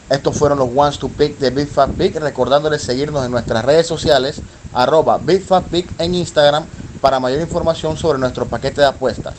Estos 0.10 0.36
fueron 0.36 0.58
los 0.58 0.70
ones 0.76 0.98
to 0.98 1.10
pick 1.10 1.38
de 1.38 1.52
Big 1.52 1.68
Fat 1.68 1.92
Pick. 1.92 2.16
Recordándoles 2.16 2.82
seguirnos 2.82 3.24
en 3.24 3.32
nuestras 3.32 3.64
redes 3.66 3.86
sociales, 3.86 4.42
arroba 4.74 5.20
Big 5.20 5.44
Fat 5.44 5.66
Pick 5.66 5.88
en 6.00 6.16
Instagram 6.16 6.66
para 7.02 7.20
mayor 7.20 7.42
información 7.42 7.98
sobre 7.98 8.18
nuestro 8.18 8.46
paquete 8.46 8.82
de 8.82 8.88
apuestas. 8.88 9.36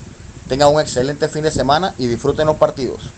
Tengan 0.49 0.73
un 0.73 0.81
excelente 0.81 1.29
fin 1.29 1.43
de 1.43 1.51
semana 1.51 1.95
y 1.99 2.07
disfruten 2.07 2.47
los 2.47 2.57
partidos. 2.57 3.11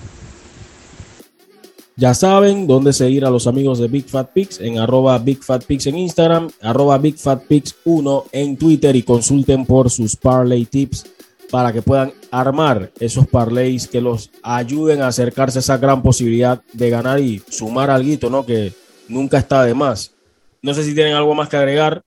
Ya 1.99 2.15
saben 2.15 2.69
dónde 2.69 2.93
seguir 2.93 3.25
a 3.25 3.31
los 3.31 3.49
amigos 3.49 3.81
de 3.81 3.89
Big 3.89 4.09
Fat 4.09 4.31
Pigs 4.31 4.61
en 4.61 4.79
arroba 4.79 5.19
Big 5.19 5.43
Fat 5.43 5.65
en 5.69 5.99
Instagram, 5.99 6.49
arroba 6.61 6.97
Big 6.97 7.19
Fat 7.19 7.43
Pigs 7.43 7.75
1 7.85 8.27
en 8.31 8.57
Twitter 8.57 8.95
y 8.95 9.03
consulten 9.03 9.67
por 9.67 9.91
sus 9.91 10.15
parlay 10.15 10.65
tips 10.65 11.07
para 11.51 11.73
que 11.73 11.83
puedan 11.83 12.13
armar 12.31 12.93
esos 13.01 13.27
parlays 13.27 13.89
que 13.89 14.01
los 14.01 14.31
ayuden 14.45 15.03
a 15.03 15.09
acercarse 15.09 15.59
a 15.59 15.61
esa 15.61 15.79
gran 15.79 16.01
posibilidad 16.01 16.63
de 16.73 16.89
ganar 16.89 17.19
y 17.19 17.43
sumar 17.49 17.91
algo, 17.91 18.31
¿no? 18.31 18.47
Que 18.47 18.73
nunca 19.09 19.39
está 19.39 19.65
de 19.65 19.75
más. 19.75 20.15
No 20.63 20.75
sé 20.75 20.85
si 20.85 20.95
tienen 20.95 21.15
algo 21.15 21.35
más 21.35 21.49
que 21.49 21.57
agregar 21.57 22.05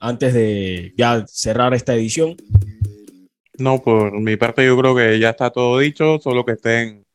antes 0.00 0.34
de 0.34 0.94
ya 0.98 1.24
cerrar 1.28 1.74
esta 1.74 1.94
edición. 1.94 2.34
No, 3.56 3.80
por 3.80 4.18
mi 4.18 4.36
parte 4.36 4.66
yo 4.66 4.76
creo 4.76 4.96
que 4.96 5.20
ya 5.20 5.30
está 5.30 5.50
todo 5.50 5.78
dicho, 5.78 6.18
solo 6.18 6.44
que 6.44 6.52
estén 6.52 7.06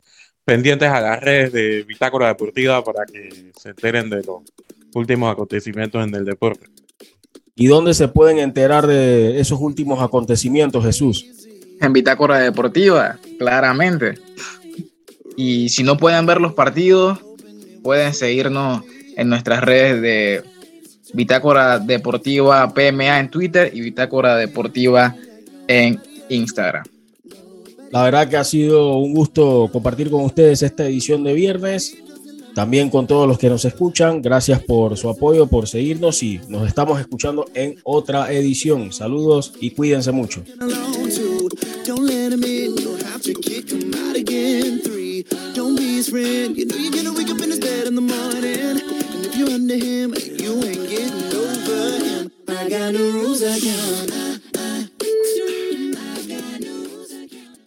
pendientes 0.45 0.89
a 0.89 1.01
las 1.01 1.21
redes 1.21 1.53
de 1.53 1.83
Bitácora 1.83 2.27
Deportiva 2.27 2.83
para 2.83 3.05
que 3.05 3.51
se 3.57 3.69
enteren 3.69 4.09
de 4.09 4.17
los 4.17 4.41
últimos 4.93 5.31
acontecimientos 5.31 6.05
en 6.05 6.13
el 6.13 6.25
deporte. 6.25 6.67
¿Y 7.55 7.67
dónde 7.67 7.93
se 7.93 8.07
pueden 8.07 8.39
enterar 8.39 8.87
de 8.87 9.39
esos 9.39 9.59
últimos 9.59 10.01
acontecimientos, 10.01 10.83
Jesús? 10.83 11.25
En 11.79 11.93
Bitácora 11.93 12.39
Deportiva, 12.39 13.19
claramente. 13.37 14.15
Y 15.37 15.69
si 15.69 15.83
no 15.83 15.97
pueden 15.97 16.25
ver 16.25 16.41
los 16.41 16.53
partidos, 16.53 17.19
pueden 17.83 18.13
seguirnos 18.13 18.83
en 19.15 19.29
nuestras 19.29 19.61
redes 19.61 20.01
de 20.01 20.43
Bitácora 21.13 21.77
Deportiva 21.77 22.73
PMA 22.73 23.19
en 23.19 23.29
Twitter 23.29 23.71
y 23.73 23.81
Bitácora 23.81 24.35
Deportiva 24.35 25.15
en 25.67 25.99
Instagram. 26.29 26.85
La 27.93 28.01
verdad 28.01 28.27
que 28.27 28.37
ha 28.37 28.43
sido 28.43 28.97
un 28.97 29.13
gusto 29.13 29.69
compartir 29.71 30.09
con 30.09 30.23
ustedes 30.23 30.63
esta 30.63 30.87
edición 30.87 31.23
de 31.23 31.35
viernes. 31.35 31.95
También 32.55 32.89
con 32.89 33.05
todos 33.05 33.27
los 33.27 33.37
que 33.37 33.49
nos 33.49 33.65
escuchan, 33.65 34.19
gracias 34.19 34.63
por 34.63 34.97
su 34.97 35.09
apoyo, 35.09 35.45
por 35.45 35.67
seguirnos 35.67 36.23
y 36.23 36.41
nos 36.49 36.67
estamos 36.67 36.99
escuchando 36.99 37.45
en 37.53 37.75
otra 37.83 38.33
edición. 38.33 38.91
Saludos 38.91 39.53
y 39.61 39.69
cuídense 39.69 40.11
mucho. 40.11 40.43